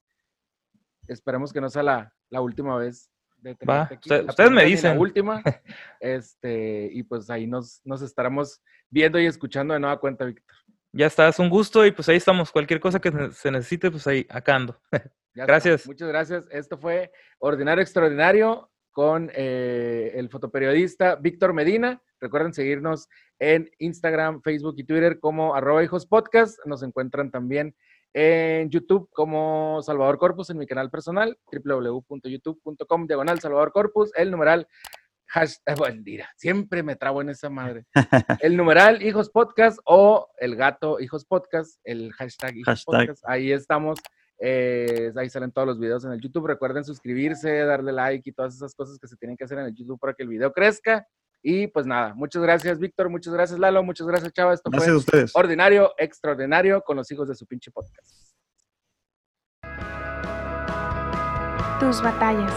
esperemos 1.09 1.53
que 1.53 1.61
no 1.61 1.69
sea 1.69 1.83
la, 1.83 2.15
la 2.31 2.41
última 2.41 2.77
vez 2.77 3.11
de 3.39 3.57
Va, 3.69 3.83
aquí. 3.83 3.97
usted- 4.11 4.29
ustedes 4.29 4.51
me 4.51 4.65
dicen. 4.65 4.95
La 4.95 5.01
última. 5.01 5.43
Este, 6.01 6.89
y 6.93 7.03
pues 7.03 7.29
ahí 7.31 7.47
nos, 7.47 7.81
nos 7.85 8.03
estaremos 8.03 8.61
viendo 8.91 9.19
y 9.21 9.27
escuchando 9.27 9.75
de 9.75 9.81
nueva 9.81 9.99
cuenta, 10.01 10.25
Víctor. 10.25 10.57
Ya 10.93 11.07
está, 11.07 11.29
es 11.29 11.39
un 11.39 11.49
gusto 11.49 11.85
y 11.87 11.91
pues 11.93 12.09
ahí 12.09 12.17
estamos. 12.17 12.51
Cualquier 12.53 12.79
cosa 12.81 13.01
que 13.01 13.11
se 13.33 13.51
necesite, 13.51 13.91
pues 13.91 14.07
ahí, 14.07 14.27
acá 14.29 14.57
ando. 14.57 14.81
Ya 15.35 15.45
está. 15.45 15.47
Gracias. 15.55 15.87
Muchas 15.87 16.09
gracias. 16.09 16.45
Esto 16.51 16.77
fue 16.77 17.11
Ordinario 17.39 17.81
Extraordinario 17.83 18.71
con 18.93 19.31
eh, 19.35 20.13
el 20.15 20.29
fotoperiodista 20.29 21.17
Víctor 21.17 21.53
Medina. 21.53 22.01
Recuerden 22.21 22.55
seguirnos 22.55 23.09
en 23.39 23.69
Instagram, 23.79 24.43
Facebook 24.43 24.75
y 24.77 24.85
Twitter 24.85 25.19
como 25.19 25.55
arroba 25.55 25.83
hijos 25.83 26.07
podcast. 26.07 26.59
Nos 26.67 26.83
encuentran 26.83 27.31
también 27.31 27.75
en 28.15 28.71
YouTube 28.71 29.09
como 29.13 29.81
Salvador 29.83 30.19
Corpus 30.19 30.51
en 30.51 30.59
mi 30.59 30.67
canal 30.67 30.91
personal, 30.91 31.39
www.youtube.com 31.51 33.07
diagonal 33.07 33.41
Salvador 33.41 33.73
Corpus, 33.73 34.13
el 34.17 34.31
numeral 34.31 34.69
hashtag, 35.33 35.79
bueno, 35.79 36.03
mira, 36.05 36.29
siempre 36.37 36.83
me 36.83 36.95
trabo 36.95 37.23
en 37.23 37.31
esa 37.31 37.49
madre. 37.49 37.87
El 38.43 38.57
numeral 38.57 39.03
hijos 39.03 39.31
podcast 39.31 39.79
o 39.87 40.29
el 40.39 40.57
gato 40.57 41.01
hijos 41.01 41.25
podcast, 41.25 41.81
el 41.85 42.13
hashtag 42.13 42.57
hijos 42.57 42.85
Hashtag. 42.85 43.07
podcast. 43.07 43.25
Ahí 43.27 43.51
estamos. 43.51 43.99
Eh, 44.45 45.13
ahí 45.17 45.31
salen 45.31 45.53
todos 45.53 45.69
los 45.69 45.79
videos 45.79 46.05
en 46.05 46.11
el 46.13 46.21
YouTube. 46.21 46.49
Recuerden 46.49 46.85
suscribirse, 46.85 47.61
darle 47.61 47.93
like 47.93 48.29
y 48.29 48.33
todas 48.33 48.57
esas 48.57 48.75
cosas 48.75 48.99
que 48.99 49.07
se 49.07 49.17
tienen 49.17 49.37
que 49.37 49.45
hacer 49.45 49.59
en 49.59 49.67
el 49.67 49.75
YouTube 49.75 50.01
para 50.01 50.15
que 50.15 50.25
el 50.25 50.29
video 50.29 50.53
crezca. 50.53 51.07
Y 51.45 51.69
pues 51.69 51.87
nada, 51.87 52.13
muchas 52.15 52.43
gracias, 52.43 52.79
Víctor. 52.79 53.09
Muchas 53.09 53.33
gracias, 53.33 53.59
Lalo. 53.59 53.83
Muchas 53.85 54.07
gracias, 54.07 54.33
Chava. 54.33 54.53
Esto 54.55 54.69
Gracias 54.71 54.89
a 54.89 54.93
fue 54.93 54.99
ustedes. 54.99 55.37
ordinario, 55.37 55.93
extraordinario 55.97 56.83
con 56.83 56.97
los 56.97 57.11
hijos 57.13 57.29
de 57.29 57.35
su 57.37 57.47
pinche 57.47 57.71
podcast. 57.71 58.33
tus 61.83 62.01
batallas, 62.01 62.53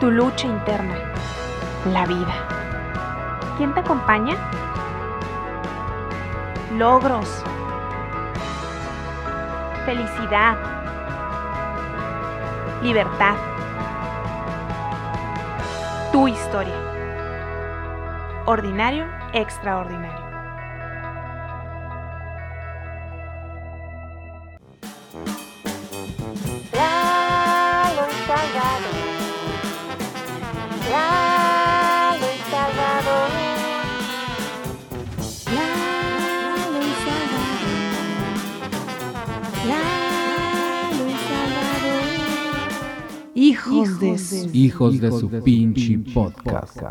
tu 0.00 0.10
lucha 0.10 0.46
interna, 0.46 0.96
la 1.92 2.06
vida. 2.06 3.54
¿Quién 3.58 3.74
te 3.74 3.80
acompaña? 3.80 4.34
Logros, 6.72 7.44
felicidad, 9.86 10.56
libertad. 12.82 13.36
Tu 16.10 16.26
historia. 16.26 16.74
Ordinario, 18.46 19.06
extraordinario. 19.32 20.15
Hijos 43.46 44.00
de 44.00 44.18
su 44.18 44.50
Hijos 44.52 45.00
de 45.00 45.12
su 45.12 45.30
pinche 45.44 45.96
podcast. 46.12 46.82